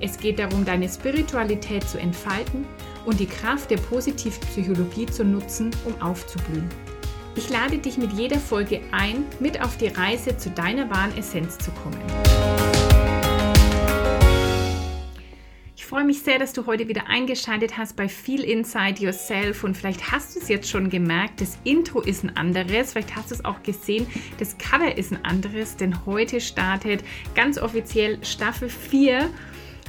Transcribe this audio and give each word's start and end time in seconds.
Es 0.00 0.16
geht 0.16 0.38
darum, 0.38 0.64
deine 0.64 0.88
Spiritualität 0.88 1.88
zu 1.88 1.98
entfalten 1.98 2.64
und 3.04 3.18
die 3.18 3.26
Kraft 3.26 3.68
der 3.70 3.78
Positivpsychologie 3.78 5.06
zu 5.06 5.24
nutzen, 5.24 5.72
um 5.84 6.00
aufzublühen. 6.00 6.68
Ich 7.34 7.50
lade 7.50 7.78
dich 7.78 7.98
mit 7.98 8.12
jeder 8.12 8.38
Folge 8.38 8.80
ein, 8.92 9.24
mit 9.40 9.60
auf 9.60 9.76
die 9.76 9.88
Reise 9.88 10.36
zu 10.36 10.50
deiner 10.50 10.88
wahren 10.88 11.16
Essenz 11.18 11.58
zu 11.58 11.72
kommen. 11.72 11.98
Ich 15.74 15.84
freue 15.84 16.04
mich 16.04 16.22
sehr, 16.22 16.38
dass 16.38 16.52
du 16.52 16.66
heute 16.66 16.86
wieder 16.86 17.08
eingeschaltet 17.08 17.76
hast 17.76 17.96
bei 17.96 18.08
Feel 18.08 18.44
Inside 18.44 19.02
Yourself 19.02 19.64
und 19.64 19.76
vielleicht 19.76 20.12
hast 20.12 20.36
du 20.36 20.40
es 20.40 20.48
jetzt 20.48 20.68
schon 20.68 20.90
gemerkt, 20.90 21.40
das 21.40 21.58
Intro 21.64 22.02
ist 22.02 22.22
ein 22.22 22.36
anderes, 22.36 22.92
vielleicht 22.92 23.16
hast 23.16 23.30
du 23.30 23.34
es 23.34 23.44
auch 23.44 23.62
gesehen, 23.64 24.06
das 24.38 24.58
Cover 24.58 24.96
ist 24.96 25.12
ein 25.12 25.24
anderes, 25.24 25.76
denn 25.76 26.06
heute 26.06 26.40
startet 26.40 27.02
ganz 27.34 27.58
offiziell 27.58 28.22
Staffel 28.22 28.68
4 28.68 29.30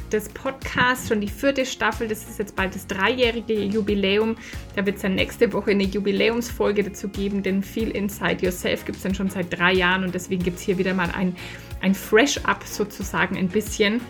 des 0.10 0.30
Podcasts, 0.30 1.08
schon 1.08 1.22
die 1.22 1.28
vierte 1.28 1.66
Staffel. 1.66 2.08
Das 2.08 2.28
ist 2.30 2.40
jetzt 2.40 2.56
bald 2.56 2.76
das 2.76 2.88
dreijährige 2.88 3.54
Jubiläum. 3.54 4.36
Da 4.76 4.86
wird 4.86 4.98
es 4.98 5.02
dann 5.04 5.16
nächste 5.16 5.52
Woche 5.54 5.72
eine 5.72 5.84
Jubiläumsfolge 5.84 6.84
dazu 6.84 7.10
geben, 7.10 7.44
denn 7.44 7.64
viel 7.64 7.90
Inside 7.92 8.46
Yourself 8.46 8.86
gibt 8.86 8.98
es 8.98 9.04
dann 9.04 9.16
schon 9.16 9.30
seit 9.30 9.58
drei 9.58 9.74
Jahren 9.74 10.04
und 10.04 10.14
deswegen 10.14 10.44
gibt 10.44 10.58
es 10.58 10.64
hier 10.64 10.78
wieder 10.78 10.94
mal 10.94 11.12
ein, 11.12 11.36
ein 11.82 11.96
Fresh-Up 11.96 12.64
sozusagen 12.64 13.38
ein 13.38 13.48
bisschen. 13.48 14.02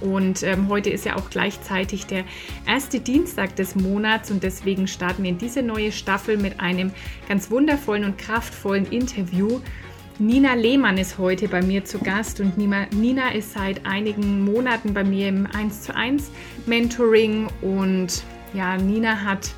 Und 0.00 0.42
ähm, 0.42 0.68
heute 0.68 0.88
ist 0.90 1.04
ja 1.04 1.16
auch 1.16 1.28
gleichzeitig 1.28 2.06
der 2.06 2.24
erste 2.66 3.00
Dienstag 3.00 3.56
des 3.56 3.74
Monats 3.74 4.30
und 4.30 4.42
deswegen 4.42 4.86
starten 4.86 5.22
wir 5.22 5.30
in 5.30 5.38
diese 5.38 5.62
neue 5.62 5.92
Staffel 5.92 6.38
mit 6.38 6.58
einem 6.58 6.92
ganz 7.28 7.50
wundervollen 7.50 8.04
und 8.04 8.16
kraftvollen 8.16 8.86
Interview 8.86 9.60
Nina 10.20 10.52
Lehmann 10.52 10.98
ist 10.98 11.16
heute 11.16 11.48
bei 11.48 11.62
mir 11.62 11.86
zu 11.86 11.98
Gast 11.98 12.40
und 12.40 12.58
Nina 12.58 13.30
ist 13.30 13.54
seit 13.54 13.86
einigen 13.86 14.44
Monaten 14.44 14.92
bei 14.92 15.02
mir 15.02 15.28
im 15.28 15.46
1 15.46 15.80
zu 15.80 15.96
1 15.96 16.30
Mentoring 16.66 17.48
und 17.62 18.22
ja, 18.52 18.76
Nina 18.76 19.22
hat 19.22 19.50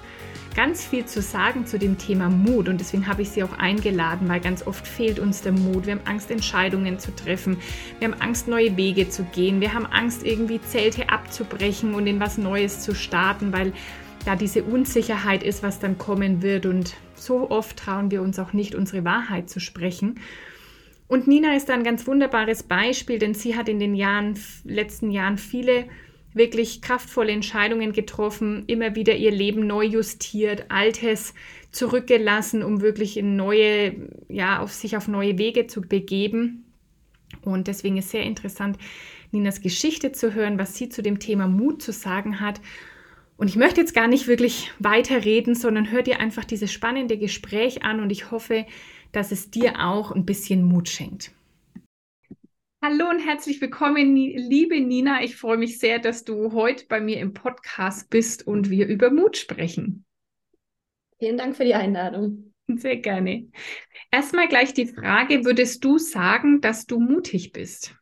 ganz 0.55 0.87
viel 0.87 1.05
zu 1.05 1.21
sagen 1.21 1.67
zu 1.67 1.81
dem 1.81 1.99
Thema 1.99 2.29
Mut 2.29 2.69
und 2.69 2.79
deswegen 2.79 3.09
habe 3.09 3.23
ich 3.23 3.31
sie 3.31 3.43
auch 3.43 3.59
eingeladen, 3.59 4.29
weil 4.29 4.39
ganz 4.39 4.65
oft 4.65 4.87
fehlt 4.87 5.19
uns 5.19 5.43
der 5.43 5.51
Mut. 5.51 5.87
Wir 5.87 5.95
haben 5.95 6.07
Angst, 6.07 6.31
Entscheidungen 6.31 7.01
zu 7.01 7.13
treffen. 7.13 7.57
Wir 7.99 8.07
haben 8.07 8.21
Angst, 8.21 8.47
neue 8.47 8.77
Wege 8.77 9.09
zu 9.09 9.25
gehen. 9.25 9.61
Wir 9.61 9.75
haben 9.75 9.87
Angst, 9.87 10.25
irgendwie 10.25 10.61
Zelte 10.61 11.09
abzubrechen 11.09 11.93
und 11.93 12.07
in 12.07 12.21
was 12.21 12.39
Neues 12.39 12.83
zu 12.83 12.95
starten, 12.95 13.53
weil 13.53 13.73
da 14.25 14.37
diese 14.37 14.63
Unsicherheit 14.63 15.43
ist, 15.43 15.65
was 15.65 15.81
dann 15.81 15.99
kommen 15.99 16.41
wird 16.41 16.67
und 16.67 16.95
so 17.17 17.51
oft 17.51 17.77
trauen 17.77 18.13
wir 18.13 18.23
uns 18.23 18.39
auch 18.39 18.53
nicht, 18.53 18.77
unsere 18.77 19.05
Wahrheit 19.05 19.51
zu 19.51 19.59
sprechen. 19.59 20.21
Und 21.13 21.29
Nina 21.29 21.55
ist 21.55 21.69
da 21.69 21.75
ein 21.75 21.85
ganz 21.85 22.07
wunderbares 22.07 22.63
Beispiel, 22.63 23.19
denn 23.19 23.35
sie 23.35 23.55
hat 23.55 23.69
in 23.69 23.79
den 23.79 23.95
Jahren, 23.95 24.35
letzten 24.65 25.11
Jahren 25.11 25.37
viele 25.37 25.85
wirklich 26.33 26.81
kraftvolle 26.81 27.33
Entscheidungen 27.33 27.93
getroffen, 27.93 28.65
immer 28.67 28.95
wieder 28.95 29.15
ihr 29.15 29.31
Leben 29.31 29.67
neu 29.67 29.85
justiert, 29.85 30.71
Altes 30.71 31.35
zurückgelassen, 31.71 32.63
um 32.63 32.81
wirklich 32.81 33.19
in 33.19 33.36
neue, 33.36 34.09
ja, 34.31 34.61
auf 34.61 34.73
sich 34.73 34.97
auf 34.97 35.07
neue 35.07 35.36
Wege 35.36 35.67
zu 35.67 35.83
begeben. 35.83 36.64
Und 37.42 37.67
deswegen 37.67 37.98
ist 37.98 38.09
sehr 38.09 38.23
interessant, 38.23 38.79
Ninas 39.33 39.61
Geschichte 39.61 40.13
zu 40.13 40.33
hören, 40.33 40.59
was 40.59 40.77
sie 40.77 40.89
zu 40.89 41.03
dem 41.03 41.19
Thema 41.19 41.47
Mut 41.47 41.83
zu 41.83 41.92
sagen 41.92 42.41
hat. 42.41 42.63
Und 43.36 43.48
ich 43.48 43.57
möchte 43.57 43.83
jetzt 43.83 43.95
gar 43.95 44.09
nicht 44.09 44.29
wirklich 44.29 44.70
weiterreden, 44.79 45.55
sondern 45.55 45.91
hört 45.91 46.09
ihr 46.09 46.20
einfach 46.20 46.47
dieses 46.47 46.73
spannende 46.73 47.19
Gespräch 47.19 47.83
an 47.83 48.01
und 48.01 48.09
ich 48.09 48.31
hoffe, 48.31 48.65
dass 49.12 49.30
es 49.30 49.50
dir 49.50 49.80
auch 49.80 50.11
ein 50.11 50.24
bisschen 50.24 50.64
Mut 50.64 50.89
schenkt. 50.89 51.33
Hallo 52.83 53.08
und 53.08 53.20
herzlich 53.20 53.61
willkommen, 53.61 54.17
liebe 54.17 54.80
Nina. 54.80 55.23
Ich 55.23 55.36
freue 55.36 55.58
mich 55.58 55.78
sehr, 55.78 56.00
dass 56.00 56.24
du 56.24 56.52
heute 56.52 56.86
bei 56.89 57.00
mir 57.00 57.20
im 57.20 57.33
Podcast 57.33 58.11
bist 58.11 58.45
und 58.45 58.70
wir 58.70 58.89
über 58.89 59.11
Mut 59.11 59.36
sprechen. 59.36 60.05
Vielen 61.18 61.36
Dank 61.36 61.55
für 61.55 61.64
die 61.64 61.74
Einladung. 61.74 62.52
Sehr 62.67 62.96
gerne. 62.96 63.48
Erstmal 64.11 64.48
gleich 64.48 64.74
die 64.74 64.86
Frage, 64.86 65.44
würdest 65.44 65.84
du 65.84 65.98
sagen, 65.98 66.61
dass 66.61 66.86
du 66.86 66.98
mutig 66.98 67.52
bist? 67.52 67.94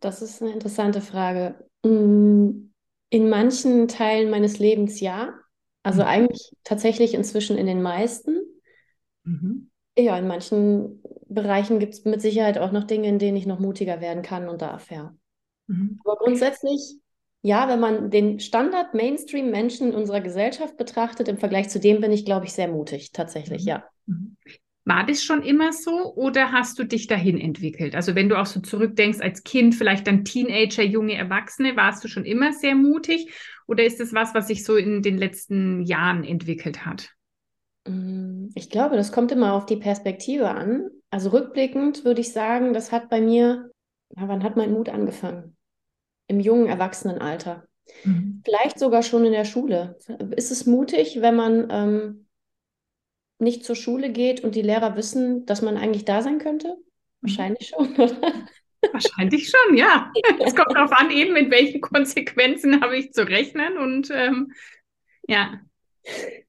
Das 0.00 0.20
ist 0.20 0.42
eine 0.42 0.52
interessante 0.52 1.00
Frage. 1.00 1.66
Mm, 1.82 2.70
in 3.08 3.28
manchen 3.30 3.88
Teilen 3.88 4.28
meines 4.28 4.58
Lebens 4.58 5.00
ja. 5.00 5.32
Also 5.82 6.02
mhm. 6.02 6.08
eigentlich 6.08 6.52
tatsächlich 6.64 7.14
inzwischen 7.14 7.56
in 7.56 7.66
den 7.66 7.80
meisten. 7.80 8.40
Mhm. 9.26 9.70
Ja, 9.98 10.16
in 10.18 10.26
manchen 10.26 11.02
Bereichen 11.28 11.78
gibt 11.78 11.94
es 11.94 12.04
mit 12.04 12.20
Sicherheit 12.20 12.58
auch 12.58 12.72
noch 12.72 12.84
Dinge, 12.84 13.08
in 13.08 13.18
denen 13.18 13.36
ich 13.36 13.46
noch 13.46 13.58
mutiger 13.58 14.00
werden 14.00 14.22
kann 14.22 14.48
und 14.48 14.62
darf, 14.62 14.90
ja. 14.90 15.14
Mhm. 15.66 15.98
Aber 16.04 16.16
grundsätzlich, 16.16 16.96
ja, 17.42 17.68
wenn 17.68 17.80
man 17.80 18.10
den 18.10 18.40
Standard-Mainstream-Menschen 18.40 19.94
unserer 19.94 20.20
Gesellschaft 20.20 20.76
betrachtet, 20.76 21.28
im 21.28 21.38
Vergleich 21.38 21.68
zu 21.68 21.80
dem 21.80 22.00
bin 22.00 22.12
ich, 22.12 22.24
glaube 22.24 22.46
ich, 22.46 22.52
sehr 22.52 22.68
mutig, 22.68 23.12
tatsächlich, 23.12 23.62
mhm. 23.62 23.68
ja. 23.68 23.84
Mhm. 24.06 24.36
War 24.84 25.04
das 25.04 25.24
schon 25.24 25.42
immer 25.42 25.72
so 25.72 26.14
oder 26.14 26.52
hast 26.52 26.78
du 26.78 26.84
dich 26.84 27.08
dahin 27.08 27.40
entwickelt? 27.40 27.96
Also 27.96 28.14
wenn 28.14 28.28
du 28.28 28.38
auch 28.38 28.46
so 28.46 28.60
zurückdenkst 28.60 29.18
als 29.20 29.42
Kind, 29.42 29.74
vielleicht 29.74 30.06
dann 30.06 30.24
Teenager, 30.24 30.84
junge 30.84 31.14
Erwachsene, 31.14 31.74
warst 31.74 32.04
du 32.04 32.08
schon 32.08 32.24
immer 32.24 32.52
sehr 32.52 32.76
mutig 32.76 33.32
oder 33.66 33.82
ist 33.82 33.98
das 33.98 34.12
was, 34.12 34.32
was 34.32 34.46
sich 34.46 34.62
so 34.62 34.76
in 34.76 35.02
den 35.02 35.18
letzten 35.18 35.82
Jahren 35.82 36.22
entwickelt 36.22 36.86
hat? 36.86 37.15
Mm, 37.86 38.50
ich 38.54 38.70
glaube, 38.70 38.96
das 38.96 39.12
kommt 39.12 39.32
immer 39.32 39.54
auf 39.54 39.66
die 39.66 39.76
Perspektive 39.76 40.50
an. 40.50 40.90
Also 41.10 41.30
rückblickend 41.30 42.04
würde 42.04 42.20
ich 42.20 42.32
sagen, 42.32 42.72
das 42.72 42.92
hat 42.92 43.08
bei 43.08 43.20
mir, 43.20 43.70
ja, 44.16 44.28
wann 44.28 44.42
hat 44.42 44.56
mein 44.56 44.72
Mut 44.72 44.88
angefangen? 44.88 45.56
Im 46.28 46.40
jungen 46.40 46.66
Erwachsenenalter. 46.66 47.66
Mhm. 48.04 48.42
Vielleicht 48.44 48.78
sogar 48.78 49.02
schon 49.02 49.24
in 49.24 49.32
der 49.32 49.44
Schule. 49.44 49.96
Ist 50.34 50.50
es 50.50 50.66
mutig, 50.66 51.20
wenn 51.20 51.36
man 51.36 51.68
ähm, 51.70 52.26
nicht 53.38 53.64
zur 53.64 53.76
Schule 53.76 54.10
geht 54.10 54.42
und 54.42 54.54
die 54.54 54.62
Lehrer 54.62 54.96
wissen, 54.96 55.46
dass 55.46 55.62
man 55.62 55.76
eigentlich 55.76 56.04
da 56.04 56.22
sein 56.22 56.38
könnte? 56.38 56.68
Mhm. 56.68 57.28
Wahrscheinlich 57.28 57.68
schon, 57.68 57.94
oder? 57.98 58.16
Wahrscheinlich 58.92 59.48
schon, 59.48 59.76
ja. 59.76 60.12
Es 60.44 60.54
kommt 60.54 60.74
darauf 60.74 60.92
an, 60.92 61.10
eben 61.10 61.32
mit 61.32 61.50
welchen 61.50 61.80
Konsequenzen 61.80 62.80
habe 62.80 62.96
ich 62.96 63.12
zu 63.12 63.26
rechnen 63.26 63.78
und 63.78 64.10
ähm, 64.12 64.52
ja. 65.28 65.60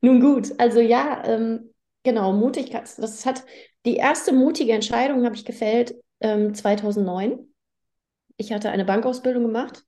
Nun 0.02 0.20
gut, 0.20 0.54
also 0.60 0.80
ja, 0.80 1.24
ähm, 1.26 1.74
genau, 2.04 2.34
mutig, 2.34 2.72
das 2.72 3.26
hat 3.26 3.44
die 3.86 3.96
erste 3.96 4.34
mutige 4.34 4.74
Entscheidung 4.74 5.26
habe 5.26 5.36
ich 5.36 5.46
gefällt 5.46 5.96
ähm, 6.20 6.54
2009. 6.54 7.40
Ich 8.38 8.52
hatte 8.52 8.70
eine 8.70 8.86
Bankausbildung 8.86 9.44
gemacht 9.44 9.86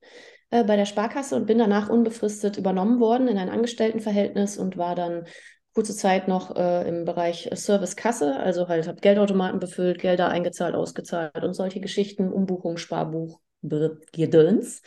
äh, 0.49 0.63
bei 0.63 0.75
der 0.75 0.85
Sparkasse 0.85 1.35
und 1.35 1.45
bin 1.45 1.57
danach 1.57 1.89
unbefristet 1.89 2.57
übernommen 2.57 2.99
worden 2.99 3.27
in 3.27 3.37
ein 3.37 3.49
Angestelltenverhältnis 3.49 4.57
und 4.57 4.77
war 4.77 4.95
dann 4.95 5.25
kurze 5.73 5.95
Zeit 5.95 6.27
noch 6.27 6.55
äh, 6.55 6.87
im 6.87 7.05
Bereich 7.05 7.49
Servicekasse, 7.53 8.37
also 8.37 8.67
halt 8.67 8.87
habe 8.87 9.01
Geldautomaten 9.01 9.59
befüllt, 9.59 9.99
Gelder 9.99 10.29
eingezahlt, 10.29 10.75
ausgezahlt 10.75 11.43
und 11.43 11.53
solche 11.53 11.79
Geschichten, 11.79 12.31
Umbuchung, 12.31 12.77
Sparbuch, 12.77 13.39
Gedöns. 14.11 14.81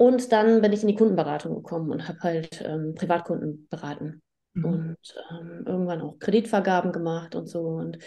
Und 0.00 0.32
dann 0.32 0.62
bin 0.62 0.72
ich 0.72 0.80
in 0.80 0.88
die 0.88 0.94
Kundenberatung 0.94 1.56
gekommen 1.56 1.90
und 1.90 2.08
habe 2.08 2.20
halt 2.20 2.64
ähm, 2.66 2.94
Privatkunden 2.94 3.68
beraten 3.68 4.22
mhm. 4.54 4.64
und 4.64 4.96
ähm, 5.30 5.64
irgendwann 5.66 6.00
auch 6.00 6.18
Kreditvergaben 6.18 6.90
gemacht 6.90 7.34
und 7.34 7.46
so. 7.46 7.60
Und 7.60 7.98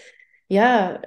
ja, 0.48 1.04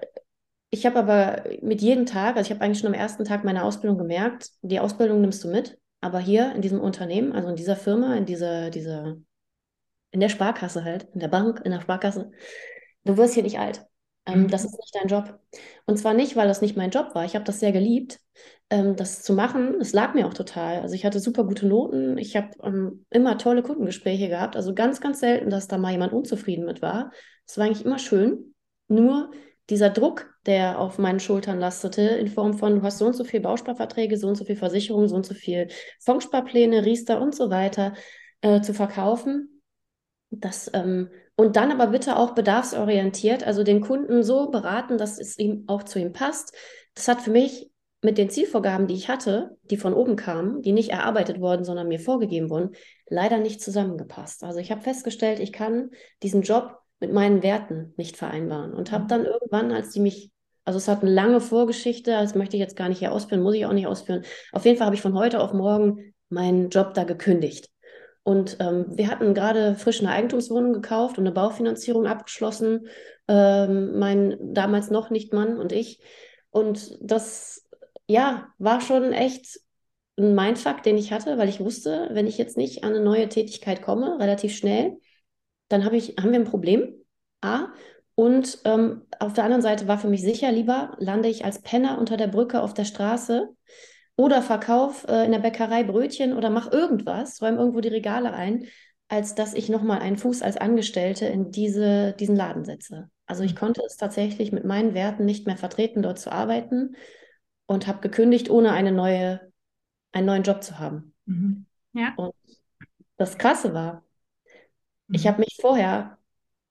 ich 0.70 0.86
habe 0.86 1.00
aber 1.00 1.42
mit 1.60 1.82
jedem 1.82 2.06
Tag, 2.06 2.36
also 2.36 2.46
ich 2.46 2.54
habe 2.54 2.64
eigentlich 2.64 2.78
schon 2.78 2.86
am 2.86 2.94
ersten 2.94 3.24
Tag 3.24 3.42
meiner 3.42 3.64
Ausbildung 3.64 3.98
gemerkt, 3.98 4.50
die 4.62 4.78
Ausbildung 4.78 5.20
nimmst 5.20 5.42
du 5.42 5.48
mit, 5.50 5.76
aber 6.00 6.20
hier 6.20 6.54
in 6.54 6.62
diesem 6.62 6.80
Unternehmen, 6.80 7.32
also 7.32 7.48
in 7.48 7.56
dieser 7.56 7.74
Firma, 7.74 8.14
in 8.14 8.24
dieser, 8.24 8.70
dieser, 8.70 9.16
in 10.12 10.20
der 10.20 10.28
Sparkasse 10.28 10.84
halt, 10.84 11.08
in 11.14 11.18
der 11.18 11.26
Bank, 11.26 11.62
in 11.64 11.72
der 11.72 11.80
Sparkasse, 11.80 12.30
du 13.02 13.16
wirst 13.16 13.34
hier 13.34 13.42
nicht 13.42 13.58
alt. 13.58 13.84
Ähm, 14.24 14.42
mhm. 14.42 14.48
Das 14.48 14.64
ist 14.64 14.78
nicht 14.78 14.94
dein 14.94 15.08
Job. 15.08 15.40
Und 15.84 15.98
zwar 15.98 16.14
nicht, 16.14 16.36
weil 16.36 16.46
das 16.46 16.62
nicht 16.62 16.76
mein 16.76 16.90
Job 16.90 17.12
war. 17.16 17.24
Ich 17.24 17.34
habe 17.34 17.44
das 17.44 17.58
sehr 17.58 17.72
geliebt, 17.72 18.20
ähm, 18.70 18.96
das 18.96 19.22
zu 19.22 19.32
machen. 19.32 19.80
Es 19.80 19.92
lag 19.92 20.14
mir 20.14 20.26
auch 20.26 20.34
total. 20.34 20.80
Also 20.80 20.94
ich 20.94 21.04
hatte 21.04 21.20
super 21.20 21.44
gute 21.44 21.66
Noten. 21.66 22.18
Ich 22.18 22.36
habe 22.36 22.50
ähm, 22.62 23.04
immer 23.10 23.38
tolle 23.38 23.62
Kundengespräche 23.62 24.28
gehabt. 24.28 24.56
Also 24.56 24.74
ganz, 24.74 25.00
ganz 25.00 25.20
selten, 25.20 25.50
dass 25.50 25.68
da 25.68 25.78
mal 25.78 25.92
jemand 25.92 26.12
unzufrieden 26.12 26.64
mit 26.64 26.82
war. 26.82 27.12
Es 27.46 27.58
war 27.58 27.66
eigentlich 27.66 27.84
immer 27.84 27.98
schön. 27.98 28.54
Nur 28.88 29.30
dieser 29.70 29.90
Druck, 29.90 30.32
der 30.46 30.78
auf 30.78 30.98
meinen 30.98 31.20
Schultern 31.20 31.58
lastete, 31.58 32.02
in 32.02 32.28
Form 32.28 32.54
von, 32.54 32.76
du 32.76 32.82
hast 32.82 32.98
so 32.98 33.06
und 33.06 33.14
so 33.14 33.24
viel 33.24 33.40
Bausparverträge, 33.40 34.16
so 34.16 34.28
und 34.28 34.36
so 34.36 34.44
viel 34.44 34.56
Versicherungen, 34.56 35.08
so 35.08 35.16
und 35.16 35.26
so 35.26 35.34
viel 35.34 35.68
Fondssparpläne, 36.00 36.84
Riester 36.84 37.20
und 37.20 37.34
so 37.34 37.50
weiter 37.50 37.94
äh, 38.42 38.60
zu 38.60 38.74
verkaufen. 38.74 39.62
Das, 40.30 40.70
ähm, 40.72 41.10
und 41.36 41.56
dann 41.56 41.72
aber 41.72 41.88
bitte 41.88 42.16
auch 42.16 42.34
bedarfsorientiert, 42.34 43.44
also 43.44 43.64
den 43.64 43.80
Kunden 43.80 44.22
so 44.22 44.50
beraten, 44.50 44.98
dass 44.98 45.18
es 45.18 45.38
ihm 45.38 45.64
auch 45.66 45.82
zu 45.82 45.98
ihm 45.98 46.12
passt. 46.12 46.54
Das 46.94 47.08
hat 47.08 47.20
für 47.20 47.30
mich 47.30 47.70
mit 48.02 48.18
den 48.18 48.30
Zielvorgaben, 48.30 48.86
die 48.86 48.94
ich 48.94 49.08
hatte, 49.08 49.56
die 49.70 49.76
von 49.76 49.94
oben 49.94 50.16
kamen, 50.16 50.62
die 50.62 50.72
nicht 50.72 50.90
erarbeitet 50.90 51.40
wurden, 51.40 51.64
sondern 51.64 51.88
mir 51.88 51.98
vorgegeben 51.98 52.50
wurden, 52.50 52.70
leider 53.08 53.38
nicht 53.38 53.60
zusammengepasst. 53.60 54.44
Also 54.44 54.58
ich 54.58 54.70
habe 54.70 54.82
festgestellt, 54.82 55.40
ich 55.40 55.52
kann 55.52 55.90
diesen 56.22 56.42
Job 56.42 56.78
mit 57.00 57.12
meinen 57.12 57.42
Werten 57.42 57.94
nicht 57.96 58.16
vereinbaren 58.16 58.72
und 58.72 58.92
habe 58.92 59.04
mhm. 59.04 59.08
dann 59.08 59.24
irgendwann, 59.24 59.72
als 59.72 59.90
die 59.90 60.00
mich, 60.00 60.30
also 60.64 60.76
es 60.76 60.88
hat 60.88 61.02
eine 61.02 61.10
lange 61.10 61.40
Vorgeschichte, 61.40 62.10
das 62.10 62.34
möchte 62.34 62.56
ich 62.56 62.60
jetzt 62.60 62.76
gar 62.76 62.88
nicht 62.88 62.98
hier 62.98 63.12
ausführen, 63.12 63.42
muss 63.42 63.54
ich 63.54 63.66
auch 63.66 63.72
nicht 63.72 63.86
ausführen. 63.86 64.24
Auf 64.52 64.64
jeden 64.64 64.78
Fall 64.78 64.86
habe 64.86 64.96
ich 64.96 65.02
von 65.02 65.14
heute 65.14 65.40
auf 65.40 65.52
morgen 65.52 66.14
meinen 66.28 66.70
Job 66.70 66.94
da 66.94 67.04
gekündigt. 67.04 67.70
Und 68.22 68.56
ähm, 68.58 68.86
wir 68.88 69.08
hatten 69.08 69.34
gerade 69.34 69.76
frisch 69.76 70.00
eine 70.00 70.10
Eigentumswohnung 70.10 70.72
gekauft 70.72 71.16
und 71.16 71.24
eine 71.24 71.32
Baufinanzierung 71.32 72.06
abgeschlossen, 72.06 72.88
ähm, 73.28 73.98
mein 73.98 74.36
damals 74.40 74.90
noch 74.90 75.10
nicht 75.10 75.32
Mann 75.32 75.56
und 75.58 75.70
ich. 75.70 76.00
Und 76.50 76.98
das 77.00 77.65
ja, 78.08 78.48
war 78.58 78.80
schon 78.80 79.12
echt 79.12 79.60
ein 80.18 80.34
Mindfuck, 80.34 80.82
den 80.82 80.96
ich 80.96 81.12
hatte, 81.12 81.38
weil 81.38 81.48
ich 81.48 81.60
wusste, 81.60 82.08
wenn 82.12 82.26
ich 82.26 82.38
jetzt 82.38 82.56
nicht 82.56 82.84
an 82.84 82.94
eine 82.94 83.04
neue 83.04 83.28
Tätigkeit 83.28 83.82
komme, 83.82 84.18
relativ 84.18 84.56
schnell, 84.56 84.98
dann 85.68 85.84
hab 85.84 85.92
ich, 85.92 86.16
haben 86.18 86.32
wir 86.32 86.38
ein 86.38 86.44
Problem. 86.44 86.94
A. 87.42 87.68
Und 88.14 88.60
ähm, 88.64 89.02
auf 89.18 89.34
der 89.34 89.44
anderen 89.44 89.62
Seite 89.62 89.88
war 89.88 89.98
für 89.98 90.08
mich 90.08 90.22
sicher, 90.22 90.50
lieber 90.50 90.96
lande 90.98 91.28
ich 91.28 91.44
als 91.44 91.60
Penner 91.60 91.98
unter 91.98 92.16
der 92.16 92.28
Brücke 92.28 92.62
auf 92.62 92.72
der 92.72 92.86
Straße 92.86 93.50
oder 94.16 94.40
verkauf 94.40 95.06
äh, 95.06 95.26
in 95.26 95.32
der 95.32 95.40
Bäckerei 95.40 95.84
Brötchen 95.84 96.32
oder 96.32 96.48
mach 96.48 96.72
irgendwas, 96.72 97.42
räume 97.42 97.58
irgendwo 97.58 97.80
die 97.80 97.88
Regale 97.88 98.32
ein, 98.32 98.68
als 99.08 99.34
dass 99.34 99.52
ich 99.52 99.68
nochmal 99.68 99.98
einen 99.98 100.16
Fuß 100.16 100.40
als 100.40 100.56
Angestellte 100.56 101.26
in 101.26 101.50
diese, 101.50 102.14
diesen 102.14 102.36
Laden 102.36 102.64
setze. 102.64 103.10
Also 103.26 103.42
ich 103.42 103.52
mhm. 103.52 103.58
konnte 103.58 103.82
es 103.84 103.98
tatsächlich 103.98 104.50
mit 104.50 104.64
meinen 104.64 104.94
Werten 104.94 105.26
nicht 105.26 105.46
mehr 105.46 105.58
vertreten, 105.58 106.00
dort 106.00 106.18
zu 106.18 106.32
arbeiten 106.32 106.96
und 107.66 107.86
habe 107.86 108.00
gekündigt, 108.00 108.50
ohne 108.50 108.72
eine 108.72 108.92
neue, 108.92 109.52
einen 110.12 110.26
neuen 110.26 110.42
Job 110.42 110.62
zu 110.62 110.78
haben. 110.78 111.14
Mhm. 111.26 111.66
Ja. 111.92 112.14
Und 112.16 112.34
das 113.16 113.38
Krasse 113.38 113.74
war, 113.74 114.04
mhm. 115.08 115.14
ich 115.14 115.26
habe 115.26 115.40
mich 115.40 115.58
vorher 115.60 116.18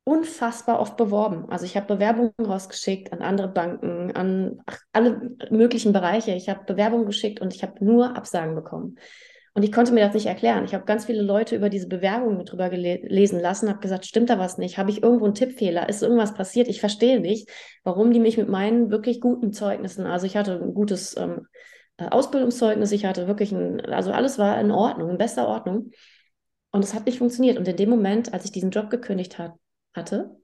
unfassbar 0.04 0.80
oft 0.80 0.98
beworben. 0.98 1.50
Also 1.50 1.66
ich 1.66 1.76
habe 1.76 1.88
Bewerbungen 1.96 2.34
rausgeschickt 2.40 3.12
an 3.12 3.22
andere 3.22 3.48
Banken, 3.48 4.12
an 4.16 4.62
alle 4.94 5.36
möglichen 5.50 5.94
Bereiche. 5.94 6.32
Ich 6.32 6.48
habe 6.48 6.64
Bewerbungen 6.64 7.08
geschickt 7.08 7.42
und 7.42 7.54
ich 7.56 7.64
habe 7.64 7.84
nur 7.84 8.16
Absagen 8.16 8.56
bekommen. 8.56 9.00
Und 9.56 9.64
ich 9.64 9.72
konnte 9.72 9.94
mir 9.94 10.02
das 10.02 10.14
nicht 10.14 10.26
erklären. 10.26 10.66
Ich 10.66 10.74
habe 10.74 10.84
ganz 10.84 11.06
viele 11.06 11.22
Leute 11.22 11.56
über 11.56 11.70
diese 11.70 11.88
Bewerbungen 11.88 12.38
mit 12.38 12.52
drüber 12.52 12.70
gelesen 12.70 13.40
lassen, 13.40 13.70
habe 13.70 13.80
gesagt, 13.80 14.06
stimmt 14.06 14.30
da 14.30 14.38
was 14.38 14.58
nicht? 14.58 14.78
Habe 14.78 14.92
ich 14.92 15.02
irgendwo 15.02 15.24
einen 15.24 15.34
Tippfehler? 15.34 15.88
Ist 15.88 16.04
irgendwas 16.04 16.34
passiert? 16.34 16.68
Ich 16.68 16.82
verstehe 16.82 17.22
nicht, 17.22 17.50
warum 17.86 18.12
die 18.12 18.20
mich 18.20 18.38
mit 18.38 18.50
meinen 18.50 18.92
wirklich 18.92 19.22
guten 19.22 19.54
Zeugnissen, 19.54 20.06
also 20.06 20.26
ich 20.26 20.36
hatte 20.36 20.62
ein 20.62 20.74
gutes 20.74 21.16
ähm, 21.16 21.48
äh, 21.96 22.10
Ausbildungszeugnis, 22.10 22.92
ich 22.92 23.06
hatte 23.06 23.28
wirklich 23.28 23.54
ein, 23.54 23.80
also 23.86 24.12
alles 24.12 24.38
war 24.38 24.60
in 24.60 24.72
Ordnung, 24.72 25.10
in 25.10 25.18
bester 25.18 25.48
Ordnung. 25.48 25.92
Und 26.72 26.84
es 26.84 26.94
hat 26.94 27.06
nicht 27.06 27.20
funktioniert. 27.20 27.58
Und 27.58 27.66
in 27.70 27.78
dem 27.78 27.90
Moment, 27.90 28.34
als 28.34 28.44
ich 28.44 28.52
diesen 28.52 28.72
Job 28.72 28.90
gekündigt 28.90 29.40
hat, 29.40 29.54
hatte, 29.94 30.36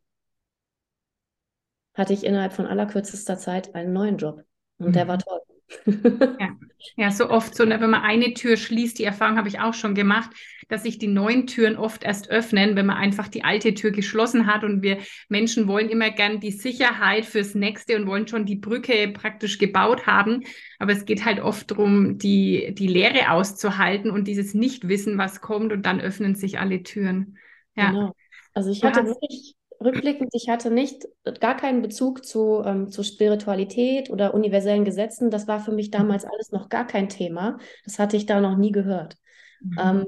hatte 1.94 2.14
ich 2.14 2.24
innerhalb 2.24 2.54
von 2.54 2.66
allerkürzester 2.66 3.38
Zeit 3.38 3.76
einen 3.76 3.92
neuen 3.92 4.16
Job. 4.16 4.42
Und 4.78 4.88
mhm. 4.88 4.94
der 4.94 5.10
war 5.10 5.20
toll 5.20 5.42
ja. 5.86 6.50
ja, 6.96 7.12
so 7.12 7.30
oft 7.30 7.56
so, 7.56 7.66
ne, 7.66 7.80
wenn 7.80 7.90
man 7.90 8.02
eine 8.02 8.34
Tür 8.34 8.58
schließt, 8.58 9.00
die 9.00 9.04
Erfahrung 9.04 9.38
habe 9.38 9.48
ich 9.48 9.60
auch 9.60 9.74
schon 9.74 9.96
gemacht, 9.96 10.32
dass 10.70 10.84
sich 10.84 10.98
die 10.98 11.08
neuen 11.08 11.48
Türen 11.48 11.76
oft 11.76 12.04
erst 12.04 12.30
öffnen, 12.30 12.76
wenn 12.76 12.86
man 12.86 12.98
einfach 12.98 13.28
die 13.28 13.44
alte 13.44 13.74
Tür 13.74 13.92
geschlossen 13.92 14.48
hat 14.48 14.64
und 14.64 14.82
wir 14.82 15.00
Menschen 15.28 15.68
wollen 15.68 15.90
immer 15.90 16.12
gern 16.12 16.40
die 16.40 16.52
Sicherheit 16.52 17.26
fürs 17.26 17.56
nächste 17.56 17.98
und 17.98 18.08
wollen 18.08 18.28
schon 18.28 18.46
die 18.46 18.56
Brücke 18.56 19.10
praktisch 19.10 19.58
gebaut 19.58 20.08
haben, 20.08 20.44
aber 20.80 20.94
es 20.94 21.06
geht 21.06 21.26
halt 21.26 21.40
oft 21.40 21.72
darum, 21.72 22.18
die, 22.18 22.74
die 22.74 22.88
Leere 22.88 23.32
auszuhalten 23.32 24.12
und 24.12 24.28
dieses 24.28 24.54
Nichtwissen, 24.54 25.18
was 25.18 25.42
kommt 25.42 25.74
und 25.74 25.86
dann 25.86 26.00
öffnen 26.00 26.36
sich 26.36 26.60
alle 26.60 26.84
Türen. 26.84 27.38
Ja. 27.76 27.92
Genau. 27.92 28.16
Also 28.54 28.70
ich 28.70 28.84
hatte 28.84 29.06
wirklich 29.06 29.56
rückblickend, 29.84 30.30
ich 30.34 30.50
hatte 30.50 30.72
nicht 30.72 31.08
gar 31.40 31.58
keinen 31.58 31.82
Bezug 31.82 32.26
zu, 32.26 32.62
ähm, 32.66 32.90
zu 32.90 33.04
Spiritualität 33.04 34.10
oder 34.10 34.34
universellen 34.34 34.86
Gesetzen. 34.86 35.30
Das 35.30 35.48
war 35.48 35.60
für 35.60 35.72
mich 35.72 35.88
mhm. 35.88 35.92
damals 35.92 36.26
alles 36.26 36.52
noch 36.52 36.70
gar 36.70 36.86
kein 36.88 37.10
Thema. 37.10 37.58
Das 37.84 38.00
hatte 38.00 38.18
ich 38.18 38.26
da 38.26 38.40
noch 38.40 38.58
nie 38.58 38.72
gehört. 38.72 39.18
Mhm. 39.62 39.78
Ähm, 39.80 40.06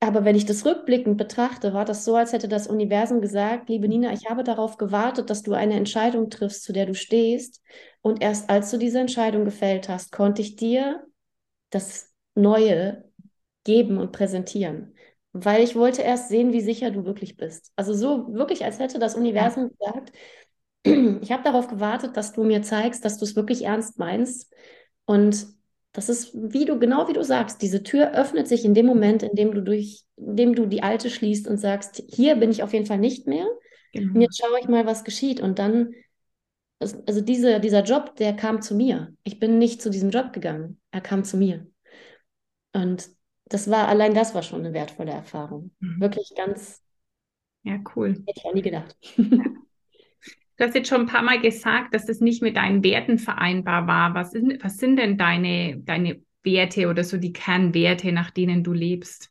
aber 0.00 0.24
wenn 0.24 0.34
ich 0.34 0.46
das 0.46 0.66
rückblickend 0.66 1.16
betrachte, 1.16 1.74
war 1.74 1.84
das 1.84 2.04
so, 2.04 2.16
als 2.16 2.32
hätte 2.32 2.48
das 2.48 2.66
Universum 2.66 3.20
gesagt, 3.20 3.68
liebe 3.68 3.86
Nina, 3.86 4.12
ich 4.12 4.28
habe 4.28 4.42
darauf 4.42 4.76
gewartet, 4.76 5.30
dass 5.30 5.44
du 5.44 5.52
eine 5.52 5.74
Entscheidung 5.74 6.28
triffst, 6.28 6.64
zu 6.64 6.72
der 6.72 6.86
du 6.86 6.94
stehst. 6.94 7.62
Und 8.00 8.20
erst 8.20 8.50
als 8.50 8.72
du 8.72 8.78
diese 8.78 8.98
Entscheidung 8.98 9.44
gefällt 9.44 9.88
hast, 9.88 10.10
konnte 10.10 10.42
ich 10.42 10.56
dir 10.56 11.06
das 11.70 12.12
Neue 12.34 13.04
geben 13.62 13.98
und 13.98 14.10
präsentieren 14.10 14.91
weil 15.32 15.62
ich 15.62 15.74
wollte 15.74 16.02
erst 16.02 16.28
sehen, 16.28 16.52
wie 16.52 16.60
sicher 16.60 16.90
du 16.90 17.04
wirklich 17.04 17.36
bist. 17.36 17.72
Also 17.76 17.94
so 17.94 18.32
wirklich, 18.34 18.64
als 18.64 18.78
hätte 18.78 18.98
das 18.98 19.14
Universum 19.14 19.70
gesagt, 19.70 20.12
ich 20.84 21.32
habe 21.32 21.42
darauf 21.42 21.68
gewartet, 21.68 22.16
dass 22.16 22.32
du 22.32 22.44
mir 22.44 22.62
zeigst, 22.62 23.04
dass 23.04 23.18
du 23.18 23.24
es 23.24 23.36
wirklich 23.36 23.64
ernst 23.64 23.98
meinst. 23.98 24.52
Und 25.04 25.46
das 25.92 26.08
ist, 26.08 26.32
wie 26.34 26.64
du, 26.64 26.78
genau 26.78 27.08
wie 27.08 27.12
du 27.12 27.22
sagst, 27.22 27.62
diese 27.62 27.82
Tür 27.82 28.12
öffnet 28.12 28.48
sich 28.48 28.64
in 28.64 28.74
dem 28.74 28.86
Moment, 28.86 29.22
in 29.22 29.34
dem 29.34 29.52
du 29.52 29.62
durch, 29.62 30.04
in 30.16 30.36
dem 30.36 30.54
du 30.54 30.66
die 30.66 30.82
alte 30.82 31.10
schließt 31.10 31.46
und 31.46 31.58
sagst, 31.58 32.02
hier 32.08 32.36
bin 32.36 32.50
ich 32.50 32.62
auf 32.62 32.72
jeden 32.72 32.86
Fall 32.86 32.98
nicht 32.98 33.26
mehr. 33.26 33.46
Genau. 33.92 34.14
Und 34.14 34.20
jetzt 34.20 34.38
schaue 34.38 34.58
ich 34.60 34.68
mal, 34.68 34.86
was 34.86 35.04
geschieht. 35.04 35.40
Und 35.40 35.58
dann, 35.58 35.92
also 36.80 37.20
diese, 37.20 37.60
dieser 37.60 37.82
Job, 37.84 38.16
der 38.16 38.34
kam 38.34 38.62
zu 38.62 38.74
mir. 38.74 39.14
Ich 39.22 39.38
bin 39.38 39.58
nicht 39.58 39.82
zu 39.82 39.90
diesem 39.90 40.10
Job 40.10 40.32
gegangen. 40.32 40.80
Er 40.90 41.00
kam 41.00 41.24
zu 41.24 41.36
mir. 41.36 41.66
Und 42.72 43.08
das 43.52 43.70
war, 43.70 43.88
allein 43.88 44.14
das 44.14 44.34
war 44.34 44.42
schon 44.42 44.60
eine 44.60 44.72
wertvolle 44.72 45.12
Erfahrung. 45.12 45.70
Mhm. 45.80 46.00
Wirklich 46.00 46.32
ganz. 46.36 46.82
Ja, 47.62 47.78
cool. 47.94 48.10
Hätte 48.26 48.40
ich 48.40 48.44
auch 48.44 48.54
nie 48.54 48.62
gedacht. 48.62 48.96
Du 50.58 50.68
hast 50.68 50.74
jetzt 50.74 50.88
schon 50.88 51.00
ein 51.00 51.06
paar 51.06 51.22
Mal 51.22 51.40
gesagt, 51.40 51.94
dass 51.94 52.06
das 52.06 52.20
nicht 52.20 52.42
mit 52.42 52.56
deinen 52.56 52.84
Werten 52.84 53.18
vereinbar 53.18 53.86
war. 53.86 54.14
Was, 54.14 54.34
ist, 54.34 54.62
was 54.62 54.76
sind 54.76 54.96
denn 54.96 55.16
deine, 55.16 55.78
deine 55.78 56.22
Werte 56.44 56.88
oder 56.88 57.04
so 57.04 57.16
die 57.16 57.32
Kernwerte, 57.32 58.12
nach 58.12 58.30
denen 58.30 58.62
du 58.62 58.72
lebst? 58.72 59.30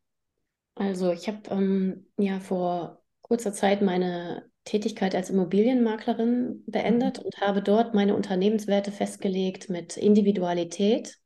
Also 0.75 1.11
ich 1.11 1.27
habe 1.27 1.41
ähm, 1.51 2.07
ja 2.17 2.39
vor 2.39 3.03
kurzer 3.21 3.53
Zeit 3.53 3.81
meine 3.81 4.49
Tätigkeit 4.65 5.15
als 5.15 5.29
Immobilienmaklerin 5.29 6.63
beendet 6.67 7.19
mhm. 7.19 7.25
und 7.25 7.37
habe 7.39 7.61
dort 7.61 7.93
meine 7.93 8.15
Unternehmenswerte 8.15 8.91
festgelegt 8.91 9.69
mit 9.69 9.97
Individualität, 9.97 11.17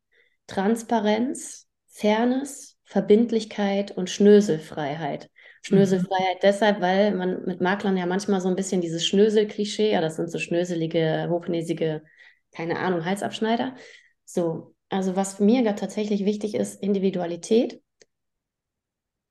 Transparenz, 0.45 1.67
Fairness, 1.87 2.74
Verbindlichkeit 2.85 3.91
und 3.91 4.09
Schnöselfreiheit. 4.09 5.29
Schnöselfreiheit 5.63 6.35
mhm. 6.35 6.39
deshalb, 6.43 6.81
weil 6.81 7.13
man 7.15 7.43
mit 7.45 7.59
Maklern 7.59 7.97
ja 7.97 8.05
manchmal 8.05 8.39
so 8.39 8.47
ein 8.47 8.55
bisschen 8.55 8.81
dieses 8.81 9.05
Schnösel-Klischee, 9.05 9.91
ja, 9.91 10.01
das 10.01 10.15
sind 10.15 10.29
so 10.31 10.37
schnöselige, 10.37 11.27
hochnäsige, 11.29 12.03
keine 12.51 12.79
Ahnung, 12.79 13.03
Halsabschneider. 13.03 13.75
So, 14.23 14.75
also 14.89 15.15
was 15.15 15.39
mir 15.39 15.75
tatsächlich 15.75 16.23
wichtig 16.23 16.53
ist, 16.53 16.81
Individualität. 16.81 17.81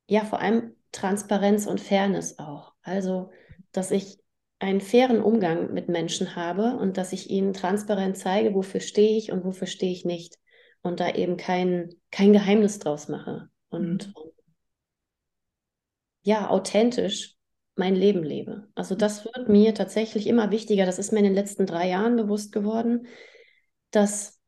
Ja, 0.09 0.25
vor 0.25 0.41
allem 0.41 0.75
Transparenz 0.91 1.67
und 1.67 1.81
Fairness 1.81 2.39
auch. 2.41 2.73
Also, 2.83 3.31
dass 3.71 3.93
ich 3.93 4.19
einen 4.59 4.81
fairen 4.81 5.23
Umgang 5.23 5.73
mit 5.73 5.89
Menschen 5.89 6.35
habe 6.35 6.77
und 6.77 6.97
dass 6.97 7.13
ich 7.13 7.31
ihnen 7.31 7.53
transparent 7.53 8.17
zeige, 8.17 8.55
wofür 8.55 8.81
stehe 8.81 9.17
ich 9.17 9.31
und 9.31 9.45
wofür 9.45 9.69
stehe 9.69 9.93
ich 9.93 10.05
nicht 10.05 10.39
und 10.85 11.01
da 11.01 11.11
eben 11.11 11.37
kein, 11.37 11.95
kein 12.11 12.33
Geheimnis 12.33 12.79
draus 12.79 13.09
mache 13.09 13.49
und 13.71 14.09
mhm. 14.09 14.31
ja, 16.23 16.49
authentisch 16.49 17.37
mein 17.75 17.97
Leben 17.97 18.23
lebe. 18.23 18.69
Also 18.75 18.95
das 18.95 19.25
wird 19.25 19.49
mir 19.49 19.75
tatsächlich 19.75 20.27
immer 20.27 20.51
wichtiger. 20.51 20.87
Das 20.87 20.99
ist 20.99 21.11
mir 21.11 21.19
in 21.21 21.25
den 21.25 21.35
letzten 21.35 21.67
drei 21.67 21.89
Jahren 21.89 22.17
bewusst 22.17 22.53
geworden, 22.53 23.07
dass, 23.91 24.39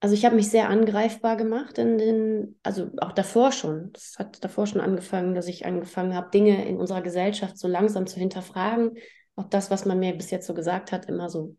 also 0.00 0.14
ich 0.14 0.24
habe 0.24 0.34
mich 0.34 0.50
sehr 0.50 0.68
angreifbar 0.68 1.36
gemacht 1.36 1.78
in 1.78 1.96
den, 1.96 2.58
also 2.64 2.90
auch 2.98 3.12
davor 3.12 3.52
schon. 3.52 3.92
Das 3.92 4.16
hat 4.18 4.42
davor 4.44 4.66
schon 4.66 4.80
angefangen, 4.80 5.34
dass 5.34 5.46
ich 5.46 5.64
angefangen 5.64 6.14
habe, 6.14 6.30
Dinge 6.30 6.66
in 6.66 6.76
unserer 6.76 7.02
Gesellschaft 7.02 7.56
so 7.56 7.68
langsam 7.68 8.08
zu 8.08 8.18
hinterfragen, 8.18 8.98
ob 9.36 9.50
das, 9.50 9.70
was 9.70 9.86
man 9.86 10.00
mir 10.00 10.12
bis 10.14 10.30
jetzt 10.32 10.48
so 10.48 10.54
gesagt 10.54 10.90
hat, 10.90 11.06
immer 11.06 11.30
so 11.30 11.56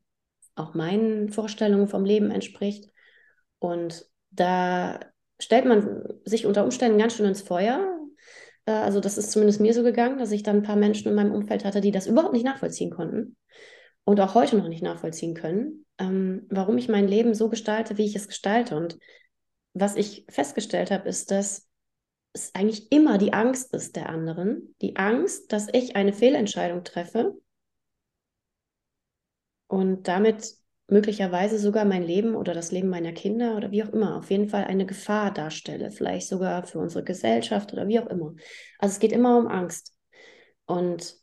auch 0.55 0.73
meinen 0.73 1.29
Vorstellungen 1.29 1.87
vom 1.87 2.03
Leben 2.03 2.31
entspricht. 2.31 2.91
Und 3.59 4.05
da 4.31 4.99
stellt 5.39 5.65
man 5.65 6.03
sich 6.25 6.45
unter 6.45 6.63
Umständen 6.63 6.99
ganz 6.99 7.15
schön 7.15 7.25
ins 7.25 7.41
Feuer. 7.41 7.99
Äh, 8.65 8.71
also 8.71 8.99
das 8.99 9.17
ist 9.17 9.31
zumindest 9.31 9.59
mir 9.59 9.73
so 9.73 9.83
gegangen, 9.83 10.17
dass 10.17 10.31
ich 10.31 10.43
dann 10.43 10.57
ein 10.57 10.63
paar 10.63 10.75
Menschen 10.75 11.09
in 11.09 11.15
meinem 11.15 11.33
Umfeld 11.33 11.65
hatte, 11.65 11.81
die 11.81 11.91
das 11.91 12.07
überhaupt 12.07 12.33
nicht 12.33 12.45
nachvollziehen 12.45 12.91
konnten 12.91 13.37
und 14.03 14.19
auch 14.19 14.35
heute 14.35 14.57
noch 14.57 14.67
nicht 14.67 14.83
nachvollziehen 14.83 15.33
können, 15.33 15.85
ähm, 15.97 16.45
warum 16.49 16.77
ich 16.77 16.87
mein 16.87 17.07
Leben 17.07 17.33
so 17.33 17.49
gestalte, 17.49 17.97
wie 17.97 18.05
ich 18.05 18.15
es 18.15 18.27
gestalte. 18.27 18.75
Und 18.75 18.97
was 19.73 19.95
ich 19.95 20.25
festgestellt 20.29 20.91
habe, 20.91 21.09
ist, 21.09 21.31
dass 21.31 21.67
es 22.33 22.53
eigentlich 22.55 22.91
immer 22.91 23.17
die 23.17 23.33
Angst 23.33 23.73
ist 23.73 23.95
der 23.95 24.09
anderen, 24.09 24.75
die 24.81 24.95
Angst, 24.95 25.51
dass 25.51 25.67
ich 25.73 25.95
eine 25.95 26.13
Fehlentscheidung 26.13 26.83
treffe 26.83 27.33
und 29.67 30.07
damit 30.07 30.56
möglicherweise 30.87 31.59
sogar 31.59 31.85
mein 31.85 32.03
Leben 32.03 32.35
oder 32.35 32.53
das 32.53 32.71
Leben 32.71 32.89
meiner 32.89 33.11
Kinder 33.11 33.57
oder 33.57 33.71
wie 33.71 33.83
auch 33.83 33.89
immer 33.89 34.17
auf 34.17 34.31
jeden 34.31 34.47
Fall 34.47 34.63
eine 34.63 34.85
Gefahr 34.85 35.33
darstelle, 35.33 35.91
vielleicht 35.91 36.27
sogar 36.27 36.65
für 36.65 36.79
unsere 36.79 37.03
Gesellschaft 37.03 37.73
oder 37.73 37.87
wie 37.87 37.99
auch 37.99 38.07
immer. 38.07 38.33
Also 38.79 38.93
es 38.93 38.99
geht 38.99 39.11
immer 39.11 39.37
um 39.37 39.47
Angst. 39.47 39.93
Und 40.65 41.17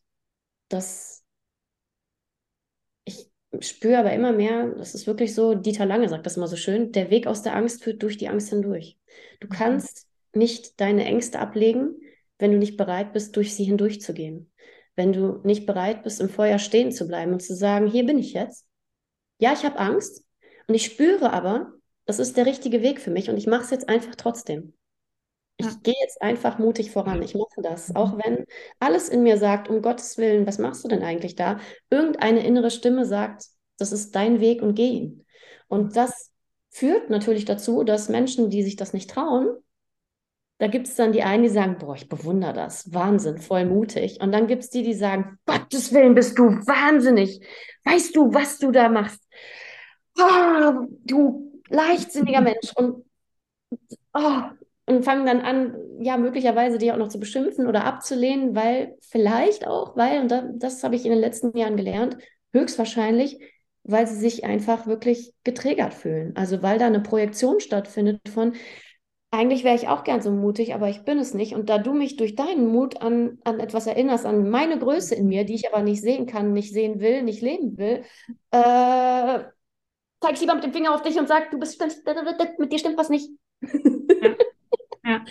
das, 0.68 1.25
ich 3.04 3.30
spüre 3.61 3.99
aber 3.99 4.12
immer 4.12 4.33
mehr, 4.33 4.68
das 4.76 4.94
ist 4.94 5.06
wirklich 5.06 5.35
so, 5.35 5.54
Dieter 5.54 5.87
Lange 5.87 6.09
sagt 6.09 6.26
das 6.26 6.37
immer 6.37 6.49
so 6.49 6.56
schön, 6.56 6.92
der 6.92 7.11
Weg 7.11 7.26
aus 7.26 7.42
der 7.42 7.56
Angst 7.56 7.83
führt 7.83 8.02
durch 8.02 8.18
die 8.18 8.28
Angst 8.28 8.50
hindurch. 8.50 8.99
Du 9.40 9.47
mhm. 9.47 9.52
kannst 9.52 10.06
nicht 10.35 10.80
deine 10.80 11.04
Ängste 11.04 11.38
ablegen, 11.38 11.94
wenn 12.38 12.52
du 12.52 12.59
nicht 12.59 12.76
bereit 12.76 13.12
bist, 13.12 13.37
durch 13.37 13.54
sie 13.54 13.64
hindurchzugehen. 13.64 14.50
Wenn 14.97 15.12
du 15.12 15.40
nicht 15.42 15.64
bereit 15.64 16.02
bist, 16.02 16.21
im 16.21 16.28
Feuer 16.28 16.59
stehen 16.59 16.92
zu 16.92 17.09
bleiben 17.09 17.33
und 17.33 17.40
zu 17.40 17.54
sagen, 17.54 17.87
hier 17.87 18.04
bin 18.04 18.18
ich 18.18 18.35
jetzt 18.35 18.66
ja, 19.38 19.52
ich 19.52 19.64
habe 19.64 19.78
Angst 19.78 20.24
und 20.66 20.74
ich 20.74 20.84
spüre 20.84 21.32
aber, 21.32 21.72
das 22.06 22.18
ist 22.18 22.36
der 22.36 22.46
richtige 22.46 22.82
Weg 22.82 23.00
für 23.00 23.10
mich 23.10 23.30
und 23.30 23.36
ich 23.36 23.46
mache 23.46 23.62
es 23.62 23.70
jetzt 23.70 23.88
einfach 23.88 24.14
trotzdem. 24.14 24.74
Ich 25.56 25.66
ja. 25.66 25.72
gehe 25.82 25.94
jetzt 26.02 26.20
einfach 26.20 26.58
mutig 26.58 26.90
voran. 26.90 27.22
Ich 27.22 27.34
mache 27.34 27.62
das. 27.62 27.94
Auch 27.94 28.18
wenn 28.18 28.44
alles 28.80 29.08
in 29.08 29.22
mir 29.22 29.38
sagt, 29.38 29.68
um 29.68 29.82
Gottes 29.82 30.18
Willen, 30.18 30.46
was 30.46 30.58
machst 30.58 30.82
du 30.84 30.88
denn 30.88 31.02
eigentlich 31.02 31.36
da? 31.36 31.60
Irgendeine 31.90 32.44
innere 32.44 32.70
Stimme 32.70 33.06
sagt, 33.06 33.44
das 33.78 33.92
ist 33.92 34.14
dein 34.16 34.40
Weg 34.40 34.62
und 34.62 34.74
geh 34.74 34.88
ihn. 34.88 35.24
Und 35.68 35.96
das 35.96 36.32
führt 36.70 37.08
natürlich 37.08 37.44
dazu, 37.44 37.84
dass 37.84 38.08
Menschen, 38.08 38.50
die 38.50 38.64
sich 38.64 38.76
das 38.76 38.92
nicht 38.92 39.10
trauen, 39.10 39.48
da 40.58 40.68
gibt 40.68 40.86
es 40.86 40.94
dann 40.94 41.12
die 41.12 41.22
einen, 41.22 41.42
die 41.42 41.48
sagen, 41.48 41.78
boah, 41.78 41.94
ich 41.94 42.08
bewundere 42.08 42.52
das, 42.52 42.92
Wahnsinn, 42.92 43.38
voll 43.38 43.64
mutig. 43.64 44.20
Und 44.20 44.32
dann 44.32 44.46
gibt 44.46 44.62
es 44.62 44.70
die, 44.70 44.82
die 44.82 44.94
sagen, 44.94 45.38
Gottes 45.46 45.92
Willen, 45.92 46.14
bist 46.14 46.38
du 46.38 46.44
wahnsinnig. 46.44 47.44
Weißt 47.84 48.14
du, 48.14 48.32
was 48.32 48.58
du 48.58 48.70
da 48.70 48.88
machst? 48.88 49.20
Oh, 50.18 50.87
du 51.04 51.52
leichtsinniger 51.68 52.40
Mensch. 52.40 52.73
Und, 52.76 53.04
oh, 54.14 54.42
und 54.87 55.04
fangen 55.04 55.26
dann 55.26 55.40
an, 55.40 55.76
ja, 56.00 56.16
möglicherweise 56.16 56.78
die 56.78 56.92
auch 56.92 56.97
noch 56.97 57.09
zu 57.09 57.18
beschimpfen 57.18 57.66
oder 57.66 57.85
abzulehnen, 57.85 58.54
weil 58.54 58.97
vielleicht 59.00 59.66
auch, 59.66 59.97
weil, 59.97 60.21
und 60.21 60.28
das, 60.30 60.44
das 60.56 60.85
habe 60.85 60.97
ich 60.97 61.04
in 61.04 61.11
den 61.11 61.21
letzten 61.21 61.56
Jahren 61.56 61.76
gelernt, 61.76 62.18
höchstwahrscheinlich, 62.52 63.40
weil 63.83 64.06
sie 64.06 64.16
sich 64.16 64.44
einfach 64.44 64.87
wirklich 64.87 65.33
getriggert 65.44 65.94
fühlen. 65.94 66.33
Also 66.37 66.62
weil 66.62 66.78
da 66.78 66.87
eine 66.87 67.00
Projektion 67.00 67.61
stattfindet 67.61 68.28
von, 68.28 68.54
eigentlich 69.30 69.64
wäre 69.64 69.76
ich 69.76 69.88
auch 69.88 70.04
gern 70.04 70.23
so 70.23 70.30
mutig, 70.30 70.75
aber 70.75 70.88
ich 70.90 71.04
bin 71.04 71.18
es 71.18 71.35
nicht. 71.35 71.54
Und 71.54 71.68
da 71.71 71.78
du 71.78 71.92
mich 71.94 72.16
durch 72.16 72.37
deinen 72.37 72.68
Mut 72.68 73.02
an, 73.02 73.38
an 73.44 73.61
etwas 73.61 73.87
erinnerst, 73.87 74.26
an 74.26 74.50
meine 74.50 74.78
Größe 74.78 75.14
in 75.16 75.26
mir, 75.28 75.44
die 75.44 75.54
ich 75.54 75.73
aber 75.73 75.83
nicht 75.83 76.02
sehen 76.02 76.26
kann, 76.26 76.52
nicht 76.52 76.73
sehen 76.73 77.00
will, 77.00 77.23
nicht 77.23 77.42
leben 77.42 77.76
will, 77.78 78.04
äh, 78.52 79.40
zeige 80.25 80.35
ich 80.35 80.40
lieber 80.40 80.54
mit 80.54 80.64
dem 80.64 80.73
Finger 80.73 80.95
auf 80.95 81.02
dich 81.02 81.19
und 81.19 81.28
sage, 81.28 81.47
du 81.50 81.59
bist, 81.59 81.83
mit 82.59 82.73
dir 82.73 82.78
stimmt 82.78 82.97
was 82.97 83.11
nicht. 83.11 83.28
Ja. 83.62 84.37
ja. 85.04 85.25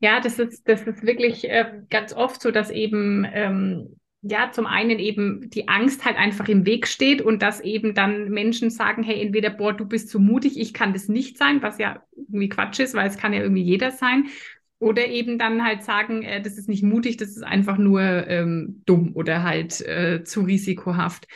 ja 0.00 0.20
das, 0.20 0.38
ist, 0.38 0.68
das 0.68 0.82
ist 0.82 1.06
wirklich 1.06 1.48
äh, 1.48 1.82
ganz 1.90 2.12
oft 2.12 2.42
so, 2.42 2.50
dass 2.50 2.70
eben 2.70 3.24
ähm, 3.32 4.00
ja, 4.22 4.50
zum 4.52 4.66
einen 4.66 4.98
eben 4.98 5.48
die 5.48 5.68
Angst 5.68 6.04
halt 6.04 6.16
einfach 6.16 6.48
im 6.48 6.66
Weg 6.66 6.86
steht 6.86 7.22
und 7.22 7.40
dass 7.40 7.60
eben 7.60 7.94
dann 7.94 8.30
Menschen 8.30 8.68
sagen, 8.70 9.02
hey, 9.02 9.22
entweder, 9.22 9.50
boah, 9.50 9.72
du 9.72 9.86
bist 9.86 10.10
zu 10.10 10.18
mutig, 10.18 10.58
ich 10.58 10.74
kann 10.74 10.92
das 10.92 11.08
nicht 11.08 11.38
sein, 11.38 11.62
was 11.62 11.78
ja 11.78 12.02
irgendwie 12.16 12.48
Quatsch 12.48 12.80
ist, 12.80 12.94
weil 12.94 13.08
es 13.08 13.16
kann 13.16 13.32
ja 13.32 13.40
irgendwie 13.40 13.62
jeder 13.62 13.92
sein. 13.92 14.26
Oder 14.78 15.06
eben 15.08 15.38
dann 15.38 15.64
halt 15.64 15.82
sagen, 15.84 16.22
äh, 16.22 16.42
das 16.42 16.58
ist 16.58 16.68
nicht 16.68 16.82
mutig, 16.82 17.16
das 17.16 17.30
ist 17.30 17.44
einfach 17.44 17.78
nur 17.78 18.00
ähm, 18.00 18.82
dumm 18.86 19.12
oder 19.14 19.42
halt 19.42 19.80
äh, 19.82 20.24
zu 20.24 20.40
risikohaft. 20.40 21.26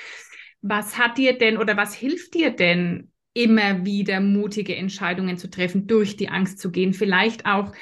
Was 0.66 0.97
hat 0.99 1.18
dir 1.18 1.37
denn 1.37 1.59
oder 1.59 1.76
was 1.76 1.94
hilft 1.94 2.35
dir 2.35 2.50
denn, 2.50 3.11
immer 3.35 3.85
wieder 3.85 4.21
mutige 4.21 4.76
Entscheidungen 4.76 5.37
zu 5.37 5.50
treffen, 5.50 5.87
durch 5.87 6.16
die 6.16 6.28
Angst 6.28 6.59
zu 6.59 6.71
gehen? 6.71 6.94
Vielleicht 6.94 7.47
auch 7.47 7.73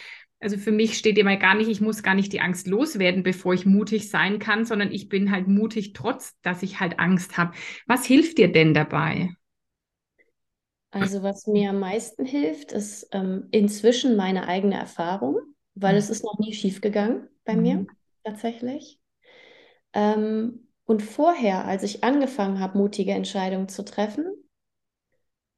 also 0.41 0.59
für 0.59 0.73
mich 0.73 0.99
steht 0.99 1.19
immer 1.19 1.37
gar 1.37 1.55
nicht, 1.55 1.71
ich 1.71 1.81
muss 1.81 2.03
gar 2.03 2.17
nicht 2.17 2.33
die 2.33 2.41
Angst 2.41 2.67
loswerden, 2.67 3.23
bevor 3.23 3.55
ich 3.55 3.65
mutig 3.65 4.11
sein 4.11 4.41
kann, 4.41 4.65
sondern 4.65 4.91
ich 4.91 5.09
bin 5.09 5.31
halt 5.31 5.47
mutig, 5.47 5.93
trotz 5.93 6.37
dass 6.43 6.65
ich 6.65 6.81
halt 6.81 6.99
Angst 6.99 7.39
habe. 7.39 7.53
Was 7.87 8.05
hilft 8.05 8.39
dir 8.39 8.51
denn 8.51 8.75
dabei? 8.75 9.31
Also 10.91 11.23
was 11.23 11.47
mir 11.47 11.71
am 11.71 11.79
meisten 11.79 12.27
hilft, 12.27 12.73
ist 12.73 13.09
ähm, 13.13 13.47
inzwischen 13.53 14.17
meine 14.17 14.49
eigene 14.49 14.75
Erfahrung, 14.75 15.39
weil 15.75 15.93
mhm. 15.93 15.99
es 15.99 16.11
ist 16.11 16.25
noch 16.25 16.39
nie 16.39 16.53
schiefgegangen 16.53 17.29
bei 17.45 17.55
mhm. 17.55 17.63
mir 17.63 17.87
tatsächlich. 18.25 18.99
Ähm, 19.95 20.69
und 20.93 21.01
vorher, 21.03 21.65
als 21.65 21.85
ich 21.85 22.05
angefangen 22.05 22.61
habe, 22.61 22.77
mutige 22.77 23.13
Entscheidungen 23.13 23.67
zu 23.67 23.83
treffen, 23.83 24.27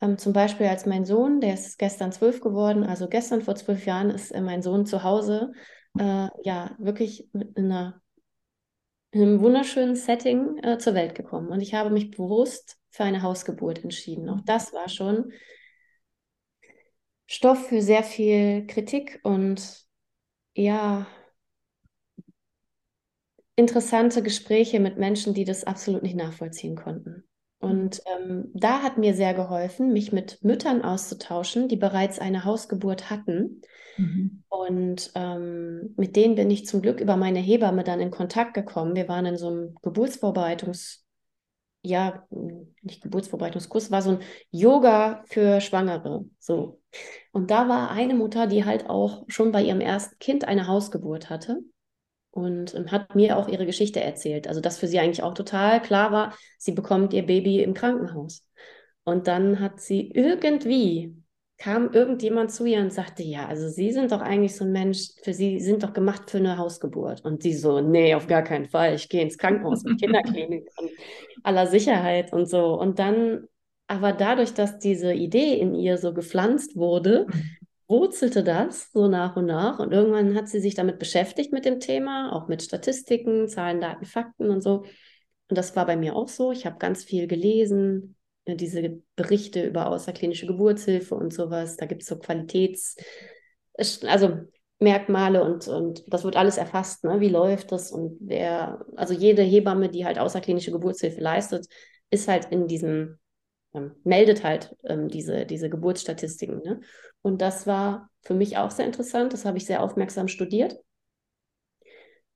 ähm, 0.00 0.16
zum 0.16 0.32
Beispiel 0.32 0.66
als 0.66 0.86
mein 0.86 1.04
Sohn, 1.04 1.40
der 1.40 1.54
ist 1.54 1.76
gestern 1.76 2.12
zwölf 2.12 2.40
geworden, 2.40 2.84
also 2.84 3.08
gestern 3.08 3.42
vor 3.42 3.56
zwölf 3.56 3.84
Jahren 3.84 4.10
ist 4.10 4.30
äh, 4.30 4.40
mein 4.40 4.62
Sohn 4.62 4.86
zu 4.86 5.02
Hause, 5.02 5.50
äh, 5.98 6.28
ja, 6.44 6.76
wirklich 6.78 7.28
mit 7.32 7.58
einer, 7.58 8.00
in 9.10 9.22
einem 9.22 9.40
wunderschönen 9.40 9.96
Setting 9.96 10.58
äh, 10.62 10.78
zur 10.78 10.94
Welt 10.94 11.16
gekommen. 11.16 11.48
Und 11.48 11.60
ich 11.62 11.74
habe 11.74 11.90
mich 11.90 12.12
bewusst 12.12 12.78
für 12.90 13.02
eine 13.02 13.22
Hausgeburt 13.22 13.82
entschieden. 13.82 14.30
Auch 14.30 14.40
das 14.46 14.72
war 14.72 14.88
schon 14.88 15.32
Stoff 17.26 17.66
für 17.66 17.82
sehr 17.82 18.04
viel 18.04 18.68
Kritik 18.68 19.18
und 19.24 19.84
ja, 20.54 21.08
interessante 23.56 24.22
Gespräche 24.22 24.80
mit 24.80 24.98
Menschen, 24.98 25.34
die 25.34 25.44
das 25.44 25.64
absolut 25.64 26.02
nicht 26.02 26.16
nachvollziehen 26.16 26.76
konnten. 26.76 27.24
Und 27.60 28.02
ähm, 28.14 28.50
da 28.52 28.82
hat 28.82 28.98
mir 28.98 29.14
sehr 29.14 29.32
geholfen, 29.32 29.92
mich 29.92 30.12
mit 30.12 30.42
Müttern 30.42 30.82
auszutauschen, 30.82 31.66
die 31.66 31.76
bereits 31.76 32.18
eine 32.18 32.44
Hausgeburt 32.44 33.08
hatten. 33.08 33.62
Mhm. 33.96 34.42
Und 34.48 35.12
ähm, 35.14 35.94
mit 35.96 36.14
denen 36.14 36.34
bin 36.34 36.50
ich 36.50 36.66
zum 36.66 36.82
Glück 36.82 37.00
über 37.00 37.16
meine 37.16 37.38
Hebamme 37.38 37.82
dann 37.82 38.00
in 38.00 38.10
Kontakt 38.10 38.52
gekommen. 38.52 38.94
Wir 38.94 39.08
waren 39.08 39.24
in 39.24 39.38
so 39.38 39.48
einem 39.48 39.74
Geburtsvorbereitungs, 39.80 41.06
ja, 41.82 42.26
nicht 42.82 43.02
Geburtsvorbereitungskurs, 43.02 43.90
war 43.90 44.02
so 44.02 44.10
ein 44.10 44.18
Yoga 44.50 45.22
für 45.26 45.62
Schwangere. 45.62 46.26
So. 46.38 46.82
Und 47.32 47.50
da 47.50 47.68
war 47.68 47.90
eine 47.90 48.14
Mutter, 48.14 48.46
die 48.46 48.66
halt 48.66 48.90
auch 48.90 49.24
schon 49.28 49.52
bei 49.52 49.62
ihrem 49.62 49.80
ersten 49.80 50.18
Kind 50.18 50.46
eine 50.46 50.66
Hausgeburt 50.66 51.30
hatte 51.30 51.62
und 52.34 52.74
ähm, 52.74 52.90
hat 52.90 53.14
mir 53.14 53.36
auch 53.38 53.48
ihre 53.48 53.64
Geschichte 53.64 54.00
erzählt. 54.00 54.48
Also, 54.48 54.60
dass 54.60 54.78
für 54.78 54.88
sie 54.88 54.98
eigentlich 54.98 55.22
auch 55.22 55.34
total 55.34 55.80
klar 55.80 56.10
war, 56.12 56.36
sie 56.58 56.72
bekommt 56.72 57.12
ihr 57.12 57.24
Baby 57.24 57.62
im 57.62 57.74
Krankenhaus. 57.74 58.44
Und 59.04 59.28
dann 59.28 59.60
hat 59.60 59.80
sie 59.80 60.10
irgendwie, 60.10 61.14
kam 61.58 61.92
irgendjemand 61.92 62.50
zu 62.50 62.64
ihr 62.64 62.80
und 62.80 62.92
sagte, 62.92 63.22
ja, 63.22 63.46
also 63.46 63.68
Sie 63.68 63.92
sind 63.92 64.10
doch 64.12 64.22
eigentlich 64.22 64.56
so 64.56 64.64
ein 64.64 64.72
Mensch, 64.72 65.10
für 65.22 65.32
Sie 65.32 65.60
sind 65.60 65.82
doch 65.82 65.92
gemacht 65.92 66.30
für 66.30 66.38
eine 66.38 66.58
Hausgeburt. 66.58 67.24
Und 67.24 67.42
sie 67.42 67.54
so, 67.54 67.80
nee, 67.80 68.14
auf 68.14 68.26
gar 68.26 68.42
keinen 68.42 68.66
Fall, 68.66 68.94
ich 68.94 69.08
gehe 69.08 69.22
ins 69.22 69.38
Krankenhaus 69.38 69.84
mit 69.84 70.00
Kinderklinik 70.00 70.68
und 70.78 70.90
aller 71.44 71.66
Sicherheit 71.66 72.32
und 72.32 72.46
so. 72.46 72.78
Und 72.80 72.98
dann, 72.98 73.46
aber 73.86 74.12
dadurch, 74.12 74.54
dass 74.54 74.78
diese 74.78 75.12
Idee 75.12 75.54
in 75.60 75.74
ihr 75.74 75.98
so 75.98 76.14
gepflanzt 76.14 76.74
wurde, 76.74 77.26
wurzelte 77.94 78.42
das 78.42 78.90
so 78.92 79.06
nach 79.06 79.36
und 79.36 79.46
nach 79.46 79.78
und 79.78 79.92
irgendwann 79.92 80.34
hat 80.34 80.48
sie 80.48 80.60
sich 80.60 80.74
damit 80.74 80.98
beschäftigt 80.98 81.52
mit 81.52 81.64
dem 81.64 81.78
Thema, 81.78 82.32
auch 82.32 82.48
mit 82.48 82.62
Statistiken, 82.62 83.48
Zahlen, 83.48 83.80
Daten, 83.80 84.04
Fakten 84.04 84.50
und 84.50 84.62
so. 84.62 84.84
Und 85.48 85.58
das 85.58 85.76
war 85.76 85.86
bei 85.86 85.96
mir 85.96 86.16
auch 86.16 86.28
so. 86.28 86.50
Ich 86.50 86.66
habe 86.66 86.78
ganz 86.78 87.04
viel 87.04 87.28
gelesen, 87.28 88.16
äh, 88.46 88.56
diese 88.56 89.00
Berichte 89.14 89.64
über 89.64 89.86
außerklinische 89.86 90.46
Geburtshilfe 90.46 91.14
und 91.14 91.32
sowas. 91.32 91.76
Da 91.76 91.86
gibt 91.86 92.02
es 92.02 92.08
so 92.08 92.18
Qualitäts, 92.18 92.96
also 94.06 94.40
Merkmale 94.80 95.44
und, 95.44 95.68
und 95.68 96.04
das 96.08 96.24
wird 96.24 96.36
alles 96.36 96.56
erfasst. 96.56 97.04
Ne? 97.04 97.20
Wie 97.20 97.28
läuft 97.28 97.70
das? 97.70 97.92
Und 97.92 98.16
wer, 98.20 98.84
also 98.96 99.14
jede 99.14 99.42
Hebamme, 99.42 99.88
die 99.88 100.04
halt 100.04 100.18
außerklinische 100.18 100.72
Geburtshilfe 100.72 101.20
leistet, 101.20 101.66
ist 102.10 102.26
halt 102.26 102.46
in 102.50 102.66
diesem 102.66 103.18
ähm, 103.74 103.94
meldet 104.04 104.44
halt 104.44 104.74
ähm, 104.84 105.08
diese, 105.08 105.46
diese 105.46 105.68
Geburtsstatistiken. 105.70 106.62
Ne? 106.62 106.80
Und 107.22 107.42
das 107.42 107.66
war 107.66 108.10
für 108.22 108.34
mich 108.34 108.56
auch 108.56 108.70
sehr 108.70 108.86
interessant. 108.86 109.32
Das 109.32 109.44
habe 109.44 109.58
ich 109.58 109.66
sehr 109.66 109.82
aufmerksam 109.82 110.28
studiert. 110.28 110.78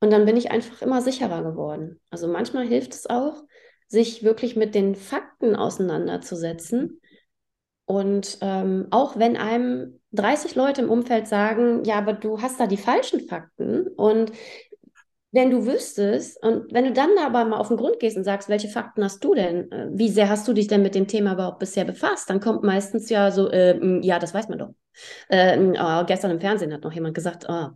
Und 0.01 0.13
dann 0.13 0.27
bin 0.27 0.37
ich 0.37 0.51
einfach 0.51 0.83
immer 0.83 1.03
sicherer 1.03 1.43
geworden. 1.43 2.01
Also 2.11 2.29
manchmal 2.29 2.67
hilft 2.67 2.95
es 2.95 3.07
auch, 3.09 3.43
sich 3.89 4.23
wirklich 4.23 4.55
mit 4.55 4.75
den 4.75 4.95
Fakten 4.95 5.57
auseinanderzusetzen 5.57 7.01
Und 7.87 8.39
ähm, 8.43 8.89
auch 8.91 9.19
wenn 9.19 9.37
einem 9.39 10.01
30 10.13 10.55
Leute 10.55 10.83
im 10.83 10.91
Umfeld 10.91 11.27
sagen, 11.27 11.85
ja, 11.85 11.97
aber 11.97 12.13
du 12.13 12.43
hast 12.43 12.61
da 12.61 12.67
die 12.67 12.77
falschen 12.77 13.21
Fakten 13.29 13.89
und 13.89 14.33
wenn 15.31 15.51
du 15.51 15.67
wüsstest 15.67 16.43
und 16.43 16.73
wenn 16.73 16.87
du 16.87 16.93
dann 16.93 17.11
aber 17.21 17.45
mal 17.45 17.59
auf 17.59 17.69
den 17.69 17.77
Grund 17.77 18.01
gehst 18.01 18.17
und 18.17 18.25
sagst, 18.25 18.49
welche 18.49 18.69
Fakten 18.69 19.05
hast 19.05 19.23
du 19.23 19.35
denn? 19.35 19.71
Äh, 19.71 19.89
wie 19.93 20.09
sehr 20.09 20.29
hast 20.29 20.49
du 20.49 20.55
dich 20.55 20.69
denn 20.69 20.83
mit 20.83 20.95
dem 20.95 21.07
Thema 21.07 21.35
überhaupt 21.35 21.59
bisher 21.59 21.85
befasst? 21.85 22.31
Dann 22.31 22.41
kommt 22.41 22.63
meistens 22.63 23.11
ja 23.11 23.31
so, 23.31 23.51
äh, 23.51 23.79
ja, 24.01 24.19
das 24.19 24.33
weiß 24.33 24.49
man 24.49 24.59
doch. 24.59 24.71
Äh, 25.29 25.59
oh, 25.59 26.05
gestern 26.07 26.31
im 26.31 26.41
Fernsehen 26.41 26.73
hat 26.73 26.83
noch 26.83 26.93
jemand 26.93 27.15
gesagt, 27.15 27.47
oh. 27.49 27.69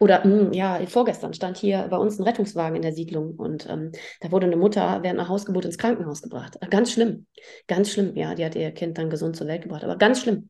oder 0.00 0.26
ja, 0.52 0.80
vorgestern 0.86 1.34
stand 1.34 1.56
hier 1.56 1.86
bei 1.88 1.96
uns 1.96 2.18
ein 2.18 2.24
Rettungswagen 2.24 2.76
in 2.76 2.82
der 2.82 2.92
Siedlung 2.92 3.36
und 3.36 3.68
ähm, 3.70 3.92
da 4.20 4.32
wurde 4.32 4.46
eine 4.46 4.56
Mutter 4.56 5.02
während 5.02 5.20
einer 5.20 5.28
Hausgeburt 5.28 5.66
ins 5.66 5.78
Krankenhaus 5.78 6.22
gebracht. 6.22 6.56
Äh, 6.60 6.68
ganz 6.68 6.90
schlimm, 6.90 7.26
ganz 7.68 7.90
schlimm. 7.90 8.16
Ja, 8.16 8.34
die 8.34 8.44
hat 8.44 8.56
ihr 8.56 8.72
Kind 8.72 8.98
dann 8.98 9.10
gesund 9.10 9.36
zur 9.36 9.46
Welt 9.46 9.62
gebracht, 9.62 9.84
aber 9.84 9.96
ganz 9.96 10.20
schlimm. 10.20 10.48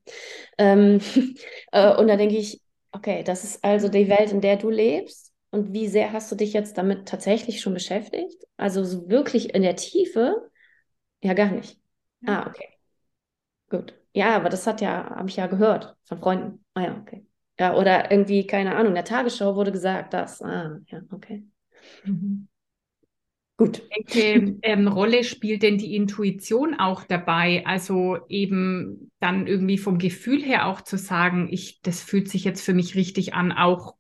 Ähm, 0.56 1.00
äh, 1.72 1.94
und 1.96 2.06
da 2.08 2.16
denke 2.16 2.36
ich, 2.36 2.62
okay, 2.92 3.22
das 3.24 3.44
ist 3.44 3.64
also 3.64 3.88
die 3.88 4.08
Welt, 4.08 4.30
in 4.32 4.40
der 4.40 4.56
du 4.56 4.70
lebst 4.70 5.23
und 5.54 5.72
wie 5.72 5.88
sehr 5.88 6.12
hast 6.12 6.30
du 6.30 6.36
dich 6.36 6.52
jetzt 6.52 6.76
damit 6.78 7.08
tatsächlich 7.08 7.60
schon 7.60 7.74
beschäftigt? 7.74 8.44
Also 8.56 8.84
so 8.84 9.08
wirklich 9.08 9.54
in 9.54 9.62
der 9.62 9.76
Tiefe? 9.76 10.50
Ja, 11.22 11.34
gar 11.34 11.50
nicht. 11.50 11.78
Ja. 12.20 12.44
Ah, 12.44 12.50
okay. 12.50 12.68
Gut. 13.70 13.94
Ja, 14.12 14.36
aber 14.36 14.48
das 14.48 14.66
hat 14.66 14.80
ja, 14.80 15.10
habe 15.16 15.28
ich 15.28 15.36
ja 15.36 15.46
gehört 15.46 15.96
von 16.04 16.18
Freunden. 16.18 16.64
Ah 16.74 16.82
ja, 16.82 16.98
okay. 17.00 17.26
Ja, 17.58 17.74
oder 17.76 18.10
irgendwie, 18.10 18.46
keine 18.46 18.74
Ahnung, 18.74 18.88
in 18.88 18.94
der 18.94 19.04
Tagesschau 19.04 19.54
wurde 19.56 19.72
gesagt, 19.72 20.12
das. 20.12 20.42
Ah, 20.42 20.78
ja, 20.88 21.00
okay. 21.10 21.44
Mhm. 22.04 22.46
Gut. 23.56 23.82
Welche 23.94 24.56
ähm, 24.62 24.88
Rolle 24.88 25.22
spielt 25.22 25.62
denn 25.62 25.78
die 25.78 25.94
Intuition 25.94 26.74
auch 26.78 27.04
dabei? 27.04 27.62
Also 27.64 28.18
eben 28.28 29.12
dann 29.20 29.46
irgendwie 29.46 29.78
vom 29.78 29.98
Gefühl 29.98 30.42
her 30.42 30.66
auch 30.66 30.80
zu 30.80 30.98
sagen, 30.98 31.48
ich, 31.52 31.80
das 31.82 32.00
fühlt 32.02 32.28
sich 32.28 32.42
jetzt 32.44 32.62
für 32.62 32.74
mich 32.74 32.96
richtig 32.96 33.34
an, 33.34 33.52
auch 33.52 33.94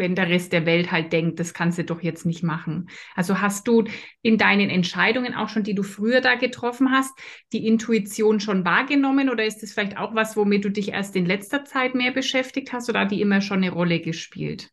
wenn 0.00 0.16
der 0.16 0.28
Rest 0.28 0.52
der 0.52 0.66
Welt 0.66 0.90
halt 0.90 1.12
denkt, 1.12 1.38
das 1.38 1.54
kannst 1.54 1.78
du 1.78 1.84
doch 1.84 2.02
jetzt 2.02 2.26
nicht 2.26 2.42
machen. 2.42 2.90
Also 3.14 3.40
hast 3.40 3.68
du 3.68 3.84
in 4.22 4.36
deinen 4.36 4.68
Entscheidungen 4.68 5.34
auch 5.34 5.48
schon, 5.48 5.62
die 5.62 5.76
du 5.76 5.84
früher 5.84 6.20
da 6.20 6.34
getroffen 6.34 6.90
hast, 6.90 7.16
die 7.52 7.64
Intuition 7.68 8.40
schon 8.40 8.64
wahrgenommen 8.64 9.30
oder 9.30 9.44
ist 9.44 9.62
das 9.62 9.72
vielleicht 9.72 9.96
auch 9.96 10.14
was, 10.16 10.36
womit 10.36 10.64
du 10.64 10.70
dich 10.70 10.88
erst 10.88 11.14
in 11.14 11.26
letzter 11.26 11.64
Zeit 11.64 11.94
mehr 11.94 12.10
beschäftigt 12.10 12.72
hast 12.72 12.88
oder 12.88 13.00
hat 13.00 13.12
die 13.12 13.20
immer 13.20 13.40
schon 13.40 13.58
eine 13.58 13.70
Rolle 13.70 14.00
gespielt? 14.00 14.70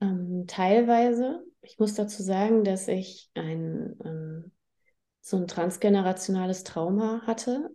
Ähm, 0.00 0.46
teilweise. 0.48 1.44
Ich 1.62 1.78
muss 1.78 1.94
dazu 1.94 2.22
sagen, 2.22 2.64
dass 2.64 2.88
ich 2.88 3.30
ein 3.34 3.94
ähm, 4.04 4.50
so 5.20 5.38
ein 5.38 5.46
transgenerationales 5.46 6.64
Trauma 6.64 7.22
hatte 7.26 7.70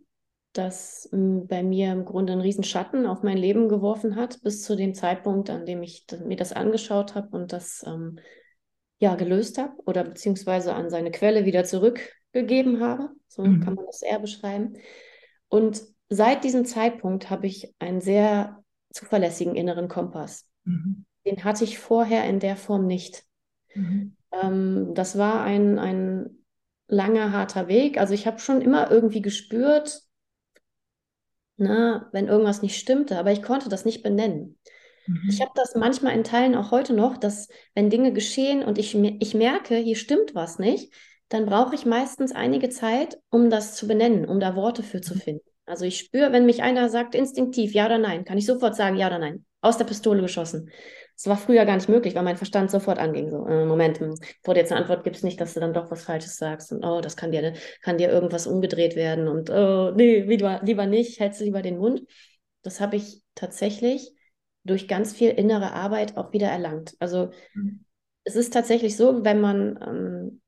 das 0.54 1.08
hm, 1.12 1.48
bei 1.48 1.64
mir 1.64 1.92
im 1.92 2.06
Grunde 2.06 2.34
einen 2.34 2.42
riesen 2.42 2.64
Schatten 2.64 3.06
auf 3.06 3.24
mein 3.24 3.38
Leben 3.38 3.70
geworfen 3.70 4.16
hat, 4.16 4.42
bis 4.42 4.64
zu 4.64 4.76
dem 4.76 4.94
Zeitpunkt, 4.94 5.50
an 5.50 5.66
dem 5.66 5.84
ich 5.84 6.06
mir 6.26 6.38
das 6.38 6.54
angeschaut 6.54 7.16
habe 7.16 7.36
und 7.38 7.54
das 7.54 7.84
ähm, 7.86 8.20
ja 9.00 9.16
gelöst 9.16 9.58
habe 9.58 9.74
oder 9.86 10.04
beziehungsweise 10.04 10.74
an 10.74 10.90
seine 10.90 11.12
Quelle 11.12 11.46
wieder 11.46 11.64
zurückgegeben 11.64 12.82
habe. 12.82 13.10
So 13.28 13.44
mhm. 13.44 13.62
kann 13.62 13.76
man 13.76 13.86
das 13.86 14.02
eher 14.02 14.20
beschreiben. 14.20 14.74
Und 15.48 15.82
seit 16.10 16.44
diesem 16.44 16.66
Zeitpunkt 16.66 17.30
habe 17.30 17.48
ich 17.48 17.74
einen 17.80 18.02
sehr 18.02 18.64
zuverlässigen 18.92 19.56
inneren 19.56 19.88
Kompass. 19.88 20.50
Mhm. 20.64 21.06
Den 21.26 21.44
hatte 21.44 21.64
ich 21.64 21.80
vorher 21.80 22.28
in 22.28 22.40
der 22.40 22.56
Form 22.56 22.88
nicht. 22.88 23.24
Mhm. 23.76 24.16
Ähm, 24.32 24.92
das 24.96 25.18
war 25.18 25.44
ein, 25.44 25.78
ein 25.78 26.44
langer, 26.88 27.32
harter 27.32 27.68
Weg. 27.68 28.00
Also 28.00 28.14
ich 28.14 28.26
habe 28.26 28.40
schon 28.40 28.62
immer 28.62 28.90
irgendwie 28.90 29.22
gespürt, 29.22 30.02
ne, 31.60 32.08
wenn 32.12 32.28
irgendwas 32.28 32.62
nicht 32.62 32.78
stimmte, 32.78 33.18
aber 33.18 33.32
ich 33.32 33.42
konnte 33.42 33.70
das 33.70 33.86
nicht 33.86 34.04
benennen. 34.04 34.58
Mhm. 35.08 35.30
Ich 35.30 35.42
habe 35.42 35.52
das 35.56 35.76
manchmal 35.76 36.14
in 36.14 36.24
Teilen 36.24 36.56
auch 36.56 36.72
heute 36.72 36.94
noch, 36.94 37.18
dass 37.18 37.48
wenn 37.76 37.90
Dinge 37.90 38.14
geschehen 38.14 38.64
und 38.64 38.78
ich, 38.78 38.96
ich 38.96 39.34
merke, 39.34 39.76
hier 39.76 39.96
stimmt 39.96 40.36
was 40.36 40.60
nicht, 40.60 40.94
dann 41.30 41.46
brauche 41.46 41.76
ich 41.76 41.86
meistens 41.86 42.32
einige 42.32 42.70
Zeit, 42.70 43.20
um 43.30 43.50
das 43.50 43.76
zu 43.76 43.88
benennen, 43.88 44.26
um 44.26 44.40
da 44.40 44.56
Worte 44.56 44.84
für 44.84 45.02
zu 45.02 45.16
mhm. 45.16 45.20
finden. 45.20 45.46
Also 45.66 45.86
ich 45.86 46.00
spüre, 46.00 46.32
wenn 46.32 46.48
mich 46.48 46.64
einer 46.64 46.90
sagt 46.90 47.14
instinktiv 47.14 47.74
ja 47.74 47.86
oder 47.86 48.00
nein, 48.00 48.26
kann 48.26 48.40
ich 48.40 48.48
sofort 48.48 48.76
sagen 48.76 48.98
ja 48.98 49.08
oder 49.08 49.20
nein. 49.20 49.46
Aus 49.62 49.78
der 49.78 49.86
Pistole 49.86 50.22
geschossen. 50.22 50.72
Das 51.20 51.28
war 51.28 51.36
früher 51.36 51.66
gar 51.66 51.76
nicht 51.76 51.90
möglich, 51.90 52.16
weil 52.16 52.24
mein 52.24 52.38
Verstand 52.38 52.72
sofort 52.72 52.98
anging. 52.98 53.30
So, 53.30 53.46
äh, 53.46 53.66
Moment, 53.66 54.00
hm, 54.00 54.16
vor 54.42 54.54
dir 54.54 54.62
jetzt 54.62 54.72
eine 54.72 54.80
Antwort 54.80 55.04
gibt 55.04 55.18
es 55.18 55.24
nicht, 55.24 55.42
dass 55.42 55.54
du 55.54 55.60
dann 55.60 55.74
doch 55.74 55.92
was 55.92 56.04
Falsches 56.06 56.38
sagst. 56.38 56.72
Und 56.72 56.86
oh, 56.86 57.02
das 57.02 57.18
kann 57.18 57.34
dir, 57.34 57.56
kann 57.82 57.98
dir 57.98 58.10
irgendwas 58.10 58.48
umgedreht 58.48 58.96
werden. 58.96 59.28
Und 59.28 59.50
oh, 59.50 59.92
nee, 59.94 60.22
lieber, 60.22 60.62
lieber 60.64 60.86
nicht, 60.86 61.20
hältst 61.20 61.42
du 61.42 61.44
lieber 61.44 61.62
den 61.62 61.78
Mund. 61.78 62.04
Das 62.62 62.80
habe 62.80 62.96
ich 62.96 63.22
tatsächlich 63.36 64.14
durch 64.64 64.88
ganz 64.88 65.12
viel 65.12 65.32
innere 65.32 65.74
Arbeit 65.74 66.16
auch 66.16 66.32
wieder 66.32 66.48
erlangt. 66.48 66.96
Also 67.00 67.32
mhm. 67.54 67.84
es 68.24 68.38
ist 68.38 68.54
tatsächlich 68.54 68.96
so, 68.96 69.26
wenn 69.26 69.42
man 69.42 69.78
ähm, 69.86 70.42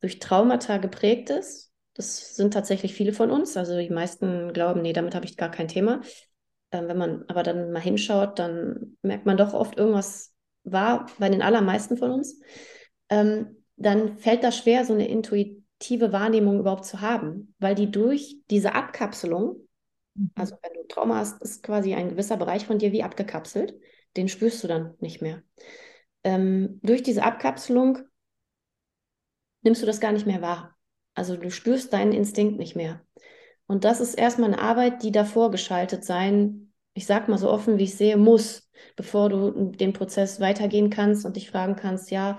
durch 0.00 0.18
Traumata 0.18 0.76
geprägt 0.76 1.30
ist, 1.30 1.72
das 1.94 2.36
sind 2.36 2.52
tatsächlich 2.52 2.92
viele 2.92 3.14
von 3.14 3.30
uns, 3.30 3.56
also 3.56 3.78
die 3.78 3.88
meisten 3.88 4.52
glauben, 4.52 4.82
nee, 4.82 4.92
damit 4.92 5.14
habe 5.14 5.24
ich 5.24 5.38
gar 5.38 5.50
kein 5.50 5.68
Thema 5.68 6.02
äh, 6.72 6.88
wenn 6.88 6.98
man 6.98 7.24
aber 7.28 7.42
dann 7.42 7.70
mal 7.70 7.80
hinschaut, 7.80 8.38
dann 8.38 8.96
merkt 9.02 9.26
man 9.26 9.36
doch 9.36 9.54
oft 9.54 9.78
irgendwas 9.78 10.34
war 10.64 11.06
bei 11.18 11.28
den 11.28 11.42
allermeisten 11.42 11.96
von 11.96 12.10
uns. 12.10 12.40
Ähm, 13.08 13.64
dann 13.76 14.16
fällt 14.18 14.44
das 14.44 14.56
schwer, 14.56 14.84
so 14.84 14.92
eine 14.92 15.08
intuitive 15.08 16.12
Wahrnehmung 16.12 16.58
überhaupt 16.58 16.84
zu 16.84 17.00
haben, 17.00 17.54
weil 17.58 17.74
die 17.74 17.90
durch 17.90 18.36
diese 18.50 18.74
Abkapselung, 18.74 19.56
mhm. 20.14 20.30
also 20.34 20.56
wenn 20.62 20.72
du 20.74 20.88
Trauma 20.88 21.16
hast, 21.16 21.42
ist 21.42 21.62
quasi 21.62 21.94
ein 21.94 22.10
gewisser 22.10 22.36
Bereich 22.36 22.66
von 22.66 22.78
dir 22.78 22.92
wie 22.92 23.02
abgekapselt, 23.02 23.74
den 24.16 24.28
spürst 24.28 24.62
du 24.62 24.68
dann 24.68 24.94
nicht 25.00 25.22
mehr. 25.22 25.42
Ähm, 26.24 26.80
durch 26.82 27.02
diese 27.02 27.24
Abkapselung 27.24 27.98
nimmst 29.62 29.82
du 29.82 29.86
das 29.86 30.00
gar 30.00 30.12
nicht 30.12 30.26
mehr 30.26 30.42
wahr. 30.42 30.76
Also 31.14 31.36
du 31.36 31.50
spürst 31.50 31.92
deinen 31.92 32.12
Instinkt 32.12 32.58
nicht 32.58 32.76
mehr. 32.76 33.04
Und 33.72 33.84
das 33.84 34.00
ist 34.02 34.12
erstmal 34.12 34.52
eine 34.52 34.60
Arbeit, 34.60 35.02
die 35.02 35.12
davor 35.12 35.50
geschaltet 35.50 36.04
sein, 36.04 36.74
ich 36.92 37.06
sag 37.06 37.28
mal 37.28 37.38
so 37.38 37.50
offen, 37.50 37.78
wie 37.78 37.84
ich 37.84 37.96
sehe, 37.96 38.18
muss, 38.18 38.70
bevor 38.96 39.30
du 39.30 39.70
den 39.70 39.94
Prozess 39.94 40.40
weitergehen 40.40 40.90
kannst 40.90 41.24
und 41.24 41.36
dich 41.36 41.50
fragen 41.50 41.74
kannst, 41.74 42.10
ja, 42.10 42.38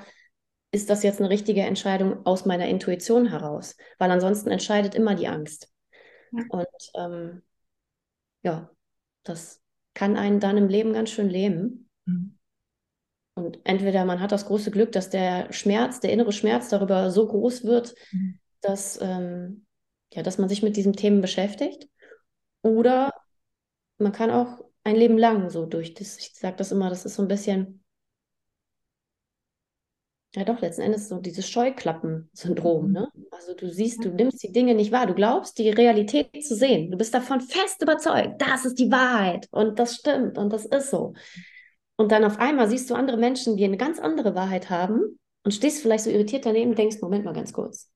ist 0.72 0.91
das 0.91 1.02
jetzt 1.02 1.19
eine 1.19 1.32
richtige 1.32 1.62
Entscheidung 1.62 2.24
aus 2.28 2.46
meiner 2.46 2.67
Intuition 2.67 3.26
heraus? 3.26 3.76
Weil 3.98 4.12
ansonsten 4.12 4.52
entscheidet 4.52 4.93
immer 4.93 5.15
die 5.15 5.28
Angst. 5.28 5.72
Ja. 6.34 6.43
Und 6.50 6.67
ähm, 6.93 7.41
ja, 8.43 8.69
das 9.24 9.60
kann 9.96 10.17
einen 10.17 10.39
dann 10.39 10.58
im 10.58 10.67
Leben 10.67 10.93
ganz 10.93 11.10
schön 11.10 11.32
lähmen. 11.32 11.89
Mhm. 12.06 12.38
Und 13.34 13.58
entweder 13.63 14.06
man 14.06 14.19
hat 14.19 14.32
das 14.32 14.46
große 14.46 14.69
Glück, 14.69 14.91
dass 14.91 15.10
der 15.10 15.52
Schmerz, 15.52 16.00
der 16.00 16.12
innere 16.12 16.32
Schmerz 16.32 16.69
darüber 16.69 17.10
so 17.10 17.28
groß 17.28 17.63
wird, 17.63 17.96
mhm. 18.12 18.38
dass 18.62 19.02
ähm, 19.02 19.65
ja, 20.15 20.23
dass 20.23 20.38
man 20.38 20.49
sich 20.49 20.63
mit 20.63 20.78
diesen 20.78 20.93
Themen 20.93 21.21
beschäftigt. 21.21 21.88
Oder 22.62 23.13
man 23.97 24.12
kann 24.12 24.32
auch 24.32 24.63
ein 24.84 24.95
Leben 24.95 25.17
lang 25.17 25.49
so 25.49 25.65
durch 25.65 25.93
das, 25.93 26.17
ich 26.17 26.34
sage 26.34 26.56
das 26.58 26.71
immer, 26.71 26.89
das 26.89 27.06
ist 27.06 27.15
so 27.15 27.21
ein 27.21 27.28
bisschen, 27.28 27.84
ja 30.36 30.43
doch, 30.43 30.62
letzten 30.62 30.82
Endes 30.82 31.10
so 31.10 31.19
dieses 31.19 31.49
Scheuklappen-Syndrom. 31.49 32.91
Ne? 32.91 33.08
Also 33.32 33.54
du 33.54 33.69
siehst, 33.69 34.04
du 34.04 34.10
nimmst 34.10 34.43
die 34.43 34.52
Dinge 34.52 34.76
nicht 34.76 34.91
wahr, 34.91 35.06
du 35.06 35.13
glaubst, 35.13 35.58
die 35.58 35.69
Realität 35.69 36.43
zu 36.43 36.56
sehen. 36.56 36.91
Du 36.91 36.97
bist 36.97 37.13
davon 37.13 37.41
fest 37.41 37.82
überzeugt, 37.82 38.41
das 38.41 38.65
ist 38.65 38.80
die 38.80 38.91
Wahrheit 38.91 39.47
und 39.52 39.80
das 39.80 39.95
stimmt 39.95 40.38
und 40.38 40.52
das 40.52 40.65
ist 40.65 40.89
so. 40.89 41.13
Und 41.95 42.12
dann 42.12 42.26
auf 42.26 42.39
einmal 42.39 42.67
siehst 42.67 42.89
du 42.89 42.95
andere 42.95 43.17
Menschen, 43.17 43.56
die 43.56 43.65
eine 43.65 43.78
ganz 43.78 43.99
andere 43.99 44.36
Wahrheit 44.36 44.69
haben 44.69 45.19
und 45.43 45.52
stehst 45.52 45.82
vielleicht 45.82 46.06
so 46.06 46.10
irritiert 46.10 46.45
daneben 46.45 46.71
und 46.71 46.78
denkst, 46.78 46.97
Moment 47.02 47.23
mal 47.23 47.34
ganz 47.34 47.54
kurz. 47.54 47.92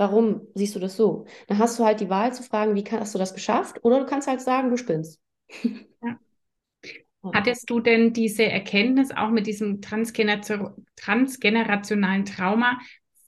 Warum 0.00 0.48
siehst 0.54 0.74
du 0.74 0.80
das 0.80 0.96
so? 0.96 1.26
Dann 1.46 1.58
hast 1.58 1.78
du 1.78 1.84
halt 1.84 2.00
die 2.00 2.08
Wahl 2.08 2.32
zu 2.32 2.42
fragen, 2.42 2.74
wie 2.74 2.82
hast 2.90 3.14
du 3.14 3.18
das 3.18 3.34
geschafft? 3.34 3.84
Oder 3.84 4.00
du 4.00 4.06
kannst 4.06 4.28
halt 4.28 4.40
sagen, 4.40 4.70
du 4.70 4.78
spinnst. 4.78 5.20
Ja. 6.02 6.18
Hattest 7.34 7.68
du 7.68 7.80
denn 7.80 8.14
diese 8.14 8.44
Erkenntnis 8.44 9.10
auch 9.10 9.28
mit 9.28 9.46
diesem 9.46 9.82
transgenerationalen 9.82 12.24
Trauma 12.24 12.78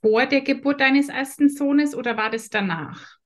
vor 0.01 0.25
der 0.25 0.41
Geburt 0.41 0.81
deines 0.81 1.09
ersten 1.09 1.47
Sohnes 1.47 1.93
oder 1.93 2.17
war 2.17 2.31
das 2.31 2.49
danach? 2.49 3.19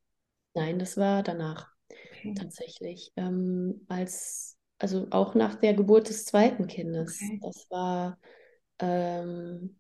Nein, 0.54 0.78
das 0.78 0.98
war 0.98 1.24
danach 1.24 1.70
okay. 1.90 2.34
tatsächlich. 2.38 3.14
Ähm, 3.16 3.86
als, 3.88 4.58
also 4.78 5.08
auch 5.12 5.36
nach 5.36 5.56
der 5.56 5.74
Geburt 5.74 6.10
des 6.10 6.26
zweiten 6.26 6.68
Kindes. 6.68 7.22
Okay. 7.24 7.40
Das 7.42 7.66
war 7.70 8.20
ähm, 8.80 9.77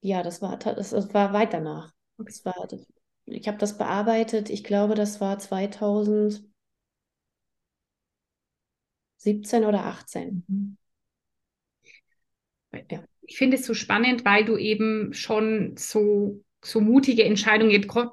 ja, 0.00 0.22
das 0.22 0.42
war, 0.42 0.56
das, 0.58 0.90
das 0.90 1.14
war 1.14 1.32
weit 1.32 1.52
danach. 1.52 1.92
Das 2.18 2.44
war, 2.44 2.54
ich 3.26 3.48
habe 3.48 3.58
das 3.58 3.78
bearbeitet, 3.78 4.50
ich 4.50 4.64
glaube, 4.64 4.94
das 4.94 5.20
war 5.20 5.38
2017 5.38 6.50
oder 9.66 9.84
18. 9.86 10.44
Mhm. 10.48 10.76
Ja. 12.90 13.04
Ich 13.22 13.38
finde 13.38 13.56
es 13.56 13.66
so 13.66 13.74
spannend, 13.74 14.24
weil 14.24 14.44
du 14.44 14.56
eben 14.56 15.12
schon 15.14 15.76
so 15.76 16.42
so 16.62 16.80
mutige 16.80 17.24
Entscheidungen 17.24 17.70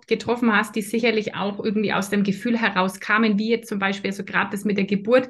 getroffen 0.08 0.56
hast, 0.56 0.76
die 0.76 0.82
sicherlich 0.82 1.36
auch 1.36 1.64
irgendwie 1.64 1.94
aus 1.94 2.10
dem 2.10 2.24
Gefühl 2.24 2.58
heraus 2.58 3.00
kamen, 3.00 3.38
wie 3.38 3.50
jetzt 3.50 3.68
zum 3.68 3.80
Beispiel 3.80 4.14
so 4.14 4.24
gerade 4.24 4.52
das 4.52 4.64
mit 4.64 4.78
der 4.78 4.86
Geburt. 4.86 5.28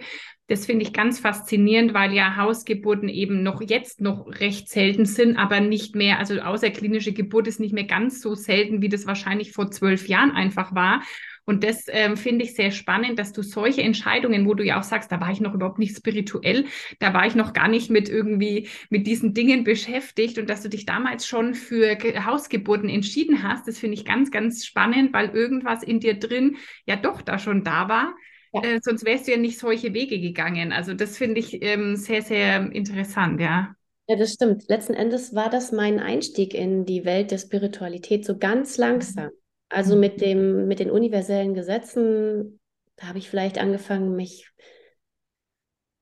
Das 0.48 0.66
finde 0.66 0.84
ich 0.84 0.94
ganz 0.94 1.20
faszinierend, 1.20 1.94
weil 1.94 2.14
ja 2.14 2.38
Hausgeburten 2.38 3.10
eben 3.10 3.44
noch 3.44 3.62
jetzt 3.62 4.02
noch 4.02 4.28
recht 4.40 4.70
selten 4.70 5.06
sind, 5.06 5.36
aber 5.36 5.60
nicht 5.60 5.96
mehr, 5.96 6.20
also 6.20 6.40
außerklinische 6.40 7.12
Geburt 7.12 7.48
ist 7.48 7.60
nicht 7.60 7.74
mehr 7.74 7.84
ganz 7.84 8.22
so 8.22 8.36
selten, 8.36 8.82
wie 8.82 8.90
das 8.90 9.08
wahrscheinlich 9.08 9.52
vor 9.52 9.72
zwölf 9.72 10.08
Jahren 10.08 10.32
einfach 10.32 10.74
war. 10.74 11.02
Und 11.48 11.64
das 11.64 11.86
ähm, 11.88 12.18
finde 12.18 12.44
ich 12.44 12.56
sehr 12.56 12.72
spannend, 12.72 13.18
dass 13.18 13.32
du 13.32 13.42
solche 13.42 13.82
Entscheidungen, 13.82 14.46
wo 14.46 14.54
du 14.54 14.66
ja 14.66 14.78
auch 14.78 14.84
sagst, 14.84 15.12
da 15.14 15.22
war 15.22 15.32
ich 15.32 15.40
noch 15.40 15.54
überhaupt 15.54 15.80
nicht 15.80 15.96
spirituell, 15.96 16.66
da 17.00 17.14
war 17.14 17.26
ich 17.26 17.36
noch 17.36 17.54
gar 17.54 17.70
nicht 17.70 17.90
mit 17.90 18.10
irgendwie 18.10 18.68
mit 18.90 19.08
diesen 19.08 19.34
Dingen 19.34 19.64
beschäftigt 19.64 20.38
und 20.38 20.50
dass 20.50 20.62
du 20.62 20.68
dich 20.68 20.86
damals 20.86 21.26
schon 21.26 21.54
für 21.54 21.98
Hausgeburten 22.26 22.90
entschieden 22.90 23.44
hast, 23.44 23.66
das 23.66 23.80
finde 23.80 23.96
ich 23.96 24.04
ganz, 24.04 24.30
ganz 24.30 24.66
spannend, 24.66 25.14
weil 25.14 25.30
irgendwas 25.30 25.84
in 25.84 26.02
dir 26.02 26.20
drin 26.20 26.58
ja 26.86 26.98
doch 26.98 27.22
da 27.22 27.40
schon 27.40 27.64
da 27.64 27.88
war. 27.88 28.14
Ja. 28.54 28.64
Äh, 28.64 28.80
sonst 28.82 29.06
wärst 29.06 29.28
du 29.28 29.32
ja 29.32 29.38
nicht 29.38 29.58
solche 29.58 29.94
Wege 29.94 30.20
gegangen. 30.20 30.74
Also 30.74 30.94
das 30.94 31.18
finde 31.18 31.40
ich 31.40 31.64
ähm, 31.64 31.96
sehr, 31.96 32.24
sehr 32.24 32.72
interessant, 32.74 33.40
ja. 33.40 33.74
Ja, 34.10 34.16
das 34.18 34.34
stimmt. 34.34 34.68
Letzten 34.68 34.94
Endes 34.94 35.34
war 35.34 35.50
das 35.50 35.72
mein 35.72 36.00
Einstieg 36.00 36.54
in 36.54 36.86
die 36.86 37.06
Welt 37.06 37.32
der 37.32 37.38
Spiritualität 37.38 38.26
so 38.26 38.38
ganz 38.38 38.78
langsam. 38.78 39.32
Also 39.70 39.96
mhm. 39.96 40.00
mit 40.02 40.22
dem, 40.22 40.68
mit 40.68 40.80
den 40.80 40.92
universellen 40.92 41.54
Gesetzen, 41.54 42.60
da 42.96 43.08
habe 43.08 43.18
ich 43.18 43.30
vielleicht 43.30 43.58
angefangen, 43.60 44.16
mich, 44.16 44.50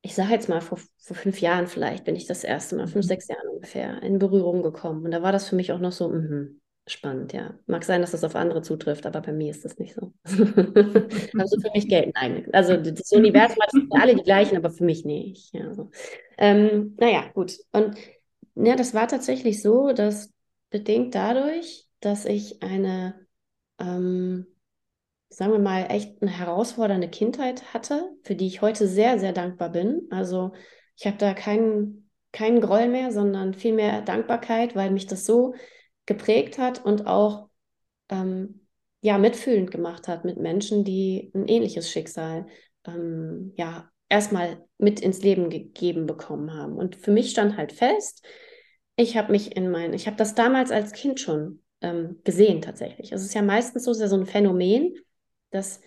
ich 0.02 0.16
sage 0.16 0.32
jetzt 0.32 0.50
mal, 0.50 0.62
vor, 0.62 0.80
vor 0.98 1.16
fünf 1.16 1.42
Jahren 1.42 1.68
vielleicht 1.68 2.06
bin 2.06 2.16
ich 2.16 2.26
das 2.26 2.44
erste 2.44 2.76
Mal, 2.76 2.88
fünf, 2.88 3.06
mhm. 3.06 3.10
sechs 3.10 3.28
Jahren 3.28 3.48
ungefähr, 3.50 4.02
in 4.04 4.20
Berührung 4.20 4.64
gekommen. 4.64 5.04
Und 5.06 5.12
da 5.12 5.22
war 5.22 5.32
das 5.32 5.50
für 5.50 5.56
mich 5.56 5.72
auch 5.72 5.80
noch 5.80 5.92
so, 5.92 6.10
mh, 6.10 6.48
spannend, 6.88 7.34
ja. 7.34 7.58
Mag 7.66 7.84
sein, 7.84 8.02
dass 8.02 8.12
das 8.12 8.24
auf 8.24 8.36
andere 8.36 8.62
zutrifft, 8.62 9.06
aber 9.06 9.22
bei 9.22 9.32
mir 9.32 9.50
ist 9.50 9.66
das 9.66 9.78
nicht 9.80 9.96
so. 9.96 10.14
also 10.26 11.60
für 11.60 11.72
mich 11.74 11.88
gelten 11.88 12.16
eigentlich. 12.16 12.54
Also 12.54 12.78
das 12.78 13.12
Universum 13.12 13.58
hat 13.62 13.72
für 13.72 14.02
alle 14.02 14.16
die 14.16 14.24
gleichen, 14.24 14.56
aber 14.58 14.70
für 14.70 14.84
mich 14.84 15.04
nicht. 15.04 15.54
Ja, 15.54 15.74
so. 15.74 15.90
ähm, 16.38 16.96
naja, 17.00 17.26
gut. 17.34 17.58
Und 17.72 17.96
ja, 18.56 18.76
das 18.76 18.94
war 18.94 19.08
tatsächlich 19.08 19.62
so, 19.62 19.92
dass 19.94 20.32
bedingt 20.70 21.16
dadurch, 21.16 21.88
dass 22.00 22.26
ich 22.26 22.62
eine 22.62 23.25
ähm, 23.80 24.48
sagen 25.30 25.52
wir 25.52 25.60
mal, 25.60 25.88
echt 25.90 26.22
eine 26.22 26.32
herausfordernde 26.32 27.10
Kindheit 27.10 27.74
hatte, 27.74 28.10
für 28.24 28.36
die 28.36 28.48
ich 28.48 28.62
heute 28.62 28.88
sehr, 28.88 29.20
sehr 29.20 29.34
dankbar 29.34 29.70
bin. 29.70 30.08
Also 30.10 30.54
ich 30.98 31.06
habe 31.06 31.18
da 31.18 31.34
keinen, 31.34 32.10
keinen 32.32 32.62
Groll 32.62 32.88
mehr, 32.88 33.12
sondern 33.12 33.54
viel 33.54 33.74
mehr 33.74 34.02
Dankbarkeit, 34.02 34.76
weil 34.76 34.92
mich 34.92 35.08
das 35.08 35.26
so 35.26 35.56
geprägt 36.06 36.58
hat 36.58 36.86
und 36.86 37.08
auch 37.08 37.50
ähm, 38.10 38.62
ja, 39.02 39.18
mitfühlend 39.18 39.72
gemacht 39.72 40.08
hat 40.08 40.26
mit 40.26 40.38
Menschen, 40.38 40.84
die 40.84 41.32
ein 41.36 41.48
ähnliches 41.48 41.92
Schicksal 41.92 42.48
ähm, 42.86 43.54
ja, 43.58 43.90
erstmal 44.10 44.64
mit 44.78 45.00
ins 45.00 45.22
Leben 45.22 45.50
gegeben 45.50 46.06
bekommen 46.06 46.54
haben. 46.54 46.78
Und 46.78 46.96
für 46.96 47.12
mich 47.12 47.32
stand 47.32 47.58
halt 47.58 47.72
fest, 47.72 48.26
ich 48.96 49.18
habe 49.18 49.32
mich 49.32 49.56
in 49.58 49.70
mein, 49.70 49.94
ich 49.94 50.08
habe 50.08 50.16
das 50.16 50.36
damals 50.36 50.72
als 50.72 50.94
Kind 50.94 51.20
schon 51.20 51.62
ähm, 51.86 52.20
gesehen 52.24 52.62
tatsächlich. 52.62 53.12
Es 53.12 53.22
ist 53.22 53.34
ja 53.34 53.42
meistens 53.42 53.84
so, 53.84 53.94
ja 53.94 54.08
so 54.08 54.18
ein 54.18 54.26
Phänomen, 54.26 54.96
dass, 55.52 55.82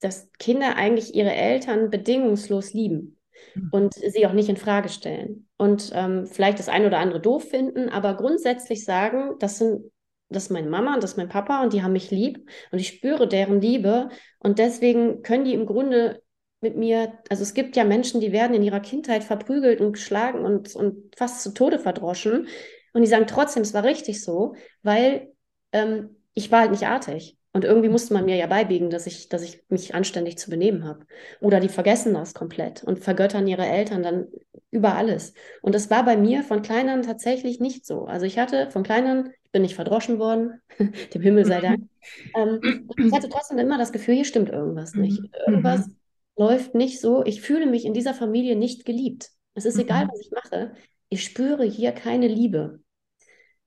dass 0.00 0.30
Kinder 0.38 0.76
eigentlich 0.76 1.14
ihre 1.14 1.32
Eltern 1.32 1.90
bedingungslos 1.90 2.72
lieben 2.72 3.18
mhm. 3.54 3.68
und 3.72 3.94
sie 3.94 4.26
auch 4.26 4.32
nicht 4.32 4.48
in 4.48 4.56
Frage 4.56 4.88
stellen. 4.88 5.48
Und 5.56 5.90
ähm, 5.94 6.26
vielleicht 6.26 6.58
das 6.58 6.68
eine 6.68 6.86
oder 6.86 6.98
andere 6.98 7.20
doof 7.20 7.48
finden, 7.48 7.88
aber 7.88 8.16
grundsätzlich 8.16 8.84
sagen, 8.84 9.34
das 9.40 9.58
sind 9.58 9.90
das 10.28 10.44
ist 10.44 10.50
meine 10.50 10.68
Mama 10.68 10.94
und 10.94 11.04
das 11.04 11.12
ist 11.12 11.16
mein 11.16 11.28
Papa 11.28 11.62
und 11.62 11.72
die 11.72 11.84
haben 11.84 11.92
mich 11.92 12.10
lieb 12.10 12.50
und 12.72 12.80
ich 12.80 12.88
spüre 12.88 13.28
deren 13.28 13.60
Liebe 13.60 14.08
und 14.40 14.58
deswegen 14.58 15.22
können 15.22 15.44
die 15.44 15.54
im 15.54 15.66
Grunde 15.66 16.20
mit 16.60 16.76
mir, 16.76 17.12
also 17.28 17.44
es 17.44 17.54
gibt 17.54 17.76
ja 17.76 17.84
Menschen, 17.84 18.20
die 18.20 18.32
werden 18.32 18.54
in 18.54 18.62
ihrer 18.64 18.80
Kindheit 18.80 19.22
verprügelt 19.22 19.80
und 19.80 19.92
geschlagen 19.92 20.44
und, 20.44 20.74
und 20.74 21.14
fast 21.16 21.42
zu 21.42 21.54
Tode 21.54 21.78
verdroschen. 21.78 22.48
Und 22.96 23.02
die 23.02 23.08
sagen 23.08 23.26
trotzdem, 23.26 23.62
es 23.62 23.74
war 23.74 23.84
richtig 23.84 24.24
so, 24.24 24.54
weil 24.82 25.30
ähm, 25.72 26.16
ich 26.32 26.50
war 26.50 26.60
halt 26.60 26.70
nicht 26.70 26.86
artig. 26.86 27.36
Und 27.52 27.66
irgendwie 27.66 27.90
musste 27.90 28.14
man 28.14 28.24
mir 28.24 28.36
ja 28.36 28.46
beibiegen, 28.46 28.88
dass 28.88 29.06
ich, 29.06 29.28
dass 29.28 29.42
ich 29.42 29.62
mich 29.68 29.94
anständig 29.94 30.38
zu 30.38 30.48
benehmen 30.48 30.82
habe. 30.84 31.04
Oder 31.42 31.60
die 31.60 31.68
vergessen 31.68 32.14
das 32.14 32.32
komplett 32.32 32.82
und 32.84 33.00
vergöttern 33.00 33.46
ihre 33.46 33.66
Eltern 33.66 34.02
dann 34.02 34.28
über 34.70 34.94
alles. 34.94 35.34
Und 35.60 35.74
das 35.74 35.90
war 35.90 36.06
bei 36.06 36.16
mir 36.16 36.42
von 36.42 36.62
Kleinern 36.62 37.02
tatsächlich 37.02 37.60
nicht 37.60 37.84
so. 37.84 38.06
Also 38.06 38.24
ich 38.24 38.38
hatte 38.38 38.70
von 38.70 38.82
Kleinern, 38.82 39.30
ich 39.44 39.52
bin 39.52 39.60
nicht 39.60 39.74
verdroschen 39.74 40.18
worden, 40.18 40.62
dem 41.12 41.20
Himmel 41.20 41.44
sei 41.44 41.60
Dank. 41.60 41.82
Ähm, 42.36 42.88
ich 42.98 43.12
hatte 43.12 43.28
trotzdem 43.28 43.58
immer 43.58 43.78
das 43.78 43.90
Gefühl, 43.90 44.14
hier 44.14 44.24
stimmt 44.24 44.48
irgendwas 44.48 44.94
nicht. 44.94 45.20
Mhm. 45.20 45.28
Irgendwas 45.48 45.88
mhm. 45.88 45.96
läuft 46.36 46.74
nicht 46.76 47.00
so. 47.00 47.24
Ich 47.24 47.42
fühle 47.42 47.66
mich 47.66 47.84
in 47.84 47.94
dieser 47.94 48.14
Familie 48.14 48.54
nicht 48.54 48.84
geliebt. 48.84 49.30
Es 49.54 49.64
ist 49.64 49.76
egal, 49.76 50.04
mhm. 50.04 50.10
was 50.12 50.20
ich 50.20 50.30
mache. 50.30 50.72
Ich 51.08 51.24
spüre 51.24 51.64
hier 51.64 51.92
keine 51.92 52.28
Liebe. 52.28 52.80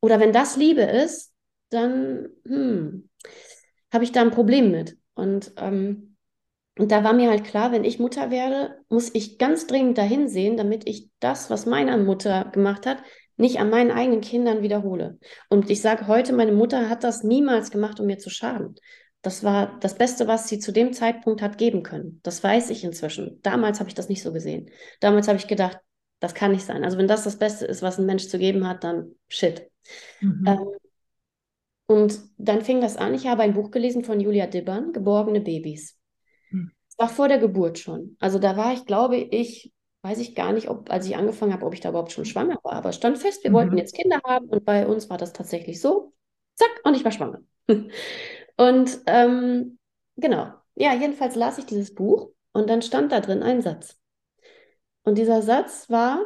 Oder 0.01 0.19
wenn 0.19 0.33
das 0.33 0.55
Liebe 0.55 0.81
ist, 0.81 1.33
dann 1.69 2.29
hm, 2.45 3.09
habe 3.91 4.03
ich 4.03 4.11
da 4.11 4.21
ein 4.21 4.31
Problem 4.31 4.71
mit. 4.71 4.97
Und, 5.13 5.51
ähm, 5.57 6.15
und 6.77 6.91
da 6.91 7.03
war 7.03 7.13
mir 7.13 7.29
halt 7.29 7.43
klar, 7.43 7.71
wenn 7.71 7.83
ich 7.83 7.99
Mutter 7.99 8.31
werde, 8.31 8.77
muss 8.89 9.13
ich 9.13 9.37
ganz 9.37 9.67
dringend 9.67 9.97
dahin 9.97 10.29
sehen, 10.29 10.55
damit 10.55 10.87
ich 10.87 11.09
das, 11.19 11.49
was 11.49 11.65
meine 11.65 11.97
Mutter 11.97 12.45
gemacht 12.45 12.85
hat, 12.85 13.03
nicht 13.35 13.59
an 13.59 13.69
meinen 13.69 13.91
eigenen 13.91 14.21
Kindern 14.21 14.61
wiederhole. 14.61 15.17
Und 15.49 15.69
ich 15.69 15.81
sage 15.81 16.07
heute, 16.07 16.33
meine 16.33 16.51
Mutter 16.51 16.89
hat 16.89 17.03
das 17.03 17.23
niemals 17.23 17.71
gemacht, 17.71 17.99
um 17.99 18.05
mir 18.05 18.17
zu 18.17 18.29
schaden. 18.29 18.75
Das 19.21 19.43
war 19.43 19.77
das 19.79 19.95
Beste, 19.95 20.27
was 20.27 20.47
sie 20.47 20.59
zu 20.59 20.71
dem 20.71 20.93
Zeitpunkt 20.93 21.41
hat 21.41 21.57
geben 21.57 21.83
können. 21.83 22.19
Das 22.23 22.43
weiß 22.43 22.69
ich 22.69 22.83
inzwischen. 22.83 23.39
Damals 23.41 23.79
habe 23.79 23.89
ich 23.89 23.95
das 23.95 24.09
nicht 24.09 24.21
so 24.21 24.31
gesehen. 24.31 24.69
Damals 25.01 25.27
habe 25.27 25.37
ich 25.37 25.47
gedacht, 25.47 25.79
das 26.19 26.33
kann 26.33 26.51
nicht 26.51 26.65
sein. 26.65 26.83
Also 26.83 26.97
wenn 26.97 27.07
das 27.07 27.23
das 27.23 27.37
Beste 27.37 27.65
ist, 27.65 27.81
was 27.81 27.97
ein 27.97 28.05
Mensch 28.05 28.27
zu 28.27 28.37
geben 28.37 28.67
hat, 28.67 28.83
dann 28.83 29.15
shit. 29.27 29.69
Mhm. 30.21 30.45
Ähm, 30.47 30.67
und 31.87 32.19
dann 32.37 32.61
fing 32.61 32.81
das 32.81 32.97
an. 32.97 33.13
Ich 33.13 33.27
habe 33.27 33.41
ein 33.41 33.53
Buch 33.53 33.71
gelesen 33.71 34.03
von 34.03 34.19
Julia 34.19 34.45
Dibbern, 34.45 34.93
Geborgene 34.93 35.41
Babys. 35.41 35.97
Mhm. 36.51 36.71
Das 36.87 36.99
war 36.99 37.09
vor 37.09 37.27
der 37.27 37.39
Geburt 37.39 37.79
schon. 37.79 38.15
Also 38.19 38.37
da 38.37 38.55
war 38.57 38.73
ich, 38.73 38.85
glaube 38.85 39.17
ich, 39.17 39.73
weiß 40.03 40.19
ich 40.19 40.35
gar 40.35 40.53
nicht, 40.53 40.69
ob, 40.69 40.91
als 40.91 41.07
ich 41.07 41.15
angefangen 41.15 41.53
habe, 41.53 41.65
ob 41.65 41.73
ich 41.73 41.79
da 41.79 41.89
überhaupt 41.89 42.11
schon 42.11 42.25
schwanger 42.25 42.59
war. 42.63 42.73
Aber 42.73 42.91
stand 42.91 43.17
fest, 43.17 43.43
wir 43.43 43.51
mhm. 43.51 43.55
wollten 43.55 43.77
jetzt 43.77 43.95
Kinder 43.95 44.21
haben 44.25 44.47
und 44.49 44.65
bei 44.65 44.87
uns 44.87 45.09
war 45.09 45.17
das 45.17 45.33
tatsächlich 45.33 45.81
so. 45.81 46.13
Zack, 46.55 46.69
und 46.83 46.95
ich 46.95 47.03
war 47.03 47.11
schwanger. 47.11 47.41
und 48.57 48.99
ähm, 49.07 49.79
genau. 50.15 50.53
Ja, 50.75 50.93
jedenfalls 50.93 51.35
las 51.35 51.57
ich 51.57 51.65
dieses 51.65 51.93
Buch 51.93 52.31
und 52.53 52.69
dann 52.69 52.81
stand 52.81 53.11
da 53.11 53.19
drin 53.19 53.43
ein 53.43 53.61
Satz. 53.61 53.97
Und 55.03 55.17
dieser 55.17 55.41
Satz 55.41 55.89
war 55.89 56.23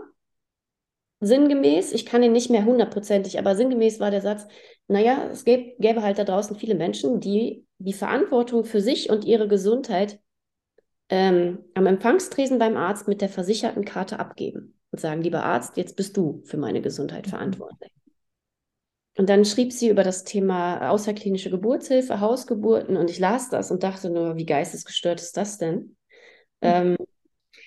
sinngemäß, 1.25 1.93
ich 1.93 2.05
kann 2.05 2.23
ihn 2.23 2.31
nicht 2.31 2.49
mehr 2.49 2.65
hundertprozentig, 2.65 3.39
aber 3.39 3.55
sinngemäß 3.55 3.99
war 3.99 4.11
der 4.11 4.21
Satz, 4.21 4.47
naja, 4.87 5.29
es 5.31 5.45
gäbe, 5.45 5.73
gäbe 5.79 6.03
halt 6.03 6.19
da 6.19 6.23
draußen 6.23 6.55
viele 6.55 6.75
Menschen, 6.75 7.19
die 7.19 7.65
die 7.77 7.93
Verantwortung 7.93 8.65
für 8.65 8.81
sich 8.81 9.09
und 9.09 9.25
ihre 9.25 9.47
Gesundheit 9.47 10.19
ähm, 11.09 11.59
am 11.73 11.85
Empfangstresen 11.85 12.59
beim 12.59 12.77
Arzt 12.77 13.07
mit 13.07 13.21
der 13.21 13.29
versicherten 13.29 13.85
Karte 13.85 14.19
abgeben 14.19 14.79
und 14.91 14.99
sagen, 14.99 15.21
lieber 15.21 15.43
Arzt, 15.43 15.77
jetzt 15.77 15.95
bist 15.95 16.17
du 16.17 16.41
für 16.45 16.57
meine 16.57 16.81
Gesundheit 16.81 17.25
mhm. 17.27 17.31
verantwortlich. 17.31 17.91
Und 19.15 19.29
dann 19.29 19.45
schrieb 19.45 19.71
sie 19.71 19.89
über 19.89 20.03
das 20.03 20.23
Thema 20.23 20.89
außerklinische 20.89 21.51
Geburtshilfe, 21.51 22.19
Hausgeburten 22.19 22.97
und 22.97 23.09
ich 23.09 23.19
las 23.19 23.49
das 23.49 23.69
und 23.69 23.83
dachte 23.83 24.09
nur, 24.09 24.37
wie 24.37 24.45
geistesgestört 24.45 25.21
ist 25.21 25.37
das 25.37 25.57
denn? 25.57 25.75
Mhm. 25.75 25.95
Ähm, 26.61 26.97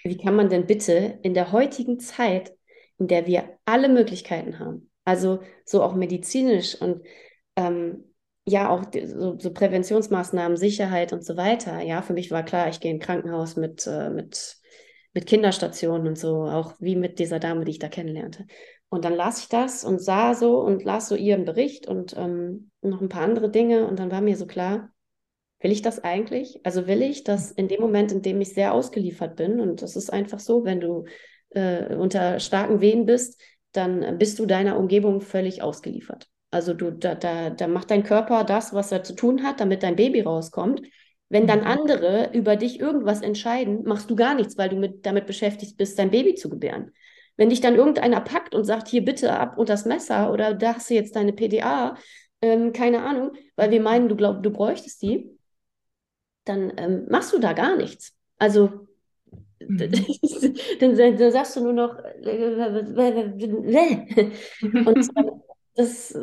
wie 0.03 0.17
kann 0.17 0.35
man 0.35 0.49
denn 0.49 0.67
bitte 0.67 1.19
in 1.23 1.35
der 1.35 1.53
heutigen 1.53 2.01
Zeit, 2.01 2.57
in 2.99 3.09
der 3.09 3.27
wir 3.27 3.59
alle 3.65 3.89
Möglichkeiten 3.89 4.59
haben, 4.59 4.91
also 5.05 5.41
so 5.65 5.83
auch 5.83 5.95
medizinisch 5.95 6.81
und 6.81 7.03
ähm, 7.57 8.05
ja 8.45 8.71
auch 8.71 8.85
so, 9.05 9.39
so, 9.39 9.53
Präventionsmaßnahmen, 9.53 10.57
Sicherheit 10.57 11.13
und 11.13 11.25
so 11.25 11.37
weiter. 11.37 11.81
Ja, 11.83 12.03
für 12.03 12.13
mich 12.13 12.31
war 12.31 12.45
klar, 12.45 12.69
ich 12.69 12.81
gehe 12.81 12.91
in 12.91 12.99
ein 12.99 13.01
Krankenhaus 13.01 13.57
mit, 13.57 13.87
äh, 13.87 14.09
mit, 14.09 14.57
mit 15.15 15.27
Kinderstationen 15.27 16.07
und 16.07 16.19
so, 16.19 16.45
auch 16.45 16.75
wie 16.79 16.97
mit 16.97 17.19
dieser 17.19 17.41
Dame, 17.41 17.65
die 17.65 17.73
ich 17.73 17.79
da 17.79 17.89
kennenlernte. 17.89 18.47
Und 18.89 19.05
dann 19.05 19.15
las 19.15 19.41
ich 19.41 19.49
das 19.49 19.85
und 19.85 20.01
sah 20.01 20.35
so 20.35 20.61
und 20.61 20.85
las 20.85 21.09
so 21.09 21.17
ihren 21.17 21.45
Bericht 21.45 21.89
und 21.89 22.17
ähm, 22.17 22.71
noch 22.83 23.01
ein 23.01 23.09
paar 23.09 23.23
andere 23.23 23.51
Dinge 23.51 23.87
und 23.89 23.99
dann 23.99 24.13
war 24.13 24.21
mir 24.21 24.37
so 24.37 24.47
klar, 24.47 24.91
Will 25.61 25.73
ich 25.73 25.83
das 25.83 26.05
eigentlich? 26.05 26.61
Also 26.65 26.87
will 26.87 27.03
ich, 27.03 27.25
dass 27.25 27.51
in 27.51 27.69
dem 27.69 27.81
Moment, 27.81 28.13
in 28.13 28.23
dem 28.23 28.41
ich 28.41 28.53
sehr 28.53 28.75
ausgeliefert 28.75 29.37
bin, 29.37 29.61
und 29.61 29.81
das 29.83 29.97
ist 29.97 30.13
einfach 30.13 30.39
so, 30.39 30.65
wenn 30.65 30.81
du 30.81 31.07
äh, 31.57 31.95
unter 31.95 32.39
starken 32.39 32.81
Wehen 32.81 33.07
bist, 33.07 33.41
dann 33.73 34.19
bist 34.19 34.39
du 34.39 34.47
deiner 34.47 34.79
Umgebung 34.79 35.21
völlig 35.21 35.63
ausgeliefert. 35.63 36.29
Also 36.51 36.75
du, 36.75 36.91
da, 36.91 37.15
da, 37.15 37.51
da 37.51 37.67
macht 37.67 37.91
dein 37.91 38.05
Körper 38.05 38.45
das, 38.45 38.73
was 38.73 38.93
er 38.93 39.03
zu 39.03 39.15
tun 39.15 39.43
hat, 39.43 39.61
damit 39.61 39.83
dein 39.83 39.97
Baby 39.97 40.21
rauskommt. 40.21 40.83
Wenn 41.29 41.47
dann 41.47 41.61
mhm. 41.61 41.67
andere 41.67 42.31
über 42.33 42.57
dich 42.57 42.79
irgendwas 42.79 43.21
entscheiden, 43.21 43.83
machst 43.85 44.09
du 44.09 44.17
gar 44.17 44.35
nichts, 44.35 44.57
weil 44.57 44.69
du 44.69 44.77
mit, 44.77 45.05
damit 45.05 45.27
beschäftigt 45.27 45.77
bist, 45.77 45.99
dein 45.99 46.11
Baby 46.11 46.35
zu 46.35 46.49
gebären. 46.49 46.93
Wenn 47.37 47.51
dich 47.51 47.61
dann 47.61 47.75
irgendeiner 47.75 48.21
packt 48.21 48.55
und 48.55 48.65
sagt, 48.65 48.89
hier 48.89 49.05
bitte 49.05 49.37
ab 49.39 49.59
und 49.59 49.69
das 49.69 49.85
Messer 49.85 50.33
oder 50.33 50.55
da 50.55 50.77
hast 50.77 50.89
du 50.89 50.95
jetzt 50.95 51.17
deine 51.17 51.33
PDA, 51.33 51.97
ähm, 52.41 52.73
keine 52.73 53.03
Ahnung, 53.03 53.33
weil 53.57 53.71
wir 53.71 53.81
meinen, 53.81 54.09
du 54.09 54.17
glaubst, 54.17 54.45
du 54.45 54.51
bräuchtest 54.51 55.03
die, 55.03 55.37
dann 56.45 56.73
ähm, 56.77 57.07
machst 57.11 57.33
du 57.33 57.39
da 57.39 57.53
gar 57.53 57.77
nichts. 57.77 58.15
Also 58.39 58.86
mhm. 59.61 59.79
dann, 60.81 60.97
dann, 60.97 61.33
sagst 61.33 61.57
du 61.57 61.61
nur 61.61 61.73
noch 61.73 61.97
und 64.63 65.09
das 65.75 66.19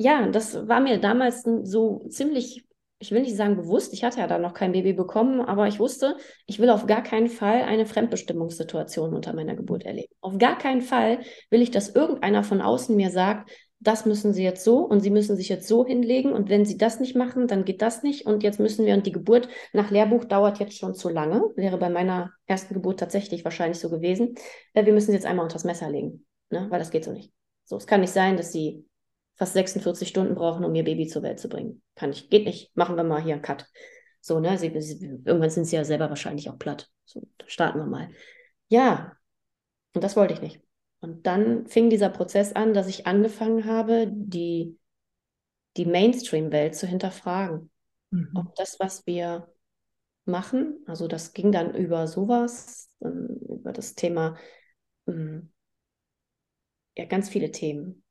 ja, 0.00 0.28
das 0.28 0.68
war 0.68 0.80
mir 0.80 0.98
damals 0.98 1.44
so 1.64 2.06
ziemlich 2.08 2.64
ich 3.00 3.12
will 3.12 3.22
nicht 3.22 3.36
sagen 3.36 3.56
bewusst, 3.56 3.92
ich 3.92 4.02
hatte 4.02 4.18
ja 4.18 4.26
dann 4.26 4.42
noch 4.42 4.54
kein 4.54 4.72
Baby 4.72 4.92
bekommen, 4.92 5.40
aber 5.40 5.68
ich 5.68 5.78
wusste, 5.78 6.16
ich 6.46 6.58
will 6.58 6.68
auf 6.68 6.86
gar 6.86 7.02
keinen 7.02 7.28
Fall 7.28 7.62
eine 7.62 7.86
Fremdbestimmungssituation 7.86 9.14
unter 9.14 9.32
meiner 9.34 9.54
Geburt 9.54 9.84
erleben. 9.84 10.12
Auf 10.20 10.36
gar 10.38 10.58
keinen 10.58 10.82
Fall 10.82 11.20
will 11.50 11.62
ich, 11.62 11.70
dass 11.70 11.90
irgendeiner 11.90 12.42
von 12.42 12.60
außen 12.60 12.96
mir 12.96 13.10
sagt, 13.10 13.50
das 13.80 14.06
müssen 14.06 14.32
Sie 14.32 14.42
jetzt 14.42 14.64
so 14.64 14.78
und 14.78 15.00
Sie 15.00 15.10
müssen 15.10 15.36
sich 15.36 15.48
jetzt 15.48 15.68
so 15.68 15.86
hinlegen 15.86 16.32
und 16.32 16.48
wenn 16.48 16.64
Sie 16.64 16.76
das 16.76 16.98
nicht 16.98 17.14
machen, 17.14 17.46
dann 17.46 17.64
geht 17.64 17.80
das 17.80 18.02
nicht 18.02 18.26
und 18.26 18.42
jetzt 18.42 18.58
müssen 18.58 18.84
wir 18.86 18.94
und 18.94 19.06
die 19.06 19.12
Geburt 19.12 19.48
nach 19.72 19.90
Lehrbuch 19.90 20.24
dauert 20.24 20.58
jetzt 20.58 20.76
schon 20.76 20.94
zu 20.94 21.08
lange, 21.08 21.42
wäre 21.56 21.78
bei 21.78 21.88
meiner 21.88 22.32
ersten 22.46 22.74
Geburt 22.74 22.98
tatsächlich 22.98 23.44
wahrscheinlich 23.44 23.78
so 23.78 23.88
gewesen. 23.88 24.34
Äh, 24.74 24.84
wir 24.84 24.92
müssen 24.92 25.12
jetzt 25.12 25.26
einmal 25.26 25.44
unter 25.44 25.54
das 25.54 25.64
Messer 25.64 25.90
legen, 25.90 26.26
ne? 26.50 26.66
weil 26.70 26.78
das 26.78 26.90
geht 26.90 27.04
so 27.04 27.12
nicht. 27.12 27.32
So, 27.64 27.76
es 27.76 27.86
kann 27.86 28.00
nicht 28.00 28.12
sein, 28.12 28.36
dass 28.36 28.52
Sie 28.52 28.84
fast 29.36 29.52
46 29.52 30.08
Stunden 30.08 30.34
brauchen, 30.34 30.64
um 30.64 30.74
ihr 30.74 30.84
Baby 30.84 31.06
zur 31.06 31.22
Welt 31.22 31.38
zu 31.38 31.48
bringen. 31.48 31.82
Kann 31.94 32.10
ich, 32.10 32.28
geht 32.28 32.44
nicht. 32.44 32.76
Machen 32.76 32.96
wir 32.96 33.04
mal 33.04 33.22
hier 33.22 33.34
einen 33.34 33.42
Cut. 33.42 33.66
So, 34.20 34.40
ne? 34.40 34.58
Sie, 34.58 34.72
sie, 34.80 35.22
irgendwann 35.24 35.50
sind 35.50 35.64
sie 35.64 35.76
ja 35.76 35.84
selber 35.84 36.08
wahrscheinlich 36.08 36.50
auch 36.50 36.58
platt. 36.58 36.90
So, 37.04 37.22
starten 37.46 37.78
wir 37.78 37.86
mal. 37.86 38.08
Ja, 38.66 39.12
und 39.94 40.02
das 40.02 40.16
wollte 40.16 40.34
ich 40.34 40.42
nicht. 40.42 40.60
Und 41.00 41.26
dann 41.26 41.66
fing 41.66 41.90
dieser 41.90 42.08
Prozess 42.08 42.52
an, 42.54 42.74
dass 42.74 42.88
ich 42.88 43.06
angefangen 43.06 43.64
habe, 43.64 44.08
die, 44.10 44.76
die 45.76 45.86
Mainstream-Welt 45.86 46.74
zu 46.74 46.86
hinterfragen. 46.86 47.70
Mhm. 48.10 48.30
Ob 48.34 48.54
das, 48.56 48.80
was 48.80 49.06
wir 49.06 49.52
machen, 50.24 50.84
also 50.86 51.08
das 51.08 51.32
ging 51.32 51.52
dann 51.52 51.74
über 51.74 52.06
sowas, 52.06 52.90
über 53.00 53.72
das 53.72 53.94
Thema, 53.94 54.36
ähm, 55.06 55.52
ja, 56.96 57.04
ganz 57.04 57.28
viele 57.28 57.52
Themen 57.52 58.02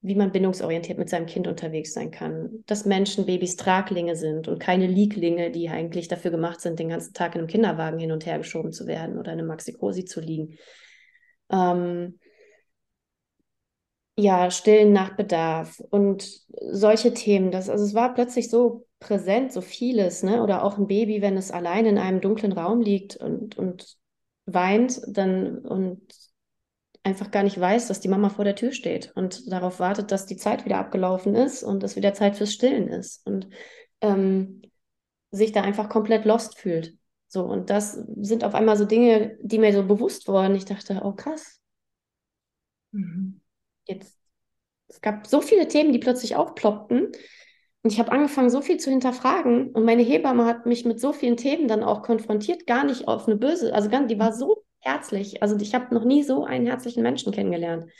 wie 0.00 0.14
man 0.14 0.30
bindungsorientiert 0.30 0.98
mit 0.98 1.08
seinem 1.08 1.26
Kind 1.26 1.48
unterwegs 1.48 1.92
sein 1.92 2.10
kann, 2.10 2.62
dass 2.66 2.84
Menschen 2.84 3.26
Babys 3.26 3.56
Traglinge 3.56 4.14
sind 4.14 4.46
und 4.46 4.60
keine 4.60 4.86
Lieglinge, 4.86 5.50
die 5.50 5.68
eigentlich 5.68 6.06
dafür 6.06 6.30
gemacht 6.30 6.60
sind, 6.60 6.78
den 6.78 6.88
ganzen 6.88 7.14
Tag 7.14 7.34
in 7.34 7.40
einem 7.40 7.48
Kinderwagen 7.48 7.98
hin 7.98 8.12
und 8.12 8.24
her 8.24 8.38
geschoben 8.38 8.72
zu 8.72 8.86
werden 8.86 9.18
oder 9.18 9.32
in 9.32 9.40
einem 9.40 9.48
Maxikosi 9.48 10.04
zu 10.04 10.20
liegen. 10.20 10.56
Ähm, 11.50 12.18
ja, 14.16 14.50
stillen 14.50 14.92
nach 14.92 15.16
Bedarf 15.16 15.80
und 15.90 16.40
solche 16.72 17.14
Themen. 17.14 17.50
Das, 17.52 17.68
also 17.68 17.84
es 17.84 17.94
war 17.94 18.14
plötzlich 18.14 18.50
so 18.50 18.86
präsent, 18.98 19.52
so 19.52 19.60
vieles, 19.60 20.22
ne? 20.24 20.42
Oder 20.42 20.64
auch 20.64 20.76
ein 20.76 20.88
Baby, 20.88 21.22
wenn 21.22 21.36
es 21.36 21.52
allein 21.52 21.86
in 21.86 21.98
einem 21.98 22.20
dunklen 22.20 22.52
Raum 22.52 22.80
liegt 22.80 23.16
und, 23.16 23.56
und 23.56 23.96
weint, 24.46 25.00
dann 25.06 25.58
und 25.58 26.02
einfach 27.04 27.30
gar 27.30 27.44
nicht 27.44 27.58
weiß, 27.60 27.88
dass 27.88 28.00
die 28.00 28.08
Mama 28.08 28.28
vor 28.28 28.44
der 28.44 28.56
Tür 28.56 28.72
steht 28.72 29.12
und 29.14 29.50
darauf 29.52 29.80
wartet, 29.80 30.10
dass 30.12 30.26
die 30.26 30.36
Zeit 30.36 30.64
wieder 30.64 30.78
abgelaufen 30.78 31.34
ist 31.34 31.62
und 31.62 31.82
es 31.84 31.96
wieder 31.96 32.12
Zeit 32.12 32.36
fürs 32.36 32.52
Stillen 32.52 32.88
ist 32.88 33.24
und 33.26 33.48
ähm, 34.00 34.62
sich 35.30 35.52
da 35.52 35.62
einfach 35.62 35.88
komplett 35.88 36.24
lost 36.24 36.58
fühlt. 36.58 36.97
So, 37.28 37.44
und 37.44 37.68
das 37.68 37.92
sind 37.92 38.42
auf 38.42 38.54
einmal 38.54 38.76
so 38.76 38.86
Dinge, 38.86 39.38
die 39.42 39.58
mir 39.58 39.72
so 39.72 39.84
bewusst 39.84 40.26
wurden. 40.28 40.54
Ich 40.54 40.64
dachte, 40.64 41.02
oh 41.04 41.12
krass. 41.12 41.60
Mhm. 42.92 43.40
Jetzt, 43.86 44.18
es 44.88 45.00
gab 45.02 45.26
so 45.26 45.42
viele 45.42 45.68
Themen, 45.68 45.92
die 45.92 45.98
plötzlich 45.98 46.36
aufploppten. 46.36 47.12
Und 47.82 47.92
ich 47.92 47.98
habe 48.00 48.12
angefangen, 48.12 48.50
so 48.50 48.62
viel 48.62 48.78
zu 48.78 48.90
hinterfragen. 48.90 49.70
Und 49.72 49.84
meine 49.84 50.02
Hebamme 50.02 50.46
hat 50.46 50.64
mich 50.64 50.86
mit 50.86 51.00
so 51.00 51.12
vielen 51.12 51.36
Themen 51.36 51.68
dann 51.68 51.84
auch 51.84 52.02
konfrontiert, 52.02 52.66
gar 52.66 52.84
nicht 52.84 53.06
auf 53.06 53.26
eine 53.26 53.36
böse, 53.36 53.74
also 53.74 53.88
die 53.88 54.18
war 54.18 54.32
so 54.32 54.64
herzlich. 54.80 55.42
Also 55.42 55.56
ich 55.56 55.74
habe 55.74 55.94
noch 55.94 56.04
nie 56.04 56.22
so 56.22 56.44
einen 56.44 56.66
herzlichen 56.66 57.02
Menschen 57.02 57.32
kennengelernt. 57.32 57.90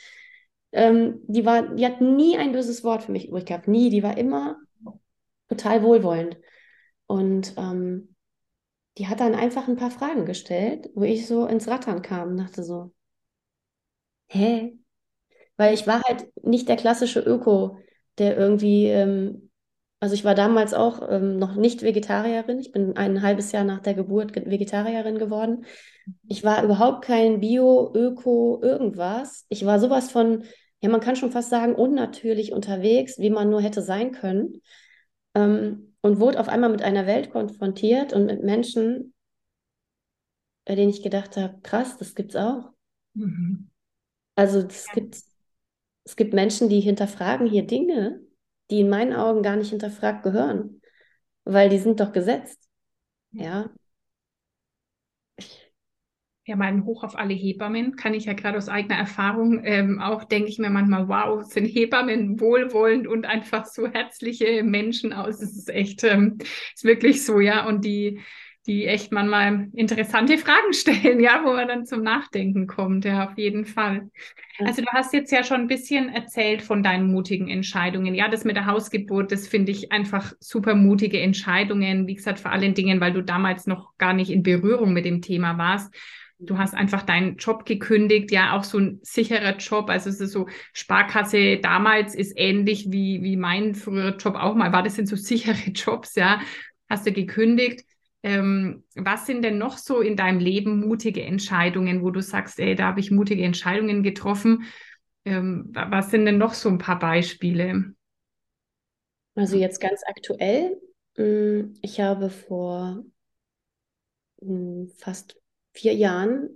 Ähm, 0.71 1.19
die, 1.27 1.45
war, 1.45 1.75
die 1.75 1.85
hat 1.85 2.01
nie 2.01 2.37
ein 2.37 2.51
böses 2.51 2.83
Wort 2.83 3.03
für 3.03 3.11
mich 3.11 3.27
übrig 3.27 3.45
gehabt. 3.45 3.67
Nie. 3.67 3.89
Die 3.89 4.03
war 4.03 4.17
immer 4.17 4.57
total 5.47 5.83
wohlwollend. 5.83 6.37
Und 7.07 7.53
ähm, 7.57 8.15
die 8.99 9.07
hat 9.07 9.19
dann 9.19 9.33
einfach 9.35 9.67
ein 9.67 9.77
paar 9.77 9.91
Fragen 9.91 10.25
gestellt, 10.25 10.89
wo 10.95 11.03
ich 11.03 11.25
so 11.27 11.47
ins 11.47 11.67
Rattern 11.67 12.01
kam 12.03 12.29
und 12.29 12.37
dachte 12.37 12.63
so, 12.63 12.93
hä? 14.27 14.77
Weil 15.57 15.73
ich 15.73 15.87
war 15.87 16.01
halt 16.03 16.27
nicht 16.43 16.69
der 16.69 16.77
klassische 16.77 17.19
Öko, 17.21 17.79
der 18.19 18.37
irgendwie, 18.37 18.87
ähm, 18.87 19.51
also 19.99 20.15
ich 20.15 20.25
war 20.25 20.35
damals 20.35 20.73
auch 20.73 21.07
ähm, 21.09 21.37
noch 21.37 21.55
nicht 21.55 21.83
Vegetarierin. 21.83 22.59
Ich 22.59 22.71
bin 22.71 22.97
ein 22.97 23.21
halbes 23.21 23.51
Jahr 23.51 23.65
nach 23.65 23.81
der 23.81 23.95
Geburt 23.95 24.35
Vegetarierin 24.35 25.19
geworden. 25.19 25.65
Ich 26.27 26.43
war 26.43 26.63
überhaupt 26.63 27.05
kein 27.05 27.41
Bio, 27.41 27.93
Öko, 27.95 28.61
irgendwas. 28.63 29.45
Ich 29.49 29.65
war 29.65 29.79
sowas 29.79 30.11
von, 30.11 30.45
ja, 30.81 30.89
man 30.89 31.01
kann 31.01 31.15
schon 31.15 31.31
fast 31.31 31.49
sagen, 31.49 31.75
unnatürlich 31.75 32.53
unterwegs, 32.53 33.19
wie 33.19 33.29
man 33.29 33.49
nur 33.49 33.61
hätte 33.61 33.81
sein 33.81 34.11
können. 34.13 34.61
Ähm, 35.35 35.88
und 36.01 36.19
wurde 36.19 36.39
auf 36.39 36.47
einmal 36.47 36.69
mit 36.69 36.81
einer 36.81 37.05
Welt 37.05 37.31
konfrontiert 37.31 38.13
und 38.13 38.25
mit 38.25 38.43
Menschen, 38.43 39.13
bei 40.65 40.75
denen 40.75 40.89
ich 40.89 41.03
gedacht 41.03 41.37
habe, 41.37 41.59
krass, 41.61 41.97
das 41.97 42.15
gibt's 42.15 42.35
auch. 42.35 42.71
Mhm. 43.13 43.69
Also 44.35 44.59
es 44.59 44.85
ja. 44.87 44.93
gibt, 44.93 45.17
es 46.03 46.15
gibt 46.15 46.33
Menschen, 46.33 46.69
die 46.69 46.79
hinterfragen 46.79 47.47
hier 47.47 47.67
Dinge, 47.67 48.21
die 48.69 48.81
in 48.81 48.89
meinen 48.89 49.13
Augen 49.13 49.43
gar 49.43 49.55
nicht 49.55 49.71
hinterfragt 49.71 50.23
gehören, 50.23 50.81
weil 51.43 51.69
die 51.69 51.79
sind 51.79 51.99
doch 51.99 52.11
gesetzt. 52.11 52.59
Ja, 53.31 53.69
ja, 56.49 56.55
mal 56.55 56.83
Hoch 56.83 57.03
auf 57.03 57.15
alle 57.15 57.35
Hebammen, 57.35 57.95
kann 57.95 58.15
ich 58.15 58.25
ja 58.25 58.33
gerade 58.33 58.57
aus 58.57 58.69
eigener 58.69 58.97
Erfahrung 58.97 59.61
ähm, 59.63 60.01
auch, 60.01 60.23
denke 60.23 60.49
ich 60.49 60.57
mir 60.57 60.71
manchmal, 60.71 61.07
wow, 61.07 61.43
sind 61.43 61.67
Hebammen 61.67 62.39
wohlwollend 62.39 63.05
und 63.05 63.27
einfach 63.27 63.65
so 63.65 63.87
herzliche 63.87 64.63
Menschen 64.63 65.13
aus. 65.13 65.39
Das 65.39 65.55
ist 65.55 65.69
echt, 65.69 66.03
ähm, 66.03 66.39
ist 66.73 66.83
wirklich 66.83 67.23
so, 67.23 67.39
ja. 67.39 67.67
Und 67.67 67.85
die, 67.85 68.21
die 68.65 68.87
echt 68.87 69.11
manchmal 69.11 69.67
interessante 69.75 70.39
Fragen 70.39 70.73
stellen, 70.73 71.19
ja, 71.19 71.41
wo 71.43 71.53
man 71.53 71.67
dann 71.67 71.85
zum 71.85 72.01
Nachdenken 72.01 72.65
kommt, 72.65 73.05
ja, 73.05 73.29
auf 73.29 73.37
jeden 73.37 73.65
Fall. 73.65 74.09
Also 74.57 74.81
du 74.81 74.87
hast 74.87 75.13
jetzt 75.13 75.31
ja 75.31 75.43
schon 75.43 75.61
ein 75.61 75.67
bisschen 75.67 76.09
erzählt 76.09 76.63
von 76.63 76.81
deinen 76.81 77.11
mutigen 77.11 77.47
Entscheidungen. 77.47 78.15
Ja, 78.15 78.27
das 78.27 78.43
mit 78.43 78.55
der 78.55 78.65
Hausgeburt, 78.65 79.31
das 79.31 79.47
finde 79.47 79.71
ich 79.71 79.91
einfach 79.91 80.33
super 80.39 80.73
mutige 80.73 81.19
Entscheidungen. 81.19 82.07
Wie 82.07 82.15
gesagt, 82.15 82.39
vor 82.39 82.51
allen 82.51 82.73
Dingen, 82.73 82.99
weil 83.01 83.13
du 83.13 83.21
damals 83.21 83.67
noch 83.67 83.95
gar 83.99 84.13
nicht 84.13 84.31
in 84.31 84.41
Berührung 84.41 84.93
mit 84.93 85.05
dem 85.05 85.21
Thema 85.21 85.59
warst 85.59 85.93
du 86.39 86.57
hast 86.57 86.73
einfach 86.73 87.03
deinen 87.03 87.35
Job 87.37 87.65
gekündigt, 87.65 88.31
ja, 88.31 88.57
auch 88.57 88.63
so 88.63 88.79
ein 88.79 88.99
sicherer 89.03 89.57
Job. 89.57 89.89
Also 89.89 90.09
es 90.09 90.21
ist 90.21 90.31
so, 90.31 90.47
Sparkasse 90.73 91.57
damals 91.57 92.15
ist 92.15 92.33
ähnlich 92.35 92.91
wie, 92.91 93.21
wie 93.23 93.35
mein 93.37 93.75
früherer 93.75 94.15
Job 94.17 94.35
auch 94.35 94.55
mal 94.55 94.71
war. 94.71 94.81
Das 94.83 94.95
sind 94.95 95.07
so 95.07 95.15
sichere 95.15 95.55
Jobs, 95.71 96.15
ja. 96.15 96.39
Hast 96.89 97.05
du 97.05 97.11
gekündigt. 97.11 97.85
Ähm, 98.23 98.83
was 98.95 99.25
sind 99.25 99.43
denn 99.43 99.57
noch 99.57 99.77
so 99.77 100.01
in 100.01 100.15
deinem 100.15 100.39
Leben 100.39 100.79
mutige 100.81 101.23
Entscheidungen, 101.23 102.01
wo 102.03 102.11
du 102.11 102.21
sagst, 102.21 102.59
ey, 102.59 102.75
da 102.75 102.85
habe 102.87 102.99
ich 102.99 103.11
mutige 103.11 103.43
Entscheidungen 103.43 104.03
getroffen? 104.03 104.63
Ähm, 105.25 105.69
was 105.73 106.11
sind 106.11 106.25
denn 106.25 106.37
noch 106.37 106.53
so 106.53 106.69
ein 106.69 106.77
paar 106.79 106.99
Beispiele? 106.99 107.93
Also 109.35 109.57
jetzt 109.57 109.79
ganz 109.79 110.01
aktuell. 110.05 110.81
Hm, 111.15 111.75
ich 111.81 111.99
habe 111.99 112.29
vor 112.29 113.03
hm, 114.41 114.89
fast 114.97 115.35
vier 115.73 115.93
Jahren 115.93 116.49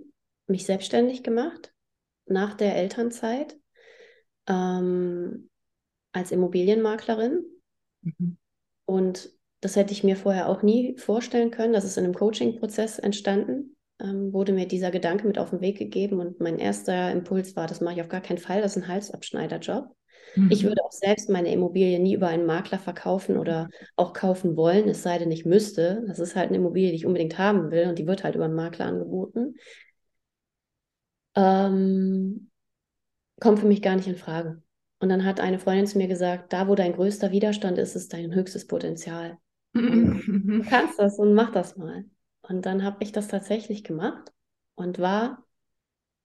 mich 0.46 0.66
selbstständig 0.66 1.22
gemacht, 1.22 1.72
nach 2.26 2.54
der 2.54 2.76
Elternzeit, 2.76 3.56
ähm, 4.46 5.50
als 6.12 6.32
Immobilienmaklerin. 6.32 7.44
Mhm. 8.02 8.36
Und 8.86 9.30
das 9.60 9.76
hätte 9.76 9.92
ich 9.92 10.04
mir 10.04 10.16
vorher 10.16 10.48
auch 10.48 10.62
nie 10.62 10.96
vorstellen 10.98 11.50
können. 11.50 11.72
Das 11.72 11.84
ist 11.84 11.96
in 11.96 12.04
einem 12.04 12.14
Coaching-Prozess 12.14 12.98
entstanden. 12.98 13.76
Ähm, 14.00 14.32
wurde 14.32 14.52
mir 14.52 14.66
dieser 14.66 14.90
Gedanke 14.90 15.26
mit 15.26 15.38
auf 15.38 15.50
den 15.50 15.60
Weg 15.60 15.78
gegeben 15.78 16.18
und 16.18 16.40
mein 16.40 16.58
erster 16.58 17.12
Impuls 17.12 17.54
war, 17.54 17.68
das 17.68 17.80
mache 17.80 17.94
ich 17.94 18.00
auf 18.00 18.08
gar 18.08 18.20
keinen 18.20 18.38
Fall, 18.38 18.60
das 18.60 18.76
ist 18.76 18.82
ein 18.82 18.88
Halsabschneiderjob. 18.88 19.94
Mhm. 20.34 20.50
Ich 20.50 20.64
würde 20.64 20.82
auch 20.84 20.92
selbst 20.92 21.28
meine 21.30 21.52
Immobilie 21.52 21.98
nie 21.98 22.14
über 22.14 22.28
einen 22.28 22.46
Makler 22.46 22.78
verkaufen 22.78 23.36
oder 23.36 23.68
auch 23.96 24.12
kaufen 24.12 24.56
wollen, 24.56 24.88
es 24.88 25.02
sei 25.02 25.18
denn, 25.18 25.30
ich 25.30 25.44
müsste. 25.44 26.04
Das 26.06 26.18
ist 26.18 26.36
halt 26.36 26.48
eine 26.48 26.58
Immobilie, 26.58 26.90
die 26.90 26.96
ich 26.96 27.06
unbedingt 27.06 27.38
haben 27.38 27.70
will 27.70 27.88
und 27.88 27.98
die 27.98 28.06
wird 28.06 28.24
halt 28.24 28.34
über 28.34 28.44
einen 28.44 28.54
Makler 28.54 28.86
angeboten. 28.86 29.54
Ähm, 31.36 32.50
kommt 33.40 33.60
für 33.60 33.66
mich 33.66 33.82
gar 33.82 33.96
nicht 33.96 34.08
in 34.08 34.16
Frage. 34.16 34.62
Und 35.00 35.08
dann 35.08 35.24
hat 35.24 35.40
eine 35.40 35.58
Freundin 35.58 35.86
zu 35.86 35.98
mir 35.98 36.08
gesagt, 36.08 36.52
da 36.52 36.68
wo 36.68 36.74
dein 36.74 36.94
größter 36.94 37.30
Widerstand 37.30 37.78
ist, 37.78 37.94
ist 37.94 38.12
dein 38.12 38.34
höchstes 38.34 38.66
Potenzial. 38.66 39.38
du 39.74 40.64
kannst 40.68 40.98
das 40.98 41.18
und 41.18 41.34
mach 41.34 41.50
das 41.50 41.76
mal. 41.76 42.04
Und 42.42 42.64
dann 42.66 42.84
habe 42.84 42.98
ich 43.00 43.12
das 43.12 43.28
tatsächlich 43.28 43.84
gemacht 43.84 44.32
und 44.74 44.98
war 44.98 45.44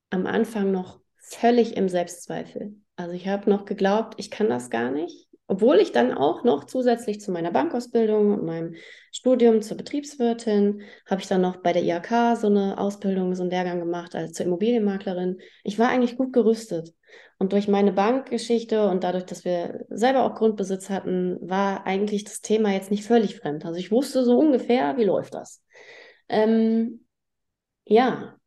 am 0.10 0.26
Anfang 0.26 0.72
noch 0.72 1.00
völlig 1.18 1.76
im 1.78 1.90
Selbstzweifel. 1.90 2.76
Also 3.00 3.14
ich 3.14 3.30
habe 3.30 3.50
noch 3.50 3.64
geglaubt, 3.64 4.16
ich 4.18 4.30
kann 4.30 4.50
das 4.50 4.70
gar 4.70 4.92
nicht. 4.92 5.30
Obwohl 5.48 5.78
ich 5.78 5.94
dann 5.94 6.14
auch 6.14 6.44
noch 6.44 6.66
zusätzlich 6.66 7.22
zu 7.22 7.32
meiner 7.32 7.50
Bankausbildung 7.50 8.34
und 8.34 8.44
meinem 8.44 8.76
Studium 9.14 9.62
zur 9.62 9.78
Betriebswirtin, 9.78 10.82
habe 11.10 11.22
ich 11.22 11.28
dann 11.28 11.40
noch 11.40 11.58
bei 11.58 11.72
der 11.72 11.84
IHK 11.84 12.36
so 12.38 12.48
eine 12.48 12.78
Ausbildung, 12.78 13.36
so 13.36 13.44
einen 13.44 13.52
Lehrgang 13.52 13.80
gemacht 13.80 14.16
als 14.16 14.34
zur 14.34 14.48
Immobilienmaklerin. 14.48 15.40
Ich 15.64 15.80
war 15.80 15.88
eigentlich 15.88 16.18
gut 16.18 16.34
gerüstet. 16.34 16.94
Und 17.38 17.54
durch 17.54 17.70
meine 17.70 17.94
Bankgeschichte 17.94 18.90
und 18.90 19.06
dadurch, 19.06 19.24
dass 19.24 19.46
wir 19.46 19.86
selber 19.90 20.26
auch 20.26 20.36
Grundbesitz 20.36 20.90
hatten, 20.90 21.38
war 21.40 21.88
eigentlich 21.88 22.26
das 22.26 22.42
Thema 22.42 22.74
jetzt 22.74 22.92
nicht 22.92 23.06
völlig 23.06 23.38
fremd. 23.38 23.64
Also 23.64 23.80
ich 23.80 23.92
wusste 23.92 24.26
so 24.26 24.38
ungefähr, 24.38 24.98
wie 24.98 25.06
läuft 25.06 25.36
das. 25.36 25.64
Ähm, 26.28 27.06
ja, 27.86 28.39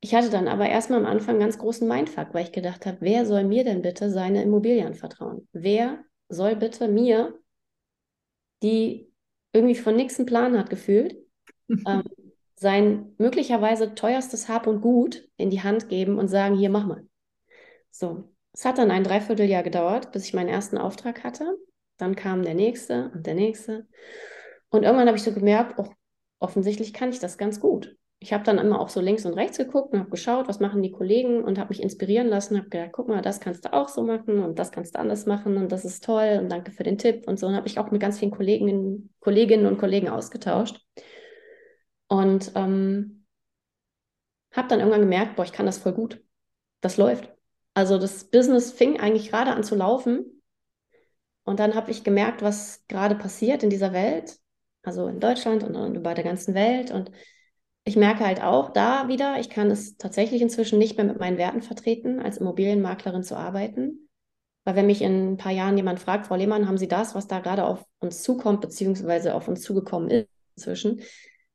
ich 0.00 0.14
hatte 0.14 0.30
dann 0.30 0.48
aber 0.48 0.68
erstmal 0.68 1.00
am 1.00 1.06
Anfang 1.06 1.34
einen 1.34 1.40
ganz 1.40 1.58
großen 1.58 1.86
Mindfuck, 1.86 2.32
weil 2.32 2.44
ich 2.44 2.52
gedacht 2.52 2.86
habe, 2.86 2.98
wer 3.00 3.26
soll 3.26 3.44
mir 3.44 3.64
denn 3.64 3.82
bitte 3.82 4.10
seine 4.10 4.42
Immobilien 4.42 4.94
vertrauen? 4.94 5.46
Wer 5.52 6.02
soll 6.28 6.56
bitte 6.56 6.88
mir, 6.88 7.38
die 8.62 9.12
irgendwie 9.52 9.74
von 9.74 9.96
nichts 9.96 10.18
einen 10.18 10.26
Plan 10.26 10.58
hat 10.58 10.70
gefühlt, 10.70 11.16
ähm, 11.68 12.02
sein 12.56 13.14
möglicherweise 13.18 13.94
teuerstes 13.94 14.48
Hab 14.48 14.66
und 14.66 14.80
Gut 14.80 15.28
in 15.36 15.50
die 15.50 15.62
Hand 15.62 15.88
geben 15.88 16.18
und 16.18 16.28
sagen, 16.28 16.56
hier, 16.56 16.70
mach 16.70 16.86
mal. 16.86 17.06
So, 17.90 18.32
es 18.52 18.64
hat 18.64 18.78
dann 18.78 18.90
ein 18.90 19.04
Dreivierteljahr 19.04 19.62
gedauert, 19.62 20.12
bis 20.12 20.24
ich 20.24 20.34
meinen 20.34 20.48
ersten 20.48 20.78
Auftrag 20.78 21.24
hatte. 21.24 21.58
Dann 21.98 22.16
kam 22.16 22.42
der 22.42 22.54
nächste 22.54 23.10
und 23.14 23.26
der 23.26 23.34
nächste. 23.34 23.86
Und 24.70 24.84
irgendwann 24.84 25.08
habe 25.08 25.18
ich 25.18 25.24
so 25.24 25.32
gemerkt, 25.32 25.78
oh, 25.78 25.88
offensichtlich 26.38 26.94
kann 26.94 27.10
ich 27.10 27.18
das 27.18 27.36
ganz 27.36 27.60
gut 27.60 27.96
ich 28.22 28.34
habe 28.34 28.44
dann 28.44 28.58
immer 28.58 28.78
auch 28.78 28.90
so 28.90 29.00
links 29.00 29.24
und 29.24 29.32
rechts 29.32 29.56
geguckt 29.56 29.94
und 29.94 29.98
habe 29.98 30.10
geschaut, 30.10 30.46
was 30.46 30.60
machen 30.60 30.82
die 30.82 30.92
Kollegen 30.92 31.42
und 31.42 31.58
habe 31.58 31.70
mich 31.70 31.82
inspirieren 31.82 32.28
lassen, 32.28 32.58
habe 32.58 32.68
gedacht, 32.68 32.90
guck 32.92 33.08
mal, 33.08 33.22
das 33.22 33.40
kannst 33.40 33.64
du 33.64 33.72
auch 33.72 33.88
so 33.88 34.02
machen 34.02 34.40
und 34.40 34.58
das 34.58 34.72
kannst 34.72 34.94
du 34.94 34.98
anders 34.98 35.24
machen 35.24 35.56
und 35.56 35.72
das 35.72 35.86
ist 35.86 36.04
toll 36.04 36.38
und 36.38 36.50
danke 36.50 36.70
für 36.70 36.82
den 36.82 36.98
Tipp 36.98 37.26
und 37.26 37.38
so. 37.38 37.46
Und 37.46 37.56
habe 37.56 37.66
ich 37.66 37.78
auch 37.78 37.90
mit 37.90 38.02
ganz 38.02 38.18
vielen 38.18 38.30
Kolleginnen, 38.30 39.14
Kolleginnen 39.20 39.64
und 39.64 39.78
Kollegen 39.78 40.10
ausgetauscht. 40.10 40.84
Und 42.08 42.52
ähm, 42.56 43.24
habe 44.52 44.68
dann 44.68 44.80
irgendwann 44.80 45.00
gemerkt, 45.00 45.36
boah, 45.36 45.44
ich 45.44 45.52
kann 45.52 45.64
das 45.64 45.78
voll 45.78 45.92
gut. 45.92 46.22
Das 46.82 46.98
läuft. 46.98 47.32
Also 47.72 47.96
das 47.96 48.24
Business 48.24 48.70
fing 48.70 49.00
eigentlich 49.00 49.30
gerade 49.30 49.52
an 49.52 49.64
zu 49.64 49.76
laufen. 49.76 50.42
Und 51.44 51.58
dann 51.58 51.74
habe 51.74 51.90
ich 51.90 52.04
gemerkt, 52.04 52.42
was 52.42 52.84
gerade 52.86 53.14
passiert 53.14 53.62
in 53.62 53.70
dieser 53.70 53.94
Welt, 53.94 54.38
also 54.82 55.06
in 55.06 55.20
Deutschland 55.20 55.64
und, 55.64 55.74
und 55.74 55.94
über 55.94 56.12
der 56.12 56.24
ganzen 56.24 56.52
Welt. 56.52 56.90
Und 56.90 57.10
ich 57.84 57.96
merke 57.96 58.24
halt 58.24 58.42
auch 58.42 58.72
da 58.72 59.08
wieder, 59.08 59.40
ich 59.40 59.50
kann 59.50 59.70
es 59.70 59.96
tatsächlich 59.96 60.42
inzwischen 60.42 60.78
nicht 60.78 60.96
mehr 60.96 61.06
mit 61.06 61.18
meinen 61.18 61.38
Werten 61.38 61.62
vertreten, 61.62 62.20
als 62.20 62.38
Immobilienmaklerin 62.38 63.22
zu 63.22 63.36
arbeiten. 63.36 64.08
Weil 64.64 64.76
wenn 64.76 64.86
mich 64.86 65.00
in 65.00 65.32
ein 65.32 65.36
paar 65.38 65.52
Jahren 65.52 65.76
jemand 65.76 66.00
fragt, 66.00 66.26
Frau 66.26 66.36
Lehmann, 66.36 66.68
haben 66.68 66.78
Sie 66.78 66.88
das, 66.88 67.14
was 67.14 67.26
da 67.26 67.40
gerade 67.40 67.64
auf 67.64 67.84
uns 67.98 68.22
zukommt, 68.22 68.60
beziehungsweise 68.60 69.34
auf 69.34 69.48
uns 69.48 69.62
zugekommen 69.62 70.10
ist 70.10 70.28
inzwischen, 70.56 71.00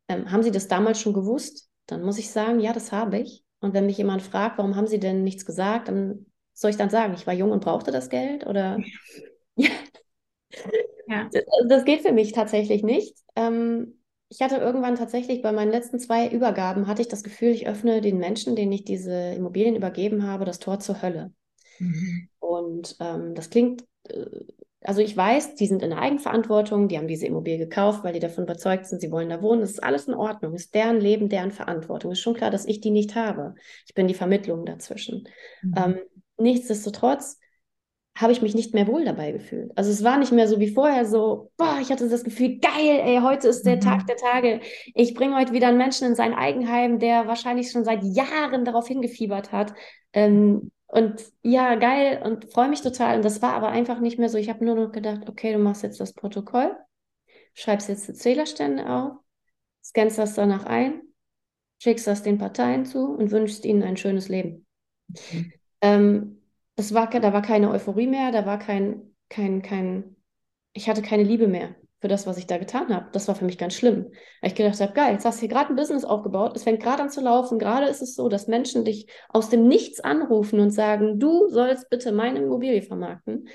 ähm, 0.07 0.31
haben 0.31 0.43
Sie 0.43 0.51
das 0.51 0.67
damals 0.67 0.99
schon 0.99 1.13
gewusst? 1.13 1.69
Dann 1.85 2.03
muss 2.03 2.17
ich 2.17 2.31
sagen, 2.31 2.59
ja, 2.59 2.73
das 2.73 2.91
habe 2.91 3.19
ich. 3.19 3.43
Und 3.59 3.73
wenn 3.73 3.85
mich 3.85 3.97
jemand 3.97 4.21
fragt, 4.21 4.57
warum 4.57 4.75
haben 4.75 4.87
Sie 4.87 4.99
denn 4.99 5.23
nichts 5.23 5.45
gesagt, 5.45 5.87
dann 5.87 6.25
soll 6.53 6.71
ich 6.71 6.77
dann 6.77 6.89
sagen, 6.89 7.13
ich 7.13 7.27
war 7.27 7.33
jung 7.33 7.51
und 7.51 7.63
brauchte 7.63 7.91
das 7.91 8.09
Geld 8.09 8.47
oder 8.47 8.79
ja. 9.55 9.69
ja. 11.07 11.29
Das 11.67 11.85
geht 11.85 12.01
für 12.01 12.11
mich 12.11 12.31
tatsächlich 12.31 12.81
nicht. 12.81 13.15
Ähm, 13.35 13.99
ich 14.29 14.41
hatte 14.41 14.57
irgendwann 14.57 14.95
tatsächlich 14.95 15.41
bei 15.41 15.51
meinen 15.51 15.71
letzten 15.71 15.99
zwei 15.99 16.27
Übergaben, 16.27 16.87
hatte 16.87 17.01
ich 17.01 17.07
das 17.07 17.23
Gefühl, 17.23 17.49
ich 17.49 17.67
öffne 17.67 18.01
den 18.01 18.17
Menschen, 18.17 18.55
denen 18.55 18.71
ich 18.71 18.83
diese 18.83 19.33
Immobilien 19.33 19.75
übergeben 19.75 20.27
habe, 20.27 20.45
das 20.45 20.59
Tor 20.59 20.79
zur 20.79 21.01
Hölle. 21.01 21.31
Mhm. 21.79 22.29
Und 22.39 22.95
ähm, 22.99 23.35
das 23.35 23.49
klingt, 23.49 23.83
äh, 24.07 24.25
also 24.81 25.01
ich 25.01 25.15
weiß, 25.15 25.55
die 25.55 25.67
sind 25.67 25.81
in 25.81 25.91
der 25.91 25.99
Eigenverantwortung, 25.99 26.87
die 26.87 26.97
haben 26.97 27.07
diese 27.07 27.25
Immobilie 27.25 27.59
gekauft, 27.59 28.03
weil 28.03 28.13
die 28.13 28.19
davon 28.19 28.43
überzeugt 28.43 28.85
sind, 28.85 29.01
sie 29.01 29.11
wollen 29.11 29.29
da 29.29 29.41
wohnen. 29.41 29.61
Das 29.61 29.71
ist 29.71 29.83
alles 29.83 30.07
in 30.07 30.13
Ordnung, 30.13 30.53
ist 30.53 30.73
deren 30.75 30.99
Leben, 30.99 31.29
deren 31.29 31.51
Verantwortung. 31.51 32.11
Ist 32.11 32.19
schon 32.19 32.35
klar, 32.35 32.51
dass 32.51 32.65
ich 32.65 32.81
die 32.81 32.91
nicht 32.91 33.15
habe. 33.15 33.55
Ich 33.87 33.93
bin 33.93 34.07
die 34.07 34.13
Vermittlung 34.13 34.65
dazwischen. 34.65 35.27
Mhm. 35.61 35.73
Ähm, 35.75 35.99
nichtsdestotrotz 36.37 37.39
habe 38.17 38.31
ich 38.31 38.41
mich 38.41 38.55
nicht 38.55 38.73
mehr 38.73 38.87
wohl 38.87 39.03
dabei 39.03 39.33
gefühlt. 39.33 39.71
Also 39.75 39.91
es 39.91 40.03
war 40.03 40.17
nicht 40.17 40.31
mehr 40.31 40.47
so 40.47 40.59
wie 40.59 40.69
vorher 40.69 41.05
so, 41.05 41.51
boah, 41.57 41.79
ich 41.81 41.91
hatte 41.91 42.07
das 42.07 42.23
Gefühl, 42.23 42.59
geil, 42.59 43.01
ey, 43.03 43.19
heute 43.21 43.49
ist 43.49 43.63
der 43.63 43.75
mhm. 43.75 43.81
Tag 43.81 44.07
der 44.07 44.15
Tage. 44.15 44.61
Ich 44.93 45.13
bringe 45.13 45.35
heute 45.35 45.51
wieder 45.51 45.67
einen 45.67 45.77
Menschen 45.77 46.07
in 46.07 46.15
sein 46.15 46.33
Eigenheim, 46.33 46.99
der 46.99 47.27
wahrscheinlich 47.27 47.71
schon 47.71 47.83
seit 47.83 48.03
Jahren 48.03 48.63
darauf 48.63 48.87
hingefiebert 48.87 49.51
hat. 49.51 49.73
Ähm, 50.13 50.71
und 50.87 51.25
ja, 51.41 51.75
geil 51.75 52.21
und 52.23 52.53
freue 52.53 52.69
mich 52.69 52.81
total. 52.81 53.17
Und 53.17 53.25
das 53.25 53.41
war 53.41 53.53
aber 53.53 53.67
einfach 53.67 53.99
nicht 53.99 54.17
mehr 54.17 54.29
so. 54.29 54.37
Ich 54.37 54.49
habe 54.49 54.63
nur 54.63 54.75
noch 54.75 54.93
gedacht, 54.93 55.27
okay, 55.27 55.51
du 55.51 55.59
machst 55.59 55.83
jetzt 55.83 55.99
das 55.99 56.13
Protokoll, 56.13 56.73
schreibst 57.53 57.89
jetzt 57.89 58.07
die 58.07 58.13
Zählerstände 58.13 58.89
auf, 58.89 59.17
scannst 59.83 60.17
das 60.17 60.35
danach 60.35 60.65
ein, 60.65 61.01
schickst 61.79 62.07
das 62.07 62.23
den 62.23 62.37
Parteien 62.37 62.85
zu 62.85 63.09
und 63.09 63.31
wünschst 63.31 63.65
ihnen 63.65 63.83
ein 63.83 63.97
schönes 63.97 64.29
Leben. 64.29 64.65
Mhm. 65.33 65.53
Ähm, 65.81 66.34
das 66.75 66.93
war, 66.93 67.09
da 67.09 67.33
war 67.33 67.41
keine 67.41 67.71
Euphorie 67.71 68.07
mehr, 68.07 68.31
da 68.31 68.45
war 68.45 68.59
kein, 68.59 69.15
kein, 69.29 69.61
kein, 69.61 70.15
ich 70.73 70.89
hatte 70.89 71.01
keine 71.01 71.23
Liebe 71.23 71.47
mehr 71.47 71.75
für 72.01 72.07
das, 72.07 72.27
was 72.27 72.37
ich 72.37 72.47
da 72.47 72.57
getan 72.57 72.93
habe. 72.93 73.09
Das 73.13 73.27
war 73.27 73.35
für 73.35 73.45
mich 73.45 73.57
ganz 73.57 73.73
schlimm. 73.73 74.11
Weil 74.41 74.51
ich 74.51 74.55
gedacht 74.55 74.79
habe, 74.79 74.93
geil, 74.93 75.13
jetzt 75.13 75.25
hast 75.25 75.37
du 75.37 75.39
hier 75.41 75.49
gerade 75.49 75.69
ein 75.69 75.75
Business 75.75 76.03
aufgebaut, 76.05 76.55
es 76.55 76.63
fängt 76.63 76.83
gerade 76.83 77.03
an 77.03 77.09
zu 77.09 77.21
laufen, 77.21 77.57
gerade 77.59 77.87
ist 77.87 78.01
es 78.01 78.15
so, 78.15 78.29
dass 78.29 78.47
Menschen 78.47 78.85
dich 78.85 79.07
aus 79.29 79.49
dem 79.49 79.67
Nichts 79.67 80.01
anrufen 80.01 80.59
und 80.59 80.71
sagen, 80.71 81.19
du 81.19 81.47
sollst 81.49 81.89
bitte 81.89 82.11
meine 82.11 82.39
Immobilie 82.39 82.81
vermarkten. 82.81 83.47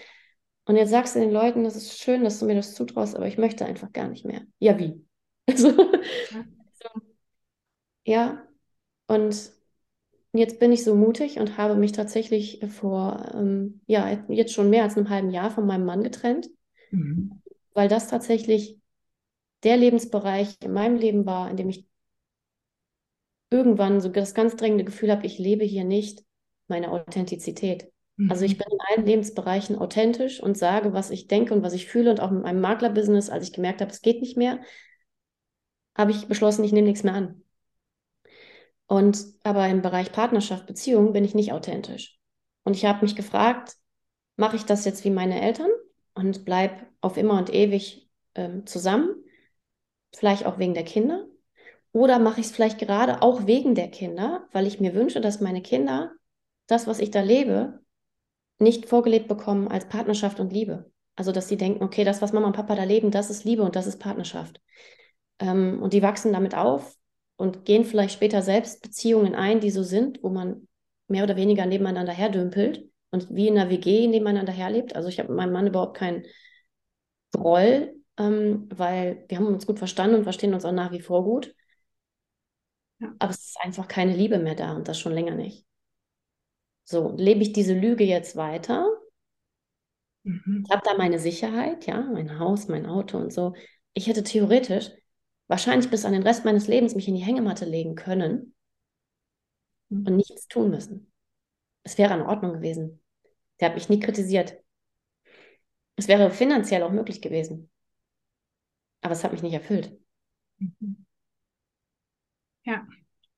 Und 0.67 0.77
jetzt 0.77 0.91
sagst 0.91 1.17
du 1.17 1.21
den 1.21 1.33
Leuten, 1.33 1.65
das 1.65 1.77
ist 1.77 1.99
schön, 1.99 2.25
dass 2.25 2.39
du 2.39 2.47
mir 2.47 2.55
das 2.55 2.75
zutraust, 2.75 3.17
aber 3.17 3.27
ich 3.27 3.39
möchte 3.39 3.67
einfach 3.67 3.93
gar 3.93 4.09
nicht 4.09 4.25
mehr. 4.25 4.43
Ja, 4.59 4.79
wie? 4.79 5.05
Also, 5.49 5.73
ja, 8.05 8.47
und 9.07 9.53
jetzt 10.33 10.59
bin 10.61 10.73
ich 10.73 10.85
so 10.85 10.95
mutig 10.95 11.39
und 11.39 11.57
habe 11.57 11.75
mich 11.75 11.93
tatsächlich 11.93 12.61
vor, 12.69 13.33
ähm, 13.35 13.81
ja, 13.87 14.25
jetzt 14.29 14.53
schon 14.53 14.71
mehr 14.71 14.85
als 14.85 14.97
einem 14.97 15.11
halben 15.11 15.31
Jahr 15.31 15.51
von 15.51 15.67
meinem 15.67 15.85
Mann 15.85 16.03
getrennt, 16.03 16.49
mhm. 16.91 17.43
weil 17.75 17.89
das 17.89 18.09
tatsächlich 18.09 18.79
der 19.63 19.77
Lebensbereich 19.77 20.57
in 20.63 20.73
meinem 20.73 20.97
Leben 20.97 21.27
war, 21.27 21.51
in 21.51 21.57
dem 21.57 21.69
ich 21.69 21.87
irgendwann 23.51 24.01
so 24.01 24.09
das 24.09 24.35
ganz 24.35 24.57
drängende 24.57 24.85
Gefühl 24.85 25.11
habe, 25.11 25.27
ich 25.27 25.39
lebe 25.39 25.65
hier 25.65 25.85
nicht 25.85 26.25
meine 26.69 26.91
Authentizität. 26.93 27.91
Mhm. 28.17 28.31
Also 28.31 28.45
ich 28.45 28.57
bin 28.57 28.67
in 28.71 28.79
allen 28.89 29.07
Lebensbereichen 29.07 29.77
authentisch 29.77 30.41
und 30.41 30.57
sage, 30.57 30.93
was 30.93 31.11
ich 31.11 31.27
denke 31.27 31.53
und 31.53 31.63
was 31.63 31.75
ich 31.75 31.87
fühle 31.87 32.11
und 32.11 32.21
auch 32.21 32.31
mit 32.31 32.43
meinem 32.43 32.61
Maklerbusiness, 32.61 33.29
als 33.29 33.45
ich 33.45 33.53
gemerkt 33.53 33.81
habe, 33.81 33.91
es 33.91 34.03
geht 34.03 34.21
nicht 34.21 34.37
mehr, 34.37 34.61
habe 35.97 36.13
ich 36.13 36.29
beschlossen, 36.29 36.65
ich 36.65 36.73
nehme 36.73 36.87
nichts 36.87 37.03
mehr 37.03 37.15
an. 37.15 37.43
Und 38.91 39.25
aber 39.45 39.69
im 39.69 39.83
Bereich 39.83 40.11
Partnerschaft, 40.11 40.67
Beziehung 40.67 41.13
bin 41.13 41.25
ich 41.25 41.33
nicht 41.33 41.53
authentisch. 41.53 42.19
Und 42.65 42.75
ich 42.75 42.85
habe 42.87 43.03
mich 43.03 43.15
gefragt, 43.15 43.77
mache 44.35 44.57
ich 44.57 44.65
das 44.65 44.85
jetzt 44.85 45.05
wie 45.05 45.11
meine 45.11 45.41
Eltern 45.41 45.71
und 46.15 46.45
bleib 46.45 46.89
auf 47.01 47.17
immer 47.17 47.39
und 47.39 47.55
ewig 47.55 48.11
ähm, 48.35 48.67
zusammen, 48.67 49.15
vielleicht 50.13 50.45
auch 50.45 50.59
wegen 50.59 50.75
der 50.75 50.83
Kinder, 50.83 51.25
oder 51.93 52.19
mache 52.19 52.41
ich 52.41 52.47
es 52.47 52.53
vielleicht 52.53 52.81
gerade 52.81 53.23
auch 53.23 53.47
wegen 53.47 53.77
der 53.77 53.93
Kinder, 53.93 54.49
weil 54.51 54.67
ich 54.67 54.81
mir 54.81 54.93
wünsche, 54.93 55.21
dass 55.21 55.41
meine 55.41 55.63
Kinder 55.63 56.11
das, 56.67 56.89
was 56.89 56.99
ich 56.99 57.13
da 57.13 57.21
lebe, 57.21 57.79
nicht 58.59 58.87
vorgelebt 58.87 59.29
bekommen 59.29 59.69
als 59.69 59.89
Partnerschaft 59.89 60.41
und 60.41 60.53
Liebe. 60.53 60.91
Also, 61.15 61.31
dass 61.31 61.47
sie 61.47 61.57
denken, 61.57 61.85
okay, 61.85 62.03
das, 62.03 62.23
was 62.23 62.33
Mama 62.33 62.49
und 62.49 62.57
Papa 62.57 62.75
da 62.75 62.83
leben, 62.83 63.13
das 63.13 63.31
ist 63.31 63.45
Liebe 63.45 63.63
und 63.63 63.77
das 63.77 63.87
ist 63.87 64.01
Partnerschaft. 64.01 64.61
Ähm, 65.39 65.81
und 65.81 65.93
die 65.93 66.03
wachsen 66.03 66.33
damit 66.33 66.57
auf 66.57 66.97
und 67.41 67.65
gehen 67.65 67.87
vielleicht 67.87 68.13
später 68.13 68.43
selbst 68.43 68.83
Beziehungen 68.83 69.35
ein, 69.35 69.61
die 69.61 69.71
so 69.71 69.83
sind, 69.83 70.23
wo 70.23 70.29
man 70.29 70.69
mehr 71.09 71.25
oder 71.25 71.37
weniger 71.37 71.65
nebeneinander 71.65 72.13
herdümpelt 72.13 72.87
und 73.11 73.35
wie 73.35 73.49
in 73.49 73.59
einer 73.59 73.71
WG 73.71 74.07
nebeneinander 74.09 74.53
herlebt. 74.53 74.95
Also 74.95 75.09
ich 75.09 75.19
habe 75.19 75.31
mit 75.31 75.39
meinem 75.39 75.53
Mann 75.55 75.67
überhaupt 75.67 75.97
keinen 75.97 76.27
Groll, 77.33 77.95
ähm, 78.19 78.69
weil 78.75 79.25
wir 79.29 79.39
haben 79.39 79.47
uns 79.47 79.67
gut 79.67 79.79
verstanden 79.79 80.17
und 80.17 80.25
verstehen 80.25 80.53
uns 80.53 80.67
auch 80.67 80.73
nach 80.73 80.93
wie 80.93 81.01
vor 81.01 81.25
gut. 81.25 81.55
Ja. 82.99 83.15
Aber 83.19 83.31
es 83.31 83.39
ist 83.39 83.61
einfach 83.63 83.89
keine 83.89 84.15
Liebe 84.15 84.39
mehr 84.39 84.55
da 84.55 84.77
und 84.77 84.87
das 84.87 85.01
schon 85.01 85.13
länger 85.13 85.35
nicht. 85.35 85.65
So, 86.85 87.15
lebe 87.17 87.41
ich 87.41 87.55
diese 87.55 87.73
Lüge 87.73 88.05
jetzt 88.05 88.37
weiter? 88.37 88.87
Mhm. 90.25 90.65
Ich 90.67 90.71
habe 90.71 90.83
da 90.85 90.95
meine 90.95 91.19
Sicherheit, 91.19 91.87
ja, 91.87 92.03
mein 92.03 92.39
Haus, 92.39 92.69
mein 92.69 92.85
Auto 92.85 93.17
und 93.17 93.33
so. 93.33 93.55
Ich 93.95 94.09
hätte 94.09 94.25
theoretisch 94.25 94.91
wahrscheinlich 95.51 95.91
bis 95.91 96.05
an 96.05 96.13
den 96.13 96.23
Rest 96.23 96.45
meines 96.45 96.69
Lebens 96.69 96.95
mich 96.95 97.09
in 97.09 97.17
die 97.17 97.25
Hängematte 97.25 97.65
legen 97.65 97.97
können 97.97 98.55
mhm. 99.89 100.07
und 100.07 100.17
nichts 100.17 100.47
tun 100.47 100.71
müssen. 100.71 101.13
Es 101.83 101.99
wäre 101.99 102.15
in 102.15 102.23
Ordnung 102.23 102.53
gewesen. 102.53 103.03
Der 103.59 103.69
hat 103.69 103.75
mich 103.75 103.89
nie 103.89 103.99
kritisiert. 103.99 104.57
Es 105.97 106.07
wäre 106.07 106.31
finanziell 106.31 106.85
auch 106.85 106.93
möglich 106.93 107.21
gewesen. 107.21 107.69
Aber 109.01 109.13
es 109.13 109.25
hat 109.25 109.33
mich 109.33 109.43
nicht 109.43 109.55
erfüllt. 109.55 109.99
Mhm. 110.59 111.05
Ja, 112.65 112.87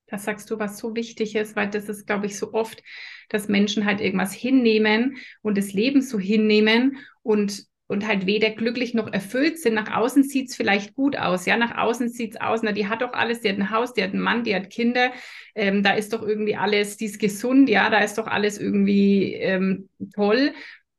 Das 0.07 0.25
sagst 0.25 0.51
du, 0.51 0.59
was 0.59 0.77
so 0.77 0.95
wichtig 0.95 1.35
ist, 1.35 1.55
weil 1.55 1.69
das 1.69 1.89
ist, 1.89 2.05
glaube 2.05 2.27
ich, 2.27 2.37
so 2.37 2.53
oft, 2.53 2.83
dass 3.29 3.47
Menschen 3.47 3.85
halt 3.85 4.01
irgendwas 4.01 4.33
hinnehmen 4.33 5.17
und 5.41 5.57
das 5.57 5.73
Leben 5.73 6.01
so 6.03 6.19
hinnehmen 6.19 6.97
und 7.23 7.65
und 7.87 8.07
halt 8.07 8.25
weder 8.25 8.49
glücklich 8.49 8.93
noch 8.93 9.11
erfüllt 9.11 9.59
sind. 9.59 9.73
Nach 9.73 9.95
außen 9.95 10.23
sieht 10.23 10.49
es 10.49 10.55
vielleicht 10.55 10.95
gut 10.95 11.17
aus. 11.17 11.45
Ja, 11.45 11.57
nach 11.57 11.77
außen 11.77 12.09
sieht 12.09 12.35
es 12.35 12.41
aus, 12.41 12.61
na, 12.63 12.71
die 12.71 12.87
hat 12.87 13.01
doch 13.01 13.13
alles, 13.13 13.41
die 13.41 13.49
hat 13.49 13.57
ein 13.57 13.71
Haus, 13.71 13.93
die 13.93 14.03
hat 14.03 14.11
einen 14.11 14.21
Mann, 14.21 14.43
die 14.43 14.55
hat 14.55 14.69
Kinder, 14.69 15.11
ähm, 15.55 15.83
da 15.83 15.93
ist 15.93 16.13
doch 16.13 16.21
irgendwie 16.21 16.55
alles, 16.55 16.97
die 16.97 17.05
ist 17.05 17.19
gesund, 17.19 17.69
ja, 17.69 17.89
da 17.89 17.99
ist 17.99 18.17
doch 18.17 18.27
alles 18.27 18.57
irgendwie 18.57 19.33
ähm, 19.33 19.89
toll. 20.15 20.53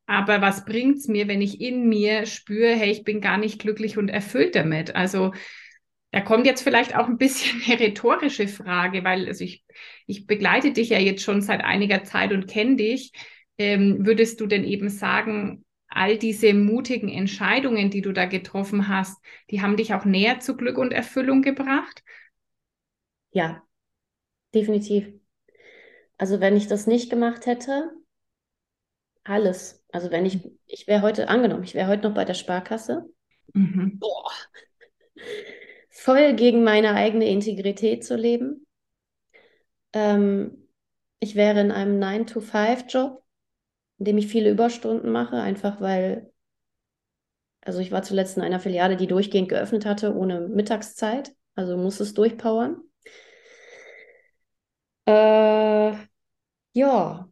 Aber 0.06 0.42
was 0.42 0.66
bringt 0.66 0.98
es 0.98 1.08
mir, 1.08 1.28
wenn 1.28 1.40
ich 1.40 1.60
in 1.60 1.88
mir 1.88 2.26
spüre, 2.26 2.74
hey, 2.74 2.90
ich 2.90 3.04
bin 3.04 3.20
gar 3.20 3.38
nicht 3.38 3.58
glücklich 3.60 3.96
und 3.96 4.08
erfüllt 4.08 4.54
damit? 4.54 4.94
Also 4.94 5.32
da 6.10 6.20
kommt 6.20 6.46
jetzt 6.46 6.62
vielleicht 6.62 6.94
auch 6.96 7.08
ein 7.08 7.18
bisschen 7.18 7.62
eine 7.66 7.80
rhetorische 7.80 8.46
Frage, 8.46 9.02
weil 9.04 9.26
also 9.26 9.42
ich, 9.42 9.64
ich 10.06 10.26
begleite 10.26 10.72
dich 10.72 10.90
ja 10.90 10.98
jetzt 10.98 11.22
schon 11.22 11.40
seit 11.40 11.64
einiger 11.64 12.04
Zeit 12.04 12.32
und 12.32 12.46
kenne 12.46 12.76
dich. 12.76 13.12
Ähm, 13.56 14.04
würdest 14.04 14.40
du 14.40 14.46
denn 14.46 14.64
eben 14.64 14.88
sagen, 14.88 15.64
all 15.94 16.18
diese 16.18 16.52
mutigen 16.54 17.08
Entscheidungen, 17.08 17.90
die 17.90 18.02
du 18.02 18.12
da 18.12 18.26
getroffen 18.26 18.88
hast, 18.88 19.22
die 19.50 19.62
haben 19.62 19.76
dich 19.76 19.94
auch 19.94 20.04
näher 20.04 20.40
zu 20.40 20.56
Glück 20.56 20.76
und 20.76 20.92
Erfüllung 20.92 21.42
gebracht? 21.42 22.02
Ja, 23.30 23.62
definitiv. 24.54 25.08
Also 26.18 26.40
wenn 26.40 26.56
ich 26.56 26.66
das 26.66 26.86
nicht 26.86 27.10
gemacht 27.10 27.46
hätte, 27.46 27.90
alles. 29.24 29.84
Also 29.90 30.10
wenn 30.10 30.26
ich, 30.26 30.40
ich 30.66 30.86
wäre 30.86 31.02
heute, 31.02 31.28
angenommen, 31.28 31.64
ich 31.64 31.74
wäre 31.74 31.88
heute 31.88 32.08
noch 32.08 32.14
bei 32.14 32.24
der 32.24 32.34
Sparkasse. 32.34 33.08
Mhm. 33.52 33.98
Boah. 33.98 34.30
Voll 35.90 36.34
gegen 36.34 36.64
meine 36.64 36.94
eigene 36.94 37.28
Integrität 37.28 38.04
zu 38.04 38.16
leben. 38.16 38.66
Ähm, 39.92 40.68
ich 41.20 41.34
wäre 41.36 41.60
in 41.60 41.70
einem 41.70 41.98
9-to-5-Job 41.98 43.23
indem 43.98 44.18
ich 44.18 44.26
viele 44.28 44.50
Überstunden 44.50 45.10
mache, 45.12 45.36
einfach 45.36 45.80
weil, 45.80 46.30
also 47.62 47.80
ich 47.80 47.90
war 47.92 48.02
zuletzt 48.02 48.36
in 48.36 48.42
einer 48.42 48.60
Filiale, 48.60 48.96
die 48.96 49.06
durchgehend 49.08 49.48
geöffnet 49.48 49.86
hatte, 49.86 50.14
ohne 50.14 50.40
Mittagszeit, 50.48 51.34
also 51.56 51.76
muss 51.76 51.98
es 52.00 52.14
durchpowern. 52.14 52.80
Äh, 55.06 55.96
ja, 56.74 57.28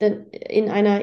denn 0.00 0.26
in 0.30 0.68
einer 0.70 1.02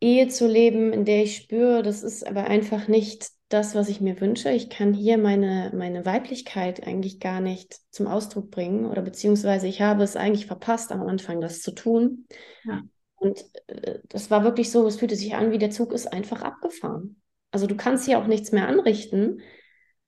Ehe 0.00 0.28
zu 0.28 0.46
leben, 0.46 0.92
in 0.92 1.04
der 1.04 1.22
ich 1.24 1.36
spüre, 1.36 1.82
das 1.82 2.02
ist 2.02 2.26
aber 2.26 2.44
einfach 2.44 2.88
nicht 2.88 3.30
das, 3.48 3.74
was 3.74 3.88
ich 3.88 4.00
mir 4.00 4.20
wünsche. 4.20 4.50
Ich 4.50 4.70
kann 4.70 4.92
hier 4.92 5.18
meine, 5.18 5.72
meine 5.74 6.04
Weiblichkeit 6.04 6.86
eigentlich 6.86 7.20
gar 7.20 7.40
nicht 7.40 7.76
zum 7.90 8.06
Ausdruck 8.08 8.50
bringen 8.50 8.86
oder 8.86 9.02
beziehungsweise 9.02 9.68
ich 9.68 9.80
habe 9.80 10.02
es 10.02 10.16
eigentlich 10.16 10.46
verpasst, 10.46 10.90
am 10.90 11.02
Anfang 11.02 11.40
das 11.40 11.62
zu 11.62 11.72
tun. 11.72 12.26
Ja. 12.64 12.82
Und 13.16 13.44
äh, 13.68 14.00
das 14.08 14.30
war 14.30 14.42
wirklich 14.42 14.70
so, 14.70 14.86
es 14.86 14.96
fühlte 14.96 15.16
sich 15.16 15.34
an, 15.34 15.52
wie 15.52 15.58
der 15.58 15.70
Zug 15.70 15.92
ist 15.92 16.12
einfach 16.12 16.42
abgefahren. 16.42 17.20
Also 17.52 17.66
du 17.66 17.76
kannst 17.76 18.04
hier 18.04 18.18
auch 18.18 18.26
nichts 18.26 18.52
mehr 18.52 18.68
anrichten, 18.68 19.40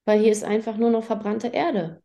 weil 0.05 0.21
hier 0.21 0.33
ist 0.33 0.45
einfach 0.45 0.77
nur 0.77 0.91
noch 0.91 1.05
verbrannte 1.05 1.49
Erde. 1.49 2.03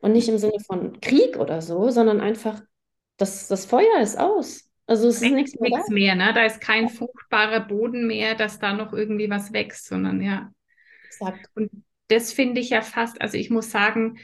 Und 0.00 0.12
nicht 0.12 0.28
im 0.28 0.38
Sinne 0.38 0.58
von 0.66 1.00
Krieg 1.00 1.36
oder 1.36 1.60
so, 1.60 1.90
sondern 1.90 2.20
einfach, 2.20 2.62
das, 3.18 3.48
das 3.48 3.66
Feuer 3.66 4.00
ist 4.00 4.18
aus. 4.18 4.70
Also 4.86 5.08
es 5.08 5.20
ist 5.20 5.30
nichts 5.30 5.60
mehr, 5.60 5.82
mehr, 5.90 6.14
ne? 6.14 6.32
Da 6.34 6.46
ist 6.46 6.60
kein 6.60 6.88
fruchtbarer 6.88 7.60
Boden 7.60 8.06
mehr, 8.06 8.34
dass 8.34 8.58
da 8.58 8.72
noch 8.72 8.94
irgendwie 8.94 9.28
was 9.28 9.52
wächst, 9.52 9.86
sondern 9.86 10.22
ja. 10.22 10.50
Exakt. 11.10 11.50
Und 11.54 11.70
das 12.08 12.32
finde 12.32 12.60
ich 12.60 12.70
ja 12.70 12.82
fast, 12.82 13.20
also 13.20 13.36
ich 13.36 13.50
muss 13.50 13.70
sagen, 13.70 14.18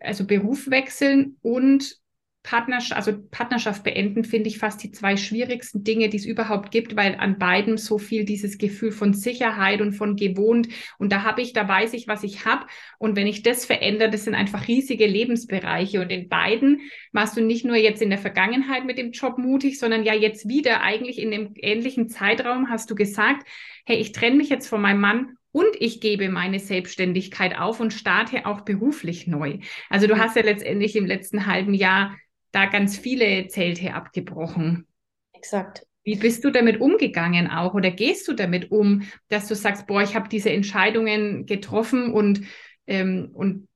also 0.00 0.26
Beruf 0.26 0.70
wechseln 0.70 1.36
und 1.42 2.00
Partnerschaft, 2.42 2.96
also 2.96 3.22
Partnerschaft 3.30 3.84
beenden, 3.84 4.24
finde 4.24 4.48
ich 4.48 4.58
fast 4.58 4.82
die 4.82 4.90
zwei 4.90 5.16
schwierigsten 5.16 5.84
Dinge, 5.84 6.08
die 6.08 6.16
es 6.16 6.24
überhaupt 6.24 6.72
gibt, 6.72 6.96
weil 6.96 7.14
an 7.14 7.38
beiden 7.38 7.76
so 7.76 7.98
viel 7.98 8.24
dieses 8.24 8.58
Gefühl 8.58 8.90
von 8.90 9.14
Sicherheit 9.14 9.80
und 9.80 9.92
von 9.92 10.16
gewohnt. 10.16 10.66
Und 10.98 11.12
da 11.12 11.22
habe 11.22 11.40
ich, 11.40 11.52
da 11.52 11.68
weiß 11.68 11.92
ich, 11.92 12.08
was 12.08 12.24
ich 12.24 12.44
habe 12.44 12.66
und 12.98 13.14
wenn 13.14 13.28
ich 13.28 13.44
das 13.44 13.64
verändere, 13.64 14.10
das 14.10 14.24
sind 14.24 14.34
einfach 14.34 14.66
riesige 14.66 15.06
Lebensbereiche. 15.06 16.00
Und 16.00 16.10
in 16.10 16.28
beiden 16.28 16.80
warst 17.12 17.36
du 17.36 17.42
nicht 17.42 17.64
nur 17.64 17.76
jetzt 17.76 18.02
in 18.02 18.10
der 18.10 18.18
Vergangenheit 18.18 18.84
mit 18.86 18.98
dem 18.98 19.12
Job 19.12 19.38
mutig, 19.38 19.78
sondern 19.78 20.02
ja 20.02 20.14
jetzt 20.14 20.48
wieder 20.48 20.80
eigentlich 20.80 21.20
in 21.20 21.30
dem 21.30 21.52
ähnlichen 21.54 22.08
Zeitraum 22.08 22.68
hast 22.68 22.90
du 22.90 22.96
gesagt, 22.96 23.46
hey, 23.86 23.98
ich 23.98 24.10
trenne 24.10 24.36
mich 24.36 24.48
jetzt 24.48 24.66
von 24.66 24.80
meinem 24.80 25.00
Mann 25.00 25.36
und 25.52 25.76
ich 25.78 26.00
gebe 26.00 26.28
meine 26.30 26.58
Selbstständigkeit 26.58 27.58
auf 27.58 27.78
und 27.80 27.92
starte 27.92 28.46
auch 28.46 28.62
beruflich 28.62 29.26
neu. 29.26 29.58
Also 29.90 30.06
du 30.06 30.18
hast 30.18 30.34
ja 30.36 30.42
letztendlich 30.42 30.96
im 30.96 31.06
letzten 31.06 31.46
halben 31.46 31.74
Jahr 31.74 32.16
da 32.50 32.66
ganz 32.66 32.98
viele 32.98 33.46
Zelte 33.48 33.94
abgebrochen. 33.94 34.86
Exakt. 35.32 35.86
Wie 36.04 36.16
bist 36.16 36.44
du 36.44 36.50
damit 36.50 36.80
umgegangen 36.80 37.48
auch 37.48 37.74
oder 37.74 37.90
gehst 37.90 38.26
du 38.26 38.32
damit 38.32 38.72
um, 38.72 39.02
dass 39.28 39.46
du 39.46 39.54
sagst, 39.54 39.86
boah, 39.86 40.02
ich 40.02 40.16
habe 40.16 40.28
diese 40.28 40.50
Entscheidungen 40.50 41.46
getroffen 41.46 42.12
und, 42.12 42.40
ähm, 42.86 43.30
und, 43.32 43.68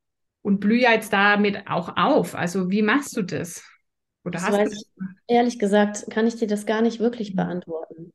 und 0.43 0.59
blühe 0.59 0.91
jetzt 0.91 1.13
damit 1.13 1.69
auch 1.69 1.97
auf? 1.97 2.35
Also 2.35 2.71
wie 2.71 2.83
machst 2.83 3.17
du 3.17 3.23
das? 3.23 3.63
Oder 4.25 4.41
das 4.41 4.47
hast 4.47 4.59
du 4.59 4.65
das? 4.65 4.85
ehrlich 5.29 5.59
gesagt, 5.59 6.07
kann 6.11 6.27
ich 6.27 6.37
dir 6.37 6.49
das 6.49 6.67
gar 6.67 6.83
nicht 6.83 6.99
wirklich 6.99 7.37
beantworten. 7.37 8.13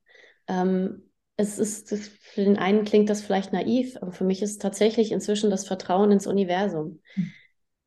Ähm, 0.47 1.10
es 1.41 1.57
ist, 1.57 1.89
für 1.89 2.43
den 2.43 2.57
einen 2.57 2.85
klingt 2.85 3.09
das 3.09 3.21
vielleicht 3.21 3.51
naiv, 3.51 3.97
aber 4.01 4.11
für 4.11 4.23
mich 4.23 4.41
ist 4.41 4.61
tatsächlich 4.61 5.11
inzwischen 5.11 5.49
das 5.49 5.67
Vertrauen 5.67 6.11
ins 6.11 6.27
Universum. 6.27 7.01
Hm. 7.15 7.31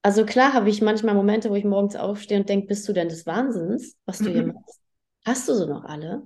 Also 0.03 0.27
klar 0.27 0.53
habe 0.53 0.69
ich 0.69 0.83
manchmal 0.83 1.15
Momente, 1.15 1.49
wo 1.49 1.55
ich 1.55 1.65
morgens 1.65 1.97
aufstehe 1.97 2.39
und 2.39 2.49
denke, 2.49 2.67
bist 2.67 2.87
du 2.89 2.93
denn 2.93 3.09
des 3.09 3.25
Wahnsinns, 3.25 3.97
was 4.05 4.19
du 4.19 4.31
hier 4.31 4.43
mhm. 4.43 4.53
machst? 4.53 4.81
Hast 5.25 5.49
du 5.49 5.55
sie 5.55 5.67
noch 5.67 5.85
alle? 5.85 6.25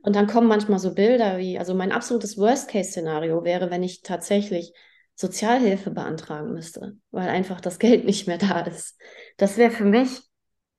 Und 0.00 0.16
dann 0.16 0.26
kommen 0.26 0.46
manchmal 0.46 0.78
so 0.78 0.94
Bilder 0.94 1.36
wie, 1.36 1.58
also 1.58 1.74
mein 1.74 1.92
absolutes 1.92 2.38
Worst-Case-Szenario 2.38 3.44
wäre, 3.44 3.70
wenn 3.70 3.82
ich 3.82 4.00
tatsächlich 4.00 4.72
Sozialhilfe 5.14 5.90
beantragen 5.90 6.54
müsste, 6.54 6.96
weil 7.10 7.28
einfach 7.28 7.60
das 7.60 7.78
Geld 7.78 8.06
nicht 8.06 8.26
mehr 8.26 8.38
da 8.38 8.60
ist. 8.60 8.98
Das 9.36 9.58
wäre 9.58 9.72
für 9.72 9.84
mich, 9.84 10.22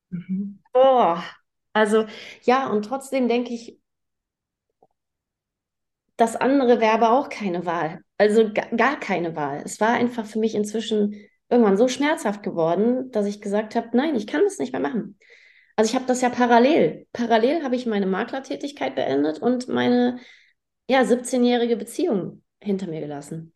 mhm. 0.08 0.60
oh, 0.72 1.16
also 1.72 2.06
ja, 2.42 2.68
und 2.68 2.84
trotzdem 2.84 3.28
denke 3.28 3.52
ich, 3.52 3.79
das 6.20 6.36
andere 6.36 6.80
wäre 6.80 6.92
aber 6.92 7.12
auch 7.12 7.30
keine 7.30 7.64
Wahl. 7.64 8.02
Also 8.18 8.52
gar 8.52 9.00
keine 9.00 9.36
Wahl. 9.36 9.62
Es 9.64 9.80
war 9.80 9.94
einfach 9.94 10.26
für 10.26 10.38
mich 10.38 10.54
inzwischen 10.54 11.14
irgendwann 11.48 11.78
so 11.78 11.88
schmerzhaft 11.88 12.42
geworden, 12.42 13.10
dass 13.10 13.26
ich 13.26 13.40
gesagt 13.40 13.74
habe, 13.74 13.96
nein, 13.96 14.14
ich 14.14 14.26
kann 14.26 14.42
das 14.44 14.58
nicht 14.58 14.72
mehr 14.72 14.82
machen. 14.82 15.18
Also 15.76 15.88
ich 15.88 15.94
habe 15.94 16.04
das 16.04 16.20
ja 16.20 16.28
parallel. 16.28 17.06
Parallel 17.14 17.64
habe 17.64 17.74
ich 17.74 17.86
meine 17.86 18.04
Maklertätigkeit 18.06 18.94
beendet 18.94 19.38
und 19.38 19.68
meine 19.68 20.18
ja, 20.90 21.00
17-jährige 21.00 21.76
Beziehung 21.76 22.42
hinter 22.60 22.86
mir 22.86 23.00
gelassen. 23.00 23.54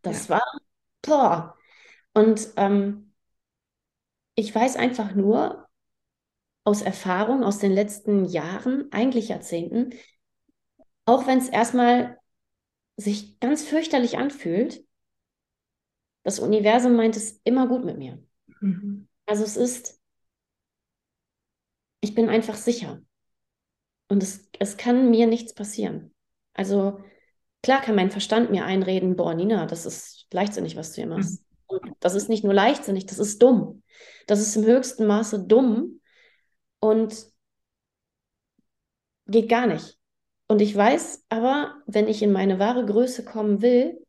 Das 0.00 0.28
ja. 0.28 0.36
war, 0.36 0.60
boah. 1.02 1.56
Und 2.14 2.48
ähm, 2.56 3.12
ich 4.36 4.54
weiß 4.54 4.76
einfach 4.76 5.14
nur 5.14 5.68
aus 6.64 6.80
Erfahrung 6.80 7.44
aus 7.44 7.58
den 7.58 7.72
letzten 7.72 8.24
Jahren, 8.24 8.90
eigentlich 8.90 9.28
Jahrzehnten, 9.28 9.90
auch 11.06 11.26
wenn 11.26 11.38
es 11.38 11.48
erstmal 11.48 12.18
sich 12.96 13.38
ganz 13.40 13.64
fürchterlich 13.64 14.18
anfühlt, 14.18 14.84
das 16.24 16.40
Universum 16.40 16.96
meint 16.96 17.16
es 17.16 17.40
immer 17.44 17.68
gut 17.68 17.84
mit 17.84 17.98
mir. 17.98 18.22
Mhm. 18.60 19.08
Also 19.26 19.44
es 19.44 19.56
ist, 19.56 20.00
ich 22.00 22.14
bin 22.14 22.28
einfach 22.28 22.56
sicher. 22.56 23.00
Und 24.08 24.22
es, 24.22 24.48
es 24.58 24.76
kann 24.76 25.10
mir 25.10 25.26
nichts 25.26 25.54
passieren. 25.54 26.14
Also 26.52 27.00
klar 27.62 27.80
kann 27.80 27.96
mein 27.96 28.10
Verstand 28.10 28.50
mir 28.50 28.64
einreden, 28.64 29.16
boah, 29.16 29.34
Nina, 29.34 29.66
das 29.66 29.86
ist 29.86 30.26
leichtsinnig, 30.32 30.76
was 30.76 30.92
du 30.92 31.02
hier 31.02 31.06
machst. 31.06 31.44
Mhm. 31.70 31.94
das 32.00 32.14
ist 32.14 32.28
nicht 32.28 32.44
nur 32.44 32.54
leichtsinnig, 32.54 33.06
das 33.06 33.18
ist 33.18 33.42
dumm. 33.42 33.82
Das 34.26 34.40
ist 34.40 34.56
im 34.56 34.64
höchsten 34.64 35.06
Maße 35.06 35.46
dumm 35.46 36.00
und 36.80 37.14
geht 39.26 39.48
gar 39.48 39.66
nicht. 39.66 39.98
Und 40.48 40.62
ich 40.62 40.74
weiß 40.76 41.24
aber, 41.28 41.82
wenn 41.86 42.08
ich 42.08 42.22
in 42.22 42.32
meine 42.32 42.58
wahre 42.58 42.86
Größe 42.86 43.24
kommen 43.24 43.62
will, 43.62 44.00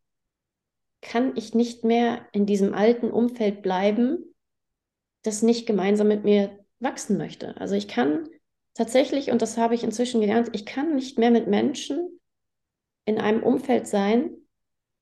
kann 1.02 1.36
ich 1.36 1.54
nicht 1.54 1.84
mehr 1.84 2.28
in 2.32 2.46
diesem 2.46 2.74
alten 2.74 3.10
Umfeld 3.12 3.62
bleiben, 3.62 4.36
das 5.24 5.42
nicht 5.42 5.66
gemeinsam 5.66 6.08
mit 6.08 6.24
mir 6.24 6.64
wachsen 6.80 7.18
möchte. 7.18 7.58
Also 7.58 7.76
ich 7.76 7.88
kann 7.88 8.30
tatsächlich, 8.74 9.32
und 9.32 9.42
das 9.42 9.58
habe 9.58 9.76
ich 9.76 9.84
inzwischen 9.84 10.22
gelernt, 10.22 10.50
ich 10.54 10.66
kann 10.66 10.96
nicht 10.96 11.18
mehr 11.18 11.32
mit 11.32 11.48
Menschen 11.48 12.20
in 13.06 13.20
einem 13.20 13.42
Umfeld 13.42 13.88
sein, 13.88 14.30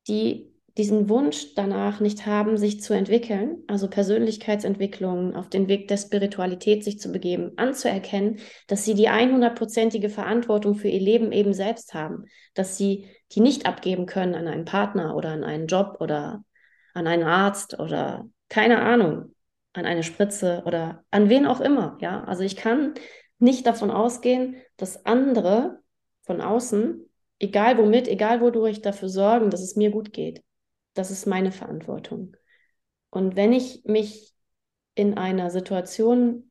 die 0.07 0.54
diesen 0.77 1.09
Wunsch 1.09 1.53
danach 1.55 1.99
nicht 1.99 2.25
haben, 2.25 2.57
sich 2.57 2.81
zu 2.81 2.93
entwickeln, 2.93 3.63
also 3.67 3.89
Persönlichkeitsentwicklung, 3.89 5.35
auf 5.35 5.49
den 5.49 5.67
Weg 5.67 5.87
der 5.87 5.97
Spiritualität 5.97 6.83
sich 6.83 6.99
zu 6.99 7.11
begeben, 7.11 7.53
anzuerkennen, 7.57 8.39
dass 8.67 8.83
sie 8.83 8.93
die 8.93 9.09
100%ige 9.09 10.09
Verantwortung 10.09 10.75
für 10.75 10.89
ihr 10.89 10.99
Leben 10.99 11.31
eben 11.31 11.53
selbst 11.53 11.93
haben, 11.93 12.25
dass 12.53 12.77
sie 12.77 13.07
die 13.31 13.39
nicht 13.39 13.65
abgeben 13.65 14.05
können 14.05 14.35
an 14.35 14.47
einen 14.47 14.65
Partner 14.65 15.15
oder 15.15 15.29
an 15.29 15.43
einen 15.43 15.67
Job 15.67 15.97
oder 15.99 16.43
an 16.93 17.07
einen 17.07 17.23
Arzt 17.23 17.79
oder 17.79 18.27
keine 18.49 18.81
Ahnung. 18.81 19.33
an 19.73 19.85
eine 19.85 20.03
Spritze 20.03 20.63
oder 20.65 21.03
an 21.11 21.29
wen 21.29 21.45
auch 21.45 21.59
immer. 21.59 21.97
Ja, 22.01 22.23
also 22.23 22.43
ich 22.43 22.55
kann 22.55 22.93
nicht 23.39 23.67
davon 23.67 23.91
ausgehen, 23.91 24.55
dass 24.77 25.05
andere 25.05 25.79
von 26.23 26.41
außen, 26.41 27.09
egal 27.39 27.77
womit, 27.77 28.07
egal 28.07 28.41
wodurch, 28.41 28.81
dafür 28.81 29.09
sorgen, 29.09 29.49
dass 29.49 29.61
es 29.61 29.75
mir 29.75 29.91
gut 29.91 30.13
geht. 30.13 30.41
Das 30.95 31.11
ist 31.11 31.27
meine 31.27 31.51
Verantwortung. 31.51 32.35
Und 33.11 33.35
wenn 33.35 33.53
ich 33.53 33.83
mich 33.85 34.33
in 34.95 35.17
einer 35.17 35.51
Situation 35.51 36.49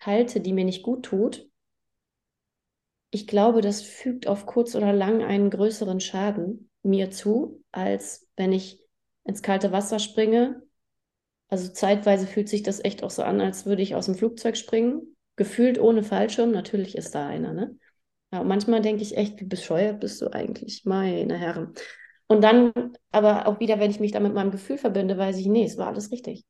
halte, 0.00 0.40
die 0.40 0.52
mir 0.52 0.64
nicht 0.64 0.82
gut 0.82 1.04
tut, 1.04 1.48
ich 3.10 3.26
glaube, 3.26 3.62
das 3.62 3.80
fügt 3.80 4.26
auf 4.26 4.44
kurz 4.44 4.74
oder 4.74 4.92
lang 4.92 5.22
einen 5.22 5.48
größeren 5.48 6.00
Schaden 6.00 6.70
mir 6.82 7.10
zu, 7.10 7.64
als 7.72 8.28
wenn 8.36 8.52
ich 8.52 8.80
ins 9.24 9.42
kalte 9.42 9.72
Wasser 9.72 9.98
springe. 9.98 10.62
Also 11.48 11.72
zeitweise 11.72 12.26
fühlt 12.26 12.48
sich 12.48 12.62
das 12.62 12.84
echt 12.84 13.02
auch 13.02 13.10
so 13.10 13.22
an, 13.22 13.40
als 13.40 13.66
würde 13.66 13.82
ich 13.82 13.94
aus 13.94 14.06
dem 14.06 14.16
Flugzeug 14.16 14.56
springen. 14.56 15.16
Gefühlt 15.36 15.78
ohne 15.78 16.02
Fallschirm, 16.02 16.50
natürlich 16.50 16.96
ist 16.96 17.14
da 17.14 17.26
einer, 17.26 17.52
ne? 17.52 17.78
Und 18.32 18.48
manchmal 18.48 18.82
denke 18.82 19.02
ich 19.02 19.16
echt, 19.16 19.40
wie 19.40 19.44
bescheuert 19.44 20.00
bist 20.00 20.20
du 20.20 20.30
eigentlich, 20.32 20.84
meine 20.84 21.38
Herren. 21.38 21.72
Und 22.28 22.42
dann 22.42 22.72
aber 23.12 23.46
auch 23.46 23.60
wieder, 23.60 23.78
wenn 23.80 23.90
ich 23.90 24.00
mich 24.00 24.12
da 24.12 24.20
mit 24.20 24.34
meinem 24.34 24.50
Gefühl 24.50 24.78
verbinde, 24.78 25.16
weiß 25.18 25.36
ich, 25.38 25.46
nee, 25.46 25.64
es 25.64 25.78
war 25.78 25.88
alles 25.88 26.10
richtig. 26.10 26.44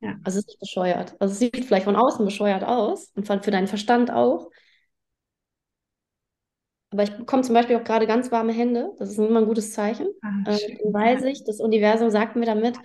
Ja. 0.00 0.16
Also 0.24 0.38
es 0.38 0.44
ist 0.44 0.48
nicht 0.48 0.60
bescheuert. 0.60 1.16
Also 1.20 1.32
es 1.32 1.38
sieht 1.40 1.64
vielleicht 1.64 1.84
von 1.84 1.96
außen 1.96 2.24
bescheuert 2.24 2.62
aus 2.64 3.10
und 3.14 3.26
für 3.26 3.50
deinen 3.50 3.66
Verstand 3.66 4.10
auch. 4.12 4.50
Aber 6.90 7.02
ich 7.02 7.14
bekomme 7.16 7.42
zum 7.42 7.54
Beispiel 7.54 7.76
auch 7.76 7.84
gerade 7.84 8.06
ganz 8.06 8.30
warme 8.32 8.52
Hände. 8.52 8.92
Das 8.98 9.10
ist 9.10 9.18
immer 9.18 9.40
ein 9.40 9.46
gutes 9.46 9.72
Zeichen. 9.72 10.08
Ah, 10.22 10.30
dann 10.44 10.58
weiß 10.92 11.24
ich, 11.24 11.44
das 11.44 11.60
Universum 11.60 12.10
sagt 12.10 12.36
mir 12.36 12.46
damit, 12.46 12.76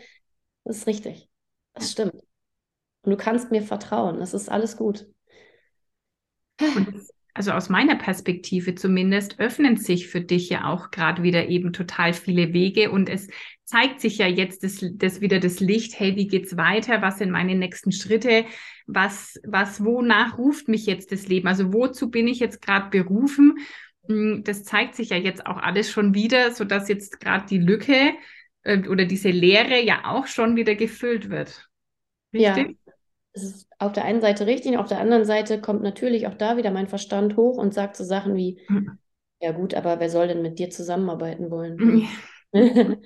das 0.66 0.78
ist 0.78 0.88
richtig. 0.88 1.30
Das 1.74 1.92
stimmt. 1.92 2.16
Und 3.04 3.12
du 3.12 3.18
kannst 3.18 3.52
mir 3.52 3.62
vertrauen. 3.64 4.20
Das 4.20 4.34
ist 4.34 4.50
alles 4.50 4.78
gut. 4.78 5.08
Und 6.60 7.13
also 7.34 7.52
aus 7.52 7.70
meiner 7.70 7.96
Perspektive 7.96 8.76
zumindest, 8.76 9.40
öffnen 9.40 9.78
sich 9.78 10.08
für 10.08 10.22
dich 10.22 10.50
ja 10.50 10.66
auch 10.66 10.92
gerade 10.92 11.24
wieder 11.24 11.48
eben 11.50 11.74
total 11.74 12.14
viele 12.14 12.54
Wege 12.54 12.92
und 12.92 13.10
es 13.10 13.28
zeigt 13.66 14.02
sich 14.02 14.20
ja 14.20 14.28
jetzt 14.28 14.64
das, 14.64 14.86
das 14.94 15.22
wieder 15.22 15.40
das 15.40 15.60
Licht, 15.60 16.00
hey, 16.00 16.16
wie 16.16 16.28
geht's 16.28 16.58
weiter? 16.58 17.02
Was 17.02 17.18
sind 17.18 17.32
meine 17.32 17.56
nächsten 17.56 17.92
Schritte? 17.92 18.46
Was, 18.86 19.40
was, 19.46 19.84
wonach 19.84 20.38
ruft 20.38 20.68
mich 20.68 20.86
jetzt 20.86 21.12
das 21.12 21.28
Leben? 21.28 21.48
Also 21.48 21.74
wozu 21.74 22.12
bin 22.12 22.28
ich 22.28 22.40
jetzt 22.40 22.62
gerade 22.62 22.90
berufen? 22.90 23.58
Hm, 24.08 24.44
das 24.44 24.64
zeigt 24.64 24.94
sich 24.94 25.10
ja 25.10 25.18
jetzt 25.18 25.48
auch 25.48 25.58
alles 25.58 25.90
schon 25.90 26.14
wieder, 26.14 26.52
so 26.52 26.66
dass 26.66 26.88
jetzt 26.88 27.20
gerade 27.20 27.46
die 27.48 27.58
Lücke 27.58 28.14
äh, 28.62 28.88
oder 28.88 29.06
diese 29.06 29.32
Leere 29.32 29.82
ja 29.82 30.06
auch 30.06 30.28
schon 30.28 30.56
wieder 30.56 30.76
gefüllt 30.76 31.30
wird. 31.30 31.68
Richtig? 32.32 32.68
Ja 32.68 32.83
es 33.34 33.44
ist 33.44 33.68
auf 33.80 33.92
der 33.92 34.06
einen 34.06 34.22
Seite 34.22 34.46
richtig, 34.46 34.78
auf 34.78 34.88
der 34.88 35.00
anderen 35.00 35.26
Seite 35.26 35.60
kommt 35.60 35.82
natürlich 35.82 36.28
auch 36.28 36.36
da 36.36 36.56
wieder 36.56 36.72
mein 36.72 36.88
Verstand 36.88 37.36
hoch 37.36 37.58
und 37.58 37.74
sagt 37.74 37.96
so 37.96 38.04
Sachen 38.04 38.36
wie, 38.36 38.62
mhm. 38.70 39.00
ja 39.42 39.52
gut, 39.52 39.74
aber 39.74 40.00
wer 40.00 40.10
soll 40.10 40.28
denn 40.28 40.44
mit 40.44 40.60
dir 40.60 40.70
zusammenarbeiten 40.70 41.50
wollen? 41.50 41.76
Mhm. 41.76 42.08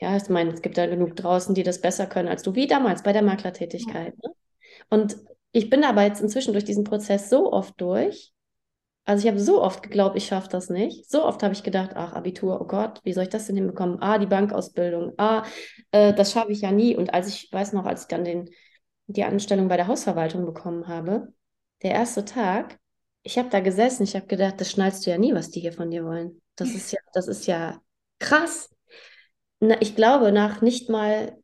ja, 0.00 0.16
ich 0.16 0.28
meine, 0.30 0.52
es 0.52 0.62
gibt 0.62 0.78
da 0.78 0.86
genug 0.86 1.16
draußen, 1.16 1.54
die 1.54 1.62
das 1.62 1.80
besser 1.80 2.06
können 2.06 2.28
als 2.28 2.42
du, 2.42 2.54
wie 2.54 2.66
damals 2.66 3.02
bei 3.02 3.12
der 3.12 3.22
Maklertätigkeit. 3.22 4.14
Ne? 4.22 4.30
Und 4.88 5.18
ich 5.52 5.68
bin 5.68 5.84
aber 5.84 6.02
jetzt 6.02 6.22
inzwischen 6.22 6.52
durch 6.52 6.64
diesen 6.64 6.84
Prozess 6.84 7.28
so 7.28 7.52
oft 7.52 7.78
durch. 7.80 8.32
Also 9.04 9.24
ich 9.24 9.30
habe 9.30 9.40
so 9.40 9.62
oft 9.62 9.82
geglaubt, 9.82 10.16
ich 10.16 10.26
schaffe 10.26 10.48
das 10.50 10.68
nicht. 10.68 11.10
So 11.10 11.24
oft 11.24 11.42
habe 11.42 11.54
ich 11.54 11.62
gedacht, 11.62 11.92
ach, 11.94 12.12
Abitur, 12.12 12.60
oh 12.60 12.66
Gott, 12.66 13.00
wie 13.04 13.12
soll 13.12 13.24
ich 13.24 13.30
das 13.30 13.46
denn 13.46 13.56
hinbekommen? 13.56 14.02
Ah, 14.02 14.18
die 14.18 14.26
Bankausbildung, 14.26 15.14
ah, 15.16 15.44
äh, 15.92 16.12
das 16.12 16.32
schaffe 16.32 16.52
ich 16.52 16.60
ja 16.60 16.72
nie. 16.72 16.94
Und 16.94 17.14
als 17.14 17.28
ich 17.28 17.50
weiß 17.50 17.72
noch, 17.72 17.86
als 17.86 18.02
ich 18.02 18.08
dann 18.08 18.24
den 18.24 18.50
die 19.08 19.24
Anstellung 19.24 19.68
bei 19.68 19.76
der 19.76 19.88
Hausverwaltung 19.88 20.44
bekommen 20.46 20.86
habe, 20.86 21.32
der 21.82 21.92
erste 21.92 22.24
Tag, 22.24 22.78
ich 23.22 23.38
habe 23.38 23.48
da 23.48 23.60
gesessen, 23.60 24.04
ich 24.04 24.14
habe 24.14 24.26
gedacht, 24.26 24.60
das 24.60 24.70
schnallst 24.70 25.04
du 25.04 25.10
ja 25.10 25.18
nie, 25.18 25.34
was 25.34 25.50
die 25.50 25.60
hier 25.60 25.72
von 25.72 25.90
dir 25.90 26.04
wollen. 26.04 26.40
Das 26.56 26.70
ist 26.70 26.92
ja, 26.92 26.98
das 27.12 27.28
ist 27.28 27.46
ja 27.46 27.80
krass. 28.18 28.70
Na, 29.60 29.80
ich 29.80 29.96
glaube, 29.96 30.32
nach 30.32 30.60
nicht 30.60 30.88
mal 30.88 31.36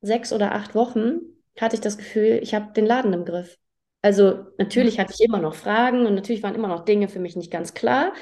sechs 0.00 0.32
oder 0.32 0.54
acht 0.54 0.74
Wochen 0.74 1.20
hatte 1.58 1.74
ich 1.74 1.80
das 1.80 1.98
Gefühl, 1.98 2.40
ich 2.42 2.54
habe 2.54 2.72
den 2.72 2.86
Laden 2.86 3.12
im 3.12 3.24
Griff. 3.24 3.58
Also 4.02 4.46
natürlich 4.58 5.00
hatte 5.00 5.12
ich 5.12 5.20
immer 5.24 5.40
noch 5.40 5.54
Fragen 5.54 6.06
und 6.06 6.14
natürlich 6.14 6.42
waren 6.42 6.54
immer 6.54 6.68
noch 6.68 6.84
Dinge 6.84 7.08
für 7.08 7.18
mich 7.18 7.34
nicht 7.34 7.50
ganz 7.50 7.74
klar, 7.74 8.12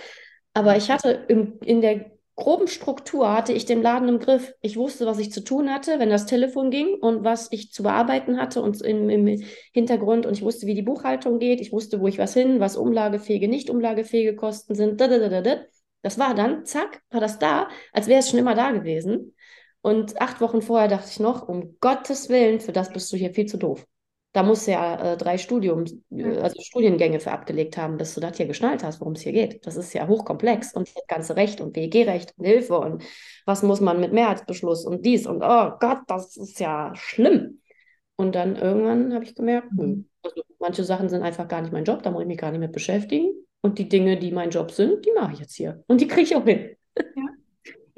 aber 0.54 0.76
ich 0.76 0.90
hatte 0.90 1.26
im, 1.28 1.58
in 1.60 1.82
der 1.82 2.15
groben 2.36 2.68
Struktur 2.68 3.32
hatte 3.32 3.52
ich 3.52 3.64
den 3.64 3.82
Laden 3.82 4.08
im 4.08 4.18
Griff. 4.18 4.52
Ich 4.60 4.76
wusste, 4.76 5.06
was 5.06 5.18
ich 5.18 5.32
zu 5.32 5.42
tun 5.42 5.72
hatte, 5.72 5.98
wenn 5.98 6.10
das 6.10 6.26
Telefon 6.26 6.70
ging 6.70 6.94
und 6.94 7.24
was 7.24 7.48
ich 7.50 7.72
zu 7.72 7.82
bearbeiten 7.82 8.38
hatte 8.38 8.60
und 8.62 8.80
im, 8.82 9.08
im 9.08 9.42
Hintergrund. 9.72 10.26
Und 10.26 10.34
ich 10.34 10.42
wusste, 10.42 10.66
wie 10.66 10.74
die 10.74 10.82
Buchhaltung 10.82 11.38
geht. 11.38 11.60
Ich 11.60 11.72
wusste, 11.72 12.00
wo 12.00 12.06
ich 12.06 12.18
was 12.18 12.34
hin, 12.34 12.60
was 12.60 12.76
umlagefähige, 12.76 13.48
nicht 13.48 13.70
umlagefähige 13.70 14.36
Kosten 14.36 14.74
sind. 14.74 15.00
Das 15.00 16.18
war 16.18 16.34
dann, 16.34 16.64
zack, 16.66 17.02
war 17.10 17.20
das 17.20 17.38
da, 17.38 17.68
als 17.92 18.06
wäre 18.06 18.20
es 18.20 18.30
schon 18.30 18.38
immer 18.38 18.54
da 18.54 18.70
gewesen. 18.70 19.34
Und 19.80 20.20
acht 20.20 20.40
Wochen 20.40 20.62
vorher 20.62 20.88
dachte 20.88 21.08
ich 21.10 21.20
noch, 21.20 21.48
um 21.48 21.76
Gottes 21.80 22.28
Willen, 22.28 22.60
für 22.60 22.72
das 22.72 22.92
bist 22.92 23.10
du 23.12 23.16
hier 23.16 23.32
viel 23.32 23.46
zu 23.46 23.56
doof. 23.56 23.86
Da 24.36 24.42
musst 24.42 24.66
du 24.66 24.72
ja 24.72 25.14
äh, 25.14 25.16
drei 25.16 25.38
Studium, 25.38 25.86
äh, 26.10 26.36
also 26.40 26.60
Studiengänge 26.60 27.20
für 27.20 27.32
abgelegt 27.32 27.78
haben, 27.78 27.96
bis 27.96 28.14
du 28.14 28.20
das 28.20 28.36
hier 28.36 28.44
geschnallt 28.44 28.84
hast, 28.84 29.00
worum 29.00 29.14
es 29.14 29.22
hier 29.22 29.32
geht. 29.32 29.66
Das 29.66 29.76
ist 29.76 29.94
ja 29.94 30.06
hochkomplex 30.06 30.74
und 30.74 30.94
das 30.94 31.06
ganze 31.06 31.36
Recht 31.36 31.62
und 31.62 31.72
BEG-Recht 31.72 32.34
und 32.36 32.44
Hilfe 32.44 32.78
und 32.78 33.02
was 33.46 33.62
muss 33.62 33.80
man 33.80 33.98
mit 33.98 34.12
Mehrheitsbeschluss 34.12 34.84
und 34.84 35.06
dies 35.06 35.26
und 35.26 35.42
oh 35.42 35.70
Gott, 35.80 36.00
das 36.08 36.36
ist 36.36 36.60
ja 36.60 36.92
schlimm. 36.94 37.62
Und 38.16 38.34
dann 38.34 38.56
irgendwann 38.56 39.14
habe 39.14 39.24
ich 39.24 39.34
gemerkt, 39.34 39.72
mhm. 39.72 40.06
also 40.22 40.42
manche 40.58 40.84
Sachen 40.84 41.08
sind 41.08 41.22
einfach 41.22 41.48
gar 41.48 41.62
nicht 41.62 41.72
mein 41.72 41.84
Job, 41.84 42.02
da 42.02 42.10
muss 42.10 42.20
ich 42.20 42.28
mich 42.28 42.36
gar 42.36 42.50
nicht 42.50 42.60
mit 42.60 42.72
beschäftigen. 42.72 43.32
Und 43.62 43.78
die 43.78 43.88
Dinge, 43.88 44.18
die 44.18 44.32
mein 44.32 44.50
Job 44.50 44.70
sind, 44.70 45.06
die 45.06 45.12
mache 45.12 45.32
ich 45.32 45.38
jetzt 45.38 45.54
hier. 45.54 45.82
Und 45.86 46.02
die 46.02 46.08
kriege 46.08 46.24
ich 46.24 46.36
auch 46.36 46.44
hin. 46.44 46.76
Ja. 46.98 47.24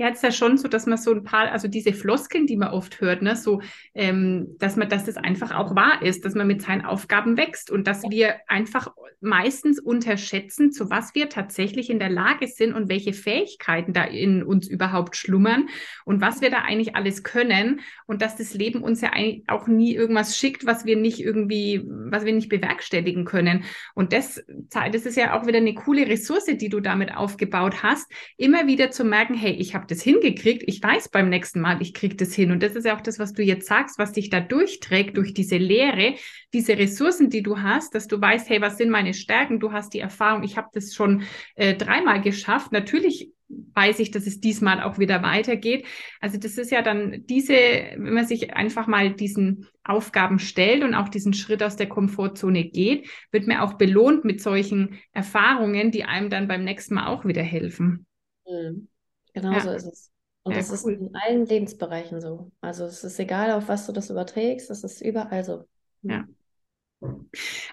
Ja, 0.00 0.10
es 0.10 0.18
ist 0.18 0.22
ja 0.22 0.30
schon 0.30 0.56
so, 0.58 0.68
dass 0.68 0.86
man 0.86 0.96
so 0.96 1.12
ein 1.12 1.24
paar, 1.24 1.50
also 1.50 1.66
diese 1.66 1.92
Floskeln, 1.92 2.46
die 2.46 2.56
man 2.56 2.68
oft 2.68 3.00
hört, 3.00 3.20
ne, 3.20 3.34
so, 3.34 3.60
ähm, 3.94 4.54
dass 4.58 4.76
man, 4.76 4.88
dass 4.88 5.06
das 5.06 5.16
einfach 5.16 5.52
auch 5.52 5.74
wahr 5.74 6.02
ist, 6.02 6.24
dass 6.24 6.36
man 6.36 6.46
mit 6.46 6.62
seinen 6.62 6.84
Aufgaben 6.84 7.36
wächst 7.36 7.68
und 7.68 7.88
dass 7.88 8.04
wir 8.04 8.36
einfach 8.46 8.92
meistens 9.20 9.80
unterschätzen, 9.80 10.70
zu 10.70 10.88
was 10.90 11.16
wir 11.16 11.28
tatsächlich 11.28 11.90
in 11.90 11.98
der 11.98 12.10
Lage 12.10 12.46
sind 12.46 12.74
und 12.74 12.88
welche 12.88 13.12
Fähigkeiten 13.12 13.92
da 13.92 14.04
in 14.04 14.44
uns 14.44 14.68
überhaupt 14.68 15.16
schlummern 15.16 15.68
und 16.04 16.20
was 16.20 16.40
wir 16.40 16.50
da 16.50 16.58
eigentlich 16.58 16.94
alles 16.94 17.24
können 17.24 17.80
und 18.06 18.22
dass 18.22 18.36
das 18.36 18.54
Leben 18.54 18.82
uns 18.82 19.00
ja 19.00 19.10
eigentlich 19.12 19.42
auch 19.48 19.66
nie 19.66 19.96
irgendwas 19.96 20.38
schickt, 20.38 20.64
was 20.64 20.84
wir 20.84 20.96
nicht 20.96 21.18
irgendwie, 21.18 21.82
was 21.84 22.24
wir 22.24 22.32
nicht 22.32 22.48
bewerkstelligen 22.48 23.24
können. 23.24 23.64
Und 23.94 24.12
das, 24.12 24.44
das 24.46 25.06
ist 25.06 25.16
ja 25.16 25.36
auch 25.36 25.46
wieder 25.46 25.58
eine 25.58 25.74
coole 25.74 26.06
Ressource, 26.06 26.46
die 26.46 26.68
du 26.68 26.78
damit 26.78 27.16
aufgebaut 27.16 27.82
hast, 27.82 28.08
immer 28.36 28.68
wieder 28.68 28.92
zu 28.92 29.04
merken, 29.04 29.34
hey, 29.34 29.54
ich 29.54 29.74
habe 29.74 29.87
das 29.90 30.02
hingekriegt, 30.02 30.62
ich 30.66 30.82
weiß 30.82 31.08
beim 31.08 31.28
nächsten 31.28 31.60
Mal, 31.60 31.80
ich 31.82 31.94
kriege 31.94 32.16
das 32.16 32.34
hin. 32.34 32.50
Und 32.52 32.62
das 32.62 32.74
ist 32.76 32.84
ja 32.84 32.96
auch 32.96 33.00
das, 33.00 33.18
was 33.18 33.32
du 33.32 33.42
jetzt 33.42 33.66
sagst, 33.66 33.98
was 33.98 34.12
dich 34.12 34.30
da 34.30 34.40
durchträgt, 34.40 35.16
durch 35.16 35.34
diese 35.34 35.56
Lehre, 35.56 36.14
diese 36.52 36.78
Ressourcen, 36.78 37.30
die 37.30 37.42
du 37.42 37.60
hast, 37.60 37.94
dass 37.94 38.06
du 38.06 38.20
weißt, 38.20 38.48
hey, 38.48 38.60
was 38.60 38.78
sind 38.78 38.90
meine 38.90 39.14
Stärken? 39.14 39.60
Du 39.60 39.72
hast 39.72 39.94
die 39.94 40.00
Erfahrung, 40.00 40.42
ich 40.42 40.56
habe 40.56 40.68
das 40.72 40.94
schon 40.94 41.22
äh, 41.56 41.74
dreimal 41.74 42.20
geschafft. 42.20 42.72
Natürlich 42.72 43.32
weiß 43.48 43.98
ich, 44.00 44.10
dass 44.10 44.26
es 44.26 44.40
diesmal 44.40 44.82
auch 44.82 44.98
wieder 44.98 45.22
weitergeht. 45.22 45.86
Also 46.20 46.38
das 46.38 46.58
ist 46.58 46.70
ja 46.70 46.82
dann 46.82 47.24
diese, 47.26 47.54
wenn 47.54 48.14
man 48.14 48.26
sich 48.26 48.54
einfach 48.54 48.86
mal 48.86 49.12
diesen 49.12 49.66
Aufgaben 49.84 50.38
stellt 50.38 50.84
und 50.84 50.94
auch 50.94 51.08
diesen 51.08 51.32
Schritt 51.32 51.62
aus 51.62 51.76
der 51.76 51.88
Komfortzone 51.88 52.64
geht, 52.64 53.08
wird 53.30 53.46
man 53.46 53.58
auch 53.58 53.74
belohnt 53.74 54.24
mit 54.24 54.42
solchen 54.42 54.98
Erfahrungen, 55.12 55.90
die 55.90 56.04
einem 56.04 56.28
dann 56.28 56.48
beim 56.48 56.64
nächsten 56.64 56.94
Mal 56.94 57.06
auch 57.06 57.24
wieder 57.24 57.42
helfen. 57.42 58.06
Mhm. 58.46 58.88
Genau 59.34 59.52
ja. 59.52 59.60
so 59.60 59.70
ist 59.70 59.86
es. 59.86 60.10
Und 60.42 60.52
ja, 60.52 60.58
das 60.58 60.84
cool. 60.84 60.92
ist 60.92 61.00
in 61.00 61.14
allen 61.14 61.46
Lebensbereichen 61.46 62.20
so. 62.20 62.50
Also 62.60 62.84
es 62.84 63.04
ist 63.04 63.18
egal, 63.18 63.52
auf 63.52 63.68
was 63.68 63.86
du 63.86 63.92
das 63.92 64.10
überträgst, 64.10 64.70
das 64.70 64.84
ist 64.84 65.02
überall 65.02 65.44
so. 65.44 65.64
Ja. 66.02 66.26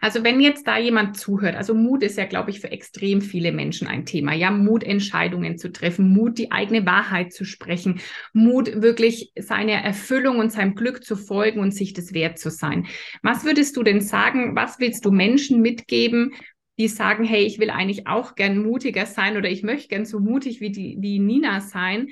Also 0.02 0.24
wenn 0.24 0.40
jetzt 0.40 0.68
da 0.68 0.78
jemand 0.78 1.18
zuhört, 1.18 1.56
also 1.56 1.74
Mut 1.74 2.04
ist 2.04 2.18
ja, 2.18 2.26
glaube 2.26 2.52
ich, 2.52 2.60
für 2.60 2.72
extrem 2.72 3.22
viele 3.22 3.52
Menschen 3.52 3.88
ein 3.88 4.06
Thema. 4.06 4.34
Ja, 4.34 4.52
Mut, 4.52 4.84
Entscheidungen 4.84 5.58
zu 5.58 5.72
treffen, 5.72 6.10
Mut, 6.10 6.38
die 6.38 6.52
eigene 6.52 6.86
Wahrheit 6.86 7.34
zu 7.34 7.44
sprechen, 7.44 8.02
Mut, 8.34 8.82
wirklich 8.82 9.32
seiner 9.36 9.74
Erfüllung 9.74 10.38
und 10.38 10.52
seinem 10.52 10.76
Glück 10.76 11.04
zu 11.04 11.16
folgen 11.16 11.60
und 11.60 11.72
sich 11.72 11.94
das 11.94 12.14
wert 12.14 12.38
zu 12.38 12.52
sein. 12.52 12.86
Was 13.24 13.46
würdest 13.46 13.76
du 13.78 13.84
denn 13.84 14.02
sagen, 14.02 14.56
was 14.56 14.80
willst 14.80 15.06
du 15.06 15.12
Menschen 15.12 15.62
mitgeben, 15.62 16.34
die 16.78 16.88
sagen, 16.88 17.24
hey, 17.24 17.44
ich 17.44 17.60
will 17.60 17.70
eigentlich 17.70 18.08
auch 18.08 18.36
gern 18.36 18.62
mutiger 18.62 19.06
sein 19.06 19.38
oder 19.38 19.50
ich 19.50 19.64
möchte 19.64 19.88
gern 19.88 20.06
so 20.06 20.20
mutig 20.20 20.60
wie 20.62 20.72
die 20.72 20.98
wie 21.00 21.20
Nina 21.20 21.62
sein. 21.62 22.10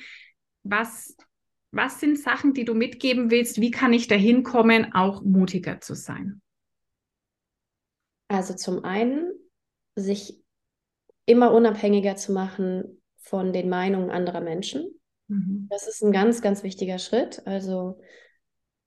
Was, 0.63 1.17
was 1.71 1.99
sind 1.99 2.17
Sachen, 2.17 2.53
die 2.53 2.63
du 2.65 2.73
mitgeben 2.73 3.29
willst? 3.29 3.59
Wie 3.59 3.71
kann 3.71 3.93
ich 3.93 4.07
dahin 4.07 4.43
kommen, 4.43 4.93
auch 4.93 5.21
mutiger 5.23 5.81
zu 5.81 5.95
sein? 5.95 6.41
Also 8.29 8.53
zum 8.55 8.83
einen, 8.83 9.31
sich 9.95 10.39
immer 11.25 11.51
unabhängiger 11.53 12.15
zu 12.15 12.31
machen 12.31 13.01
von 13.17 13.53
den 13.53 13.69
Meinungen 13.69 14.09
anderer 14.09 14.41
Menschen. 14.41 14.99
Mhm. 15.27 15.67
Das 15.69 15.87
ist 15.87 16.03
ein 16.03 16.11
ganz, 16.11 16.41
ganz 16.41 16.63
wichtiger 16.63 16.99
Schritt. 16.99 17.45
Also 17.45 17.99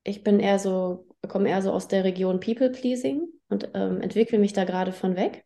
ich 0.04 0.22
bin 0.22 0.40
eher 0.40 0.58
so, 0.58 1.06
komme 1.28 1.48
eher 1.48 1.62
so 1.62 1.72
aus 1.72 1.88
der 1.88 2.04
Region 2.04 2.40
People 2.40 2.70
Pleasing 2.70 3.26
und 3.48 3.70
ähm, 3.74 4.00
entwickle 4.00 4.38
mich 4.38 4.52
da 4.52 4.64
gerade 4.64 4.92
von 4.92 5.16
weg. 5.16 5.45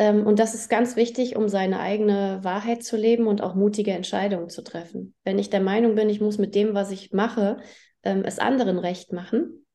Ähm, 0.00 0.26
und 0.26 0.38
das 0.38 0.54
ist 0.54 0.70
ganz 0.70 0.96
wichtig, 0.96 1.36
um 1.36 1.50
seine 1.50 1.78
eigene 1.78 2.40
Wahrheit 2.42 2.82
zu 2.82 2.96
leben 2.96 3.26
und 3.26 3.42
auch 3.42 3.54
mutige 3.54 3.92
Entscheidungen 3.92 4.48
zu 4.48 4.62
treffen. 4.62 5.14
Wenn 5.24 5.38
ich 5.38 5.50
der 5.50 5.60
Meinung 5.60 5.94
bin, 5.94 6.08
ich 6.08 6.22
muss 6.22 6.38
mit 6.38 6.54
dem, 6.54 6.72
was 6.72 6.90
ich 6.90 7.12
mache, 7.12 7.58
ähm, 8.02 8.24
es 8.24 8.38
anderen 8.38 8.78
recht 8.78 9.12
machen, 9.12 9.66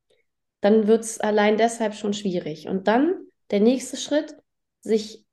dann 0.61 0.87
wird 0.87 1.03
es 1.03 1.19
allein 1.19 1.57
deshalb 1.57 1.93
schon 1.93 2.13
schwierig. 2.13 2.67
Und 2.67 2.87
dann 2.87 3.13
der 3.51 3.59
nächste 3.59 3.97
Schritt, 3.97 4.35
sich 4.81 5.23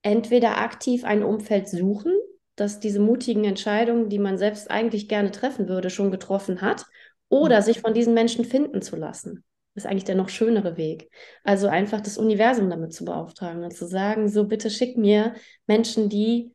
entweder 0.00 0.56
aktiv 0.56 1.04
ein 1.04 1.22
Umfeld 1.22 1.68
suchen, 1.68 2.14
das 2.56 2.80
diese 2.80 3.00
mutigen 3.00 3.44
Entscheidungen, 3.44 4.08
die 4.08 4.18
man 4.18 4.38
selbst 4.38 4.70
eigentlich 4.70 5.10
gerne 5.10 5.32
treffen 5.32 5.68
würde, 5.68 5.90
schon 5.90 6.10
getroffen 6.10 6.62
hat, 6.62 6.86
oder 7.28 7.58
mhm. 7.58 7.64
sich 7.64 7.80
von 7.80 7.92
diesen 7.92 8.14
Menschen 8.14 8.46
finden 8.46 8.80
zu 8.80 8.96
lassen. 8.96 9.44
Ist 9.78 9.86
eigentlich 9.86 10.04
der 10.04 10.16
noch 10.16 10.28
schönere 10.28 10.76
Weg. 10.76 11.10
Also 11.44 11.68
einfach 11.68 12.00
das 12.00 12.18
Universum 12.18 12.68
damit 12.68 12.92
zu 12.92 13.04
beauftragen 13.04 13.62
und 13.62 13.74
zu 13.74 13.86
sagen, 13.86 14.28
so 14.28 14.44
bitte 14.44 14.70
schick 14.70 14.98
mir 14.98 15.34
Menschen, 15.66 16.08
die, 16.08 16.52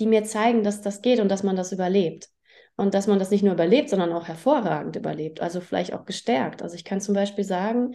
die 0.00 0.06
mir 0.06 0.24
zeigen, 0.24 0.64
dass 0.64 0.82
das 0.82 1.00
geht 1.00 1.20
und 1.20 1.30
dass 1.30 1.44
man 1.44 1.56
das 1.56 1.70
überlebt. 1.72 2.28
Und 2.76 2.92
dass 2.92 3.06
man 3.06 3.18
das 3.18 3.30
nicht 3.30 3.42
nur 3.42 3.54
überlebt, 3.54 3.88
sondern 3.88 4.12
auch 4.12 4.28
hervorragend 4.28 4.96
überlebt, 4.96 5.40
also 5.40 5.60
vielleicht 5.62 5.94
auch 5.94 6.04
gestärkt. 6.04 6.62
Also 6.62 6.74
ich 6.74 6.84
kann 6.84 7.00
zum 7.00 7.14
Beispiel 7.14 7.44
sagen, 7.44 7.94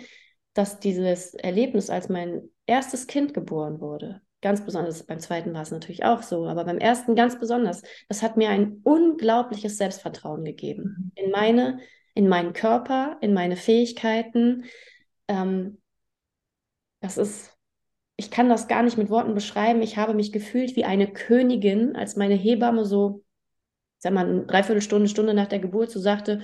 dass 0.54 0.80
dieses 0.80 1.34
Erlebnis, 1.36 1.90
als 1.90 2.10
mein 2.10 2.50
erstes 2.66 3.08
Kind 3.08 3.34
geboren 3.34 3.80
wurde, 3.80 4.22
ganz 4.42 4.66
besonders, 4.66 5.04
beim 5.04 5.20
zweiten 5.20 5.54
war 5.54 5.62
es 5.62 5.72
natürlich 5.72 6.04
auch 6.04 6.24
so, 6.24 6.48
aber 6.48 6.66
beim 6.66 6.80
ersten 6.80 7.16
ganz 7.16 7.40
besonders, 7.40 7.84
das 8.10 8.24
hat 8.24 8.38
mir 8.38 8.50
ein 8.50 8.82
unglaubliches 8.84 9.78
Selbstvertrauen 9.78 10.44
gegeben 10.44 11.12
mhm. 11.16 11.24
in 11.26 11.32
meine, 11.32 11.80
in 12.14 12.28
meinen 12.28 12.54
Körper, 12.54 13.18
in 13.22 13.34
meine 13.34 13.56
Fähigkeiten. 13.56 14.66
Ähm, 15.28 15.82
das 17.00 17.18
ist, 17.18 17.58
ich 18.16 18.32
kann 18.32 18.50
das 18.50 18.68
gar 18.68 18.84
nicht 18.84 18.98
mit 18.98 19.10
Worten 19.10 19.34
beschreiben. 19.34 19.82
Ich 19.82 19.98
habe 19.98 20.14
mich 20.14 20.32
gefühlt 20.32 20.76
wie 20.76 20.86
eine 20.86 21.12
Königin, 21.12 21.96
als 21.96 22.16
meine 22.16 22.36
Hebamme 22.36 22.86
so, 22.86 23.24
sag 23.98 24.14
mal, 24.14 24.28
eine 24.28 24.46
Dreiviertelstunde, 24.46 25.08
Stunde 25.08 25.34
nach 25.34 25.48
der 25.48 25.60
Geburt 25.60 25.92
so 25.92 26.00
sagte, 26.00 26.42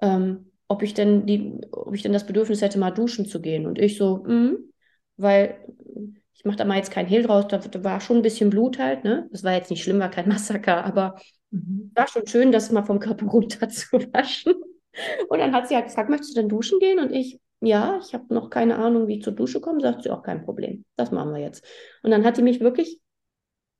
ähm, 0.00 0.52
ob 0.68 0.82
ich 0.82 0.94
denn 0.94 1.26
die, 1.26 1.60
ob 1.72 1.94
ich 1.94 2.02
denn 2.02 2.12
das 2.12 2.26
Bedürfnis 2.26 2.62
hätte, 2.62 2.78
mal 2.78 2.90
duschen 2.90 3.26
zu 3.26 3.40
gehen. 3.40 3.66
Und 3.66 3.78
ich 3.78 3.96
so, 3.96 4.24
mh, 4.26 4.58
weil 5.16 5.58
ich 6.38 6.44
mache 6.44 6.56
da 6.56 6.64
mal 6.64 6.76
jetzt 6.76 6.92
kein 6.92 7.06
Hehl 7.06 7.24
draus, 7.24 7.48
da, 7.48 7.58
da, 7.58 7.82
war 7.82 8.00
schon 8.00 8.18
ein 8.18 8.22
bisschen 8.22 8.48
Blut 8.50 8.78
halt, 8.78 9.02
ne? 9.02 9.28
Das 9.32 9.42
war 9.42 9.54
jetzt 9.54 9.70
nicht 9.70 9.82
schlimm, 9.82 9.98
war 9.98 10.10
kein 10.10 10.28
Massaker, 10.28 10.84
aber 10.84 11.16
mhm. 11.50 11.90
war 11.94 12.06
schon 12.06 12.26
schön, 12.26 12.52
das 12.52 12.70
mal 12.70 12.84
vom 12.84 13.00
Körper 13.00 13.26
runter 13.32 13.68
zu 13.68 13.98
waschen. 14.12 14.54
Und 15.28 15.38
dann 15.38 15.54
hat 15.54 15.68
sie 15.68 15.74
halt 15.74 15.86
gefragt, 15.86 16.10
möchtest 16.10 16.36
du 16.36 16.40
denn 16.40 16.48
duschen 16.48 16.78
gehen? 16.78 16.98
Und 16.98 17.12
ich, 17.12 17.40
ja, 17.60 17.98
ich 18.02 18.14
habe 18.14 18.32
noch 18.34 18.50
keine 18.50 18.76
Ahnung, 18.76 19.08
wie 19.08 19.18
ich 19.18 19.24
zur 19.24 19.32
Dusche 19.32 19.60
komme. 19.60 19.80
Sagt 19.80 20.02
sie, 20.02 20.10
auch 20.10 20.22
kein 20.22 20.44
Problem. 20.44 20.84
Das 20.96 21.10
machen 21.10 21.32
wir 21.32 21.40
jetzt. 21.40 21.64
Und 22.02 22.10
dann 22.10 22.24
hat 22.24 22.36
die 22.36 22.42
mich 22.42 22.60
wirklich 22.60 23.00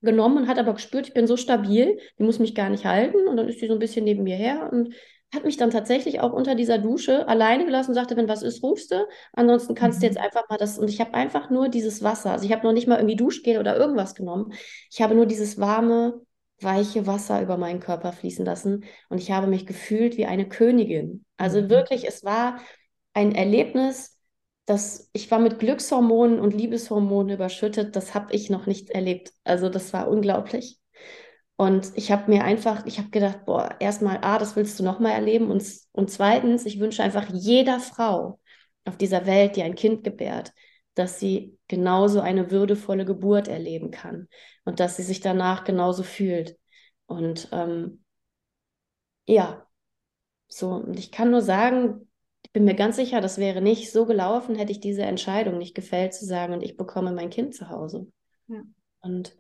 genommen 0.00 0.36
und 0.38 0.48
hat 0.48 0.58
aber 0.58 0.74
gespürt, 0.74 1.08
ich 1.08 1.14
bin 1.14 1.26
so 1.26 1.36
stabil, 1.36 1.98
die 2.18 2.22
muss 2.22 2.38
mich 2.38 2.54
gar 2.54 2.70
nicht 2.70 2.84
halten. 2.84 3.26
Und 3.28 3.36
dann 3.36 3.48
ist 3.48 3.60
sie 3.60 3.66
so 3.66 3.72
ein 3.72 3.78
bisschen 3.78 4.04
neben 4.04 4.22
mir 4.22 4.36
her 4.36 4.70
und 4.72 4.94
hat 5.34 5.44
mich 5.44 5.58
dann 5.58 5.70
tatsächlich 5.70 6.20
auch 6.20 6.32
unter 6.32 6.54
dieser 6.54 6.78
Dusche 6.78 7.28
alleine 7.28 7.66
gelassen 7.66 7.90
und 7.90 7.94
sagte, 7.96 8.16
wenn 8.16 8.28
was 8.28 8.42
ist, 8.42 8.62
rufst 8.62 8.92
du. 8.92 9.06
Ansonsten 9.34 9.74
kannst 9.74 9.98
mhm. 9.98 10.00
du 10.00 10.06
jetzt 10.06 10.18
einfach 10.18 10.48
mal 10.48 10.56
das. 10.56 10.78
Und 10.78 10.88
ich 10.88 11.00
habe 11.00 11.14
einfach 11.14 11.50
nur 11.50 11.68
dieses 11.68 12.02
Wasser. 12.02 12.32
Also 12.32 12.46
ich 12.46 12.52
habe 12.52 12.66
noch 12.66 12.72
nicht 12.72 12.86
mal 12.86 12.96
irgendwie 12.96 13.16
Duschgel 13.16 13.58
oder 13.58 13.76
irgendwas 13.76 14.14
genommen. 14.14 14.52
Ich 14.90 15.02
habe 15.02 15.14
nur 15.14 15.26
dieses 15.26 15.58
warme, 15.58 16.22
weiche 16.60 17.06
Wasser 17.06 17.40
über 17.42 17.56
meinen 17.56 17.80
Körper 17.80 18.12
fließen 18.12 18.44
lassen. 18.44 18.84
Und 19.08 19.18
ich 19.18 19.30
habe 19.30 19.46
mich 19.46 19.66
gefühlt 19.66 20.16
wie 20.16 20.26
eine 20.26 20.48
Königin. 20.48 21.24
Also 21.36 21.62
mhm. 21.62 21.70
wirklich, 21.70 22.06
es 22.06 22.24
war 22.24 22.58
ein 23.14 23.34
Erlebnis, 23.34 24.18
das 24.66 25.08
ich 25.12 25.30
war 25.30 25.38
mit 25.38 25.58
Glückshormonen 25.58 26.40
und 26.40 26.54
Liebeshormonen 26.54 27.34
überschüttet. 27.34 27.96
Das 27.96 28.14
habe 28.14 28.34
ich 28.34 28.50
noch 28.50 28.66
nicht 28.66 28.90
erlebt. 28.90 29.32
Also 29.44 29.68
das 29.68 29.92
war 29.92 30.08
unglaublich. 30.08 30.78
Und 31.56 31.90
ich 31.96 32.12
habe 32.12 32.30
mir 32.30 32.44
einfach, 32.44 32.86
ich 32.86 32.98
habe 32.98 33.10
gedacht, 33.10 33.44
boah, 33.44 33.74
erstmal, 33.80 34.18
ah, 34.22 34.38
das 34.38 34.54
willst 34.54 34.78
du 34.78 34.84
nochmal 34.84 35.12
erleben. 35.12 35.50
Und, 35.50 35.64
und 35.92 36.10
zweitens, 36.10 36.66
ich 36.66 36.78
wünsche 36.78 37.02
einfach 37.02 37.28
jeder 37.32 37.80
Frau 37.80 38.38
auf 38.84 38.96
dieser 38.96 39.26
Welt, 39.26 39.56
die 39.56 39.62
ein 39.62 39.74
Kind 39.74 40.04
gebärt, 40.04 40.52
dass 40.98 41.20
sie 41.20 41.56
genauso 41.68 42.20
eine 42.20 42.50
würdevolle 42.50 43.04
Geburt 43.04 43.46
erleben 43.48 43.90
kann 43.90 44.28
und 44.64 44.80
dass 44.80 44.96
sie 44.96 45.02
sich 45.02 45.20
danach 45.20 45.64
genauso 45.64 46.02
fühlt. 46.02 46.58
Und 47.06 47.48
ähm, 47.52 48.02
ja, 49.26 49.66
so, 50.48 50.70
und 50.70 50.98
ich 50.98 51.12
kann 51.12 51.30
nur 51.30 51.42
sagen, 51.42 52.08
ich 52.42 52.52
bin 52.52 52.64
mir 52.64 52.74
ganz 52.74 52.96
sicher, 52.96 53.20
das 53.20 53.38
wäre 53.38 53.60
nicht 53.60 53.92
so 53.92 54.06
gelaufen, 54.06 54.56
hätte 54.56 54.72
ich 54.72 54.80
diese 54.80 55.02
Entscheidung 55.02 55.58
nicht 55.58 55.74
gefällt, 55.74 56.14
zu 56.14 56.24
sagen, 56.24 56.54
und 56.54 56.62
ich 56.62 56.76
bekomme 56.76 57.12
mein 57.12 57.30
Kind 57.30 57.54
zu 57.54 57.68
Hause. 57.68 58.10
Ja. 58.46 58.62
Und 59.00 59.36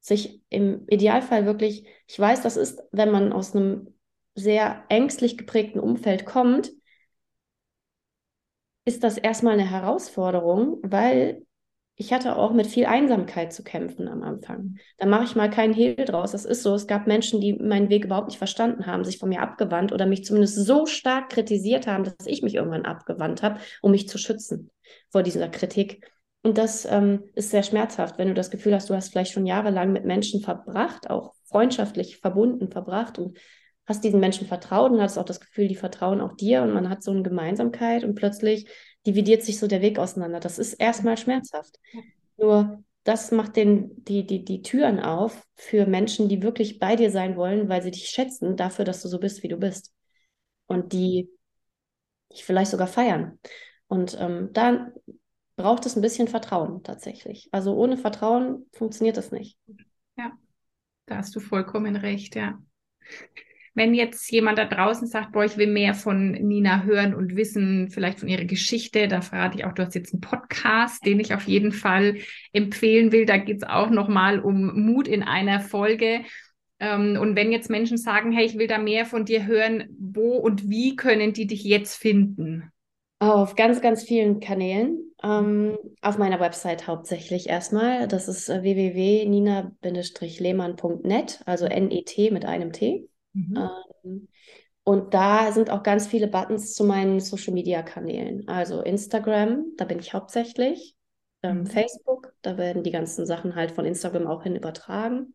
sich 0.00 0.42
im 0.50 0.86
Idealfall 0.88 1.46
wirklich, 1.46 1.86
ich 2.06 2.20
weiß, 2.20 2.42
das 2.42 2.56
ist, 2.56 2.82
wenn 2.92 3.10
man 3.10 3.32
aus 3.32 3.56
einem 3.56 3.94
sehr 4.34 4.84
ängstlich 4.90 5.38
geprägten 5.38 5.80
Umfeld 5.80 6.26
kommt, 6.26 6.70
ist 8.84 9.02
das 9.02 9.18
erstmal 9.18 9.54
eine 9.54 9.70
Herausforderung, 9.70 10.78
weil 10.82 11.42
ich 11.96 12.12
hatte 12.12 12.36
auch 12.36 12.52
mit 12.52 12.66
viel 12.66 12.86
Einsamkeit 12.86 13.52
zu 13.52 13.62
kämpfen 13.62 14.08
am 14.08 14.22
Anfang. 14.22 14.78
Da 14.98 15.06
mache 15.06 15.24
ich 15.24 15.36
mal 15.36 15.48
keinen 15.48 15.74
Hehl 15.74 15.94
draus. 15.94 16.32
Das 16.32 16.44
ist 16.44 16.62
so. 16.62 16.74
Es 16.74 16.88
gab 16.88 17.06
Menschen, 17.06 17.40
die 17.40 17.54
meinen 17.54 17.88
Weg 17.88 18.04
überhaupt 18.04 18.28
nicht 18.28 18.38
verstanden 18.38 18.86
haben, 18.86 19.04
sich 19.04 19.18
von 19.18 19.28
mir 19.28 19.40
abgewandt 19.40 19.92
oder 19.92 20.04
mich 20.04 20.24
zumindest 20.24 20.56
so 20.56 20.86
stark 20.86 21.30
kritisiert 21.30 21.86
haben, 21.86 22.02
dass 22.02 22.26
ich 22.26 22.42
mich 22.42 22.56
irgendwann 22.56 22.84
abgewandt 22.84 23.42
habe, 23.42 23.60
um 23.80 23.92
mich 23.92 24.08
zu 24.08 24.18
schützen 24.18 24.70
vor 25.10 25.22
dieser 25.22 25.48
Kritik. 25.48 26.10
Und 26.42 26.58
das 26.58 26.84
ähm, 26.84 27.22
ist 27.34 27.50
sehr 27.50 27.62
schmerzhaft, 27.62 28.18
wenn 28.18 28.28
du 28.28 28.34
das 28.34 28.50
Gefühl 28.50 28.74
hast, 28.74 28.90
du 28.90 28.94
hast 28.94 29.10
vielleicht 29.10 29.32
schon 29.32 29.46
jahrelang 29.46 29.92
mit 29.92 30.04
Menschen 30.04 30.40
verbracht, 30.40 31.08
auch 31.08 31.32
freundschaftlich 31.44 32.18
verbunden 32.18 32.70
verbracht 32.70 33.18
und 33.18 33.38
hast 33.86 34.04
diesen 34.04 34.20
Menschen 34.20 34.46
vertraut 34.46 34.92
und 34.92 35.00
hast 35.00 35.18
auch 35.18 35.24
das 35.24 35.40
Gefühl, 35.40 35.68
die 35.68 35.76
vertrauen 35.76 36.20
auch 36.20 36.34
dir 36.36 36.62
und 36.62 36.72
man 36.72 36.88
hat 36.88 37.02
so 37.02 37.10
eine 37.10 37.22
Gemeinsamkeit 37.22 38.04
und 38.04 38.14
plötzlich 38.14 38.66
dividiert 39.06 39.42
sich 39.42 39.58
so 39.58 39.66
der 39.66 39.82
Weg 39.82 39.98
auseinander. 39.98 40.40
Das 40.40 40.58
ist 40.58 40.74
erstmal 40.74 41.18
schmerzhaft. 41.18 41.78
Nur 42.36 42.82
das 43.04 43.30
macht 43.30 43.56
den, 43.56 44.02
die, 44.04 44.26
die, 44.26 44.44
die 44.44 44.62
Türen 44.62 44.98
auf 44.98 45.46
für 45.56 45.86
Menschen, 45.86 46.28
die 46.28 46.42
wirklich 46.42 46.78
bei 46.78 46.96
dir 46.96 47.10
sein 47.10 47.36
wollen, 47.36 47.68
weil 47.68 47.82
sie 47.82 47.90
dich 47.90 48.08
schätzen 48.08 48.56
dafür, 48.56 48.86
dass 48.86 49.02
du 49.02 49.08
so 49.08 49.20
bist, 49.20 49.42
wie 49.42 49.48
du 49.48 49.58
bist. 49.58 49.92
Und 50.66 50.94
die 50.94 51.28
dich 52.32 52.44
vielleicht 52.44 52.70
sogar 52.70 52.86
feiern. 52.86 53.38
Und 53.86 54.16
ähm, 54.18 54.50
da 54.52 54.90
braucht 55.56 55.84
es 55.86 55.96
ein 55.96 56.02
bisschen 56.02 56.28
Vertrauen 56.28 56.82
tatsächlich. 56.82 57.48
Also 57.52 57.76
ohne 57.76 57.96
Vertrauen 57.96 58.66
funktioniert 58.72 59.16
das 59.16 59.30
nicht. 59.30 59.58
Ja, 60.16 60.32
da 61.06 61.18
hast 61.18 61.36
du 61.36 61.40
vollkommen 61.40 61.96
recht, 61.96 62.34
ja. 62.34 62.58
Wenn 63.74 63.92
jetzt 63.92 64.30
jemand 64.30 64.58
da 64.58 64.66
draußen 64.66 65.08
sagt, 65.08 65.32
boah, 65.32 65.44
ich 65.44 65.56
will 65.56 65.66
mehr 65.66 65.94
von 65.94 66.30
Nina 66.30 66.84
hören 66.84 67.12
und 67.12 67.34
wissen, 67.34 67.90
vielleicht 67.90 68.20
von 68.20 68.28
ihrer 68.28 68.44
Geschichte, 68.44 69.08
da 69.08 69.20
verrate 69.20 69.58
ich 69.58 69.64
auch, 69.64 69.72
du 69.72 69.84
hast 69.84 69.96
jetzt 69.96 70.14
einen 70.14 70.20
Podcast, 70.20 71.04
den 71.04 71.18
ich 71.18 71.34
auf 71.34 71.48
jeden 71.48 71.72
Fall 71.72 72.18
empfehlen 72.52 73.10
will. 73.10 73.26
Da 73.26 73.36
geht 73.36 73.56
es 73.56 73.64
auch 73.64 73.90
nochmal 73.90 74.38
um 74.38 74.86
Mut 74.86 75.08
in 75.08 75.24
einer 75.24 75.58
Folge. 75.58 76.20
Ähm, 76.78 77.18
und 77.20 77.34
wenn 77.34 77.50
jetzt 77.50 77.68
Menschen 77.68 77.98
sagen, 77.98 78.30
hey, 78.30 78.46
ich 78.46 78.56
will 78.58 78.68
da 78.68 78.78
mehr 78.78 79.06
von 79.06 79.24
dir 79.24 79.44
hören, 79.46 79.88
wo 79.98 80.36
und 80.36 80.68
wie 80.68 80.94
können 80.94 81.32
die 81.32 81.48
dich 81.48 81.64
jetzt 81.64 81.96
finden? 81.96 82.70
Auf 83.18 83.54
ganz, 83.54 83.80
ganz 83.80 84.02
vielen 84.02 84.40
Kanälen. 84.40 85.14
Ähm, 85.22 85.78
auf 86.02 86.18
meiner 86.18 86.40
Website 86.40 86.86
hauptsächlich 86.86 87.48
erstmal. 87.48 88.06
Das 88.06 88.28
ist 88.28 88.50
äh, 88.50 88.62
www.nina-lehmann.net, 88.62 91.40
also 91.46 91.64
N-E-T 91.64 92.30
mit 92.30 92.44
einem 92.44 92.72
T. 92.72 93.08
Mhm. 93.34 93.70
Ähm, 94.04 94.28
und 94.84 95.14
da 95.14 95.50
sind 95.52 95.70
auch 95.70 95.82
ganz 95.82 96.06
viele 96.06 96.28
Buttons 96.28 96.74
zu 96.74 96.84
meinen 96.84 97.20
Social 97.20 97.54
Media 97.54 97.82
Kanälen. 97.82 98.48
Also 98.48 98.82
Instagram, 98.82 99.72
da 99.76 99.84
bin 99.84 99.98
ich 99.98 100.12
hauptsächlich. 100.12 100.96
Ähm, 101.42 101.60
mhm. 101.60 101.66
Facebook, 101.66 102.32
da 102.42 102.56
werden 102.56 102.82
die 102.82 102.90
ganzen 102.90 103.26
Sachen 103.26 103.54
halt 103.54 103.70
von 103.70 103.84
Instagram 103.84 104.26
auch 104.26 104.42
hin 104.42 104.56
übertragen. 104.56 105.34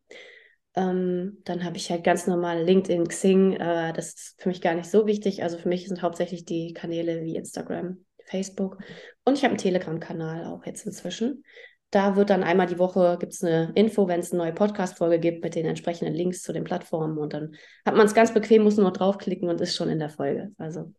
Ähm, 0.75 1.39
dann 1.45 1.63
habe 1.63 1.77
ich 1.77 1.89
halt 1.89 2.03
ganz 2.03 2.27
normal 2.27 2.63
LinkedIn, 2.63 3.07
Xing. 3.07 3.53
Äh, 3.53 3.91
das 3.93 4.13
ist 4.13 4.41
für 4.41 4.49
mich 4.49 4.61
gar 4.61 4.75
nicht 4.75 4.89
so 4.89 5.07
wichtig. 5.07 5.41
Also 5.41 5.57
für 5.57 5.69
mich 5.69 5.87
sind 5.87 6.01
hauptsächlich 6.01 6.45
die 6.45 6.73
Kanäle 6.73 7.23
wie 7.23 7.35
Instagram, 7.35 8.05
Facebook. 8.25 8.77
Und 9.25 9.37
ich 9.37 9.43
habe 9.43 9.51
einen 9.51 9.57
Telegram-Kanal 9.57 10.45
auch 10.45 10.65
jetzt 10.65 10.85
inzwischen. 10.85 11.43
Da 11.91 12.15
wird 12.15 12.29
dann 12.29 12.43
einmal 12.43 12.67
die 12.67 12.77
Woche 12.77 13.17
gibt 13.19 13.33
es 13.33 13.43
eine 13.43 13.71
Info, 13.73 14.07
wenn 14.07 14.19
es 14.19 14.31
eine 14.31 14.43
neue 14.43 14.53
Podcast-Folge 14.53 15.19
gibt 15.19 15.43
mit 15.43 15.55
den 15.55 15.65
entsprechenden 15.65 16.13
Links 16.13 16.43
zu 16.43 16.53
den 16.53 16.63
Plattformen. 16.63 17.17
Und 17.17 17.33
dann 17.33 17.55
hat 17.85 17.95
man 17.95 18.05
es 18.05 18.13
ganz 18.13 18.33
bequem, 18.33 18.63
muss 18.63 18.77
nur 18.77 18.91
draufklicken 18.91 19.49
und 19.49 19.59
ist 19.59 19.75
schon 19.75 19.89
in 19.89 19.99
der 19.99 20.09
Folge. 20.09 20.51
Also, 20.57 20.93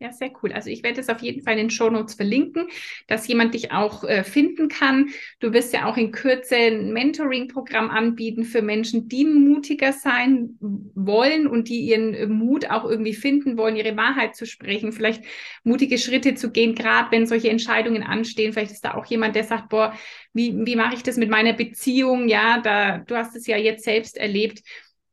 ja. 0.00 0.12
Sehr 0.12 0.32
cool. 0.42 0.52
Also 0.52 0.70
ich 0.70 0.82
werde 0.82 1.00
es 1.00 1.08
auf 1.08 1.20
jeden 1.20 1.42
Fall 1.42 1.54
in 1.54 1.58
den 1.60 1.70
Show 1.70 1.90
Notes 1.90 2.14
verlinken, 2.14 2.68
dass 3.06 3.28
jemand 3.28 3.54
dich 3.54 3.70
auch 3.72 4.02
äh, 4.04 4.24
finden 4.24 4.68
kann. 4.68 5.10
Du 5.40 5.52
wirst 5.52 5.72
ja 5.72 5.86
auch 5.86 5.96
in 5.96 6.10
Kürze 6.10 6.56
ein 6.56 6.92
Mentoring-Programm 6.92 7.90
anbieten 7.90 8.44
für 8.44 8.62
Menschen, 8.62 9.08
die 9.08 9.24
mutiger 9.24 9.92
sein 9.92 10.58
wollen 10.60 11.46
und 11.46 11.68
die 11.68 11.80
ihren 11.80 12.14
äh, 12.14 12.26
Mut 12.26 12.70
auch 12.70 12.84
irgendwie 12.84 13.14
finden 13.14 13.56
wollen, 13.56 13.76
ihre 13.76 13.96
Wahrheit 13.96 14.34
zu 14.34 14.46
sprechen, 14.46 14.92
vielleicht 14.92 15.22
mutige 15.64 15.98
Schritte 15.98 16.34
zu 16.34 16.50
gehen, 16.50 16.74
gerade 16.74 17.10
wenn 17.12 17.26
solche 17.26 17.50
Entscheidungen 17.50 18.02
anstehen. 18.02 18.52
Vielleicht 18.52 18.72
ist 18.72 18.84
da 18.84 18.94
auch 18.94 19.06
jemand, 19.06 19.36
der 19.36 19.44
sagt, 19.44 19.68
boah, 19.68 19.94
wie, 20.32 20.54
wie 20.64 20.76
mache 20.76 20.94
ich 20.94 21.02
das 21.02 21.16
mit 21.16 21.30
meiner 21.30 21.52
Beziehung? 21.52 22.28
Ja, 22.28 22.60
da, 22.60 22.98
du 22.98 23.16
hast 23.16 23.36
es 23.36 23.46
ja 23.46 23.56
jetzt 23.56 23.84
selbst 23.84 24.16
erlebt 24.16 24.62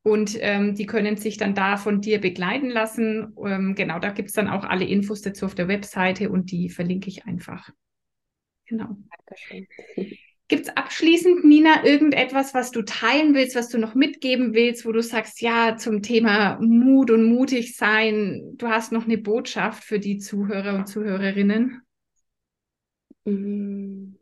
und 0.08 0.38
ähm, 0.40 0.74
die 0.74 0.86
können 0.86 1.18
sich 1.18 1.36
dann 1.36 1.54
da 1.54 1.76
von 1.76 2.00
dir 2.00 2.22
begleiten 2.22 2.70
lassen. 2.70 3.36
Ähm, 3.46 3.76
genau, 3.76 4.00
da 4.00 4.12
gibt 4.12 4.30
es 4.30 4.34
dann 4.34 4.48
auch 4.48 4.64
alle 4.64 4.86
Infos 4.86 5.22
dazu 5.22 5.46
auf 5.46 5.54
der 5.54 5.68
Webseite 5.68 6.30
und 6.30 6.50
die 6.52 6.70
verlinke 6.70 7.10
ich 7.10 7.26
einfach. 7.26 7.70
Genau. 8.68 8.96
Dankeschön. 9.26 9.68
Gibt 10.48 10.68
es 10.68 10.78
abschließend, 10.78 11.44
Nina, 11.44 11.86
irgendetwas, 11.86 12.54
was 12.54 12.72
du 12.72 12.84
teilen 12.84 13.36
willst, 13.36 13.58
was 13.58 13.68
du 13.68 13.78
noch 13.78 13.96
mitgeben 13.96 14.54
willst, 14.54 14.86
wo 14.86 14.94
du 14.94 15.04
sagst, 15.04 15.42
ja, 15.42 15.76
zum 15.76 16.02
Thema 16.02 16.58
Mut 16.62 17.12
und 17.12 17.26
mutig 17.26 17.76
sein, 17.76 18.54
du 18.56 18.70
hast 18.70 18.94
noch 18.94 19.04
eine 19.04 19.18
Botschaft 19.18 19.84
für 19.84 20.00
die 20.00 20.20
Zuhörer 20.20 20.76
und 20.76 20.88
Zuhörerinnen? 20.88 21.82
Mm. 23.26 24.16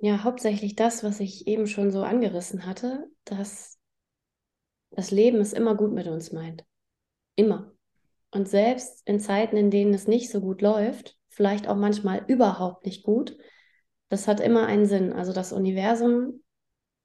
Ja, 0.00 0.24
hauptsächlich 0.24 0.74
das, 0.74 1.04
was 1.04 1.20
ich 1.20 1.46
eben 1.46 1.68
schon 1.68 1.92
so 1.92 2.02
angerissen 2.02 2.66
hatte, 2.66 3.06
dass 3.24 3.79
das 4.90 5.10
Leben 5.10 5.40
ist 5.40 5.52
immer 5.52 5.74
gut 5.74 5.92
mit 5.92 6.06
uns 6.06 6.32
meint. 6.32 6.64
Immer. 7.36 7.72
Und 8.30 8.48
selbst 8.48 9.02
in 9.06 9.20
Zeiten, 9.20 9.56
in 9.56 9.70
denen 9.70 9.94
es 9.94 10.06
nicht 10.06 10.30
so 10.30 10.40
gut 10.40 10.62
läuft, 10.62 11.16
vielleicht 11.28 11.68
auch 11.68 11.76
manchmal 11.76 12.24
überhaupt 12.26 12.86
nicht 12.86 13.02
gut, 13.02 13.36
das 14.08 14.28
hat 14.28 14.40
immer 14.40 14.66
einen 14.66 14.86
Sinn. 14.86 15.12
Also 15.12 15.32
das 15.32 15.52
Universum 15.52 16.42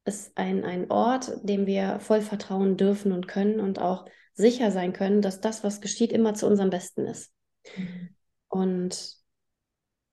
ist 0.06 0.38
ein, 0.38 0.64
ein 0.64 0.92
Ort, 0.92 1.32
dem 1.44 1.66
wir 1.66 2.00
voll 2.00 2.22
vertrauen 2.22 2.78
dürfen 2.78 3.12
und 3.12 3.28
können 3.28 3.60
und 3.60 3.80
auch 3.80 4.06
sicher 4.34 4.72
sein 4.72 4.94
können, 4.94 5.22
dass 5.22 5.42
das, 5.42 5.64
was 5.64 5.82
geschieht, 5.82 6.12
immer 6.12 6.34
zu 6.34 6.48
unserem 6.48 6.70
Besten 6.70 7.06
ist. 7.06 7.34
Mhm. 7.78 8.10
Und 8.50 9.16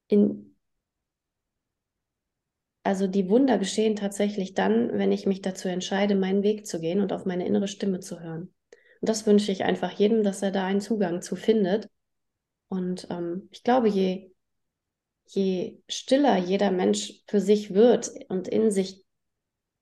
in, 0.09 0.52
also 2.85 3.07
die 3.07 3.29
Wunder 3.29 3.59
geschehen 3.59 3.97
tatsächlich 3.97 4.55
dann, 4.55 4.99
wenn 4.99 5.13
ich 5.13 5.27
mich 5.27 5.41
dazu 5.41 5.69
entscheide, 5.69 6.15
meinen 6.15 6.43
Weg 6.43 6.67
zu 6.67 6.81
gehen 6.81 7.01
und 7.01 7.13
auf 7.13 7.25
meine 7.25 7.47
innere 7.47 7.69
Stimme 7.69 8.01
zu 8.01 8.21
hören. 8.21 8.53
Und 9.01 9.09
das 9.09 9.27
wünsche 9.27 9.53
ich 9.53 9.65
einfach 9.65 9.93
jedem, 9.93 10.23
dass 10.23 10.43
er 10.43 10.51
da 10.51 10.67
einen 10.67 10.81
Zugang 10.81 11.23
zu 11.23 11.37
findet. 11.37 11.89
Und 12.69 13.07
ähm, 13.11 13.49
ich 13.53 13.63
glaube, 13.63 13.89
je, 13.89 14.33
je 15.27 15.79
stiller 15.89 16.37
jeder 16.39 16.71
Mensch 16.71 17.23
für 17.27 17.41
sich 17.41 17.75
wird 17.75 18.11
und 18.29 18.49
in 18.49 18.71
sich 18.71 19.05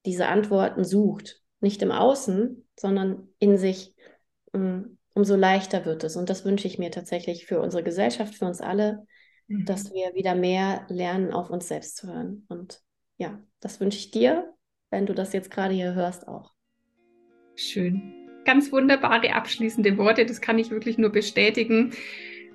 diese 0.04 0.28
Antworten 0.28 0.84
sucht, 0.84 1.42
nicht 1.60 1.82
im 1.82 1.92
Außen, 1.92 2.66
sondern 2.78 3.28
in 3.38 3.56
sich, 3.58 3.94
um, 4.52 4.98
umso 5.14 5.36
leichter 5.36 5.84
wird 5.84 6.04
es. 6.04 6.16
Und 6.16 6.30
das 6.30 6.44
wünsche 6.44 6.66
ich 6.66 6.78
mir 6.78 6.90
tatsächlich 6.90 7.46
für 7.46 7.60
unsere 7.60 7.82
Gesellschaft, 7.82 8.34
für 8.34 8.46
uns 8.46 8.60
alle, 8.60 9.06
mhm. 9.46 9.64
dass 9.64 9.92
wir 9.92 10.14
wieder 10.14 10.34
mehr 10.34 10.86
lernen, 10.88 11.32
auf 11.32 11.50
uns 11.50 11.68
selbst 11.68 11.96
zu 11.96 12.08
hören. 12.08 12.46
Und 12.48 12.82
ja, 13.20 13.38
das 13.60 13.80
wünsche 13.80 13.98
ich 13.98 14.10
dir, 14.10 14.54
wenn 14.90 15.06
du 15.06 15.14
das 15.14 15.32
jetzt 15.34 15.50
gerade 15.50 15.74
hier 15.74 15.94
hörst, 15.94 16.26
auch. 16.26 16.54
Schön. 17.54 18.14
Ganz 18.46 18.72
wunderbare 18.72 19.34
abschließende 19.34 19.98
Worte, 19.98 20.24
das 20.24 20.40
kann 20.40 20.58
ich 20.58 20.70
wirklich 20.70 20.96
nur 20.96 21.10
bestätigen. 21.10 21.92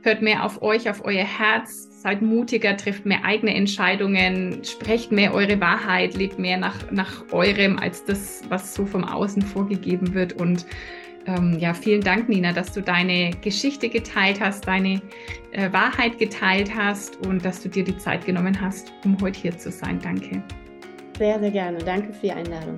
Hört 0.01 0.23
mehr 0.23 0.43
auf 0.43 0.63
euch, 0.63 0.89
auf 0.89 1.05
euer 1.05 1.23
Herz, 1.23 2.01
seid 2.01 2.23
mutiger, 2.23 2.75
trifft 2.75 3.05
mehr 3.05 3.23
eigene 3.23 3.53
Entscheidungen, 3.55 4.63
sprecht 4.63 5.11
mehr 5.11 5.33
eure 5.33 5.61
Wahrheit, 5.61 6.15
lebt 6.15 6.39
mehr 6.39 6.57
nach, 6.57 6.91
nach 6.91 7.31
eurem 7.31 7.77
als 7.77 8.03
das, 8.03 8.43
was 8.49 8.73
so 8.73 8.85
vom 8.85 9.03
Außen 9.03 9.43
vorgegeben 9.43 10.15
wird. 10.15 10.33
Und 10.33 10.65
ähm, 11.27 11.57
ja, 11.59 11.73
vielen 11.73 12.01
Dank, 12.01 12.29
Nina, 12.29 12.53
dass 12.53 12.71
du 12.71 12.81
deine 12.81 13.31
Geschichte 13.41 13.89
geteilt 13.89 14.39
hast, 14.39 14.67
deine 14.67 15.01
äh, 15.51 15.71
Wahrheit 15.71 16.17
geteilt 16.19 16.73
hast 16.73 17.25
und 17.25 17.43
dass 17.43 17.61
du 17.61 17.69
dir 17.69 17.83
die 17.83 17.97
Zeit 17.97 18.25
genommen 18.25 18.59
hast, 18.59 18.93
um 19.03 19.17
heute 19.21 19.39
hier 19.39 19.57
zu 19.57 19.71
sein. 19.71 19.99
Danke. 19.99 20.43
Sehr, 21.17 21.39
sehr 21.39 21.51
gerne. 21.51 21.79
Danke 21.79 22.13
für 22.13 22.21
die 22.21 22.31
Einladung. 22.31 22.75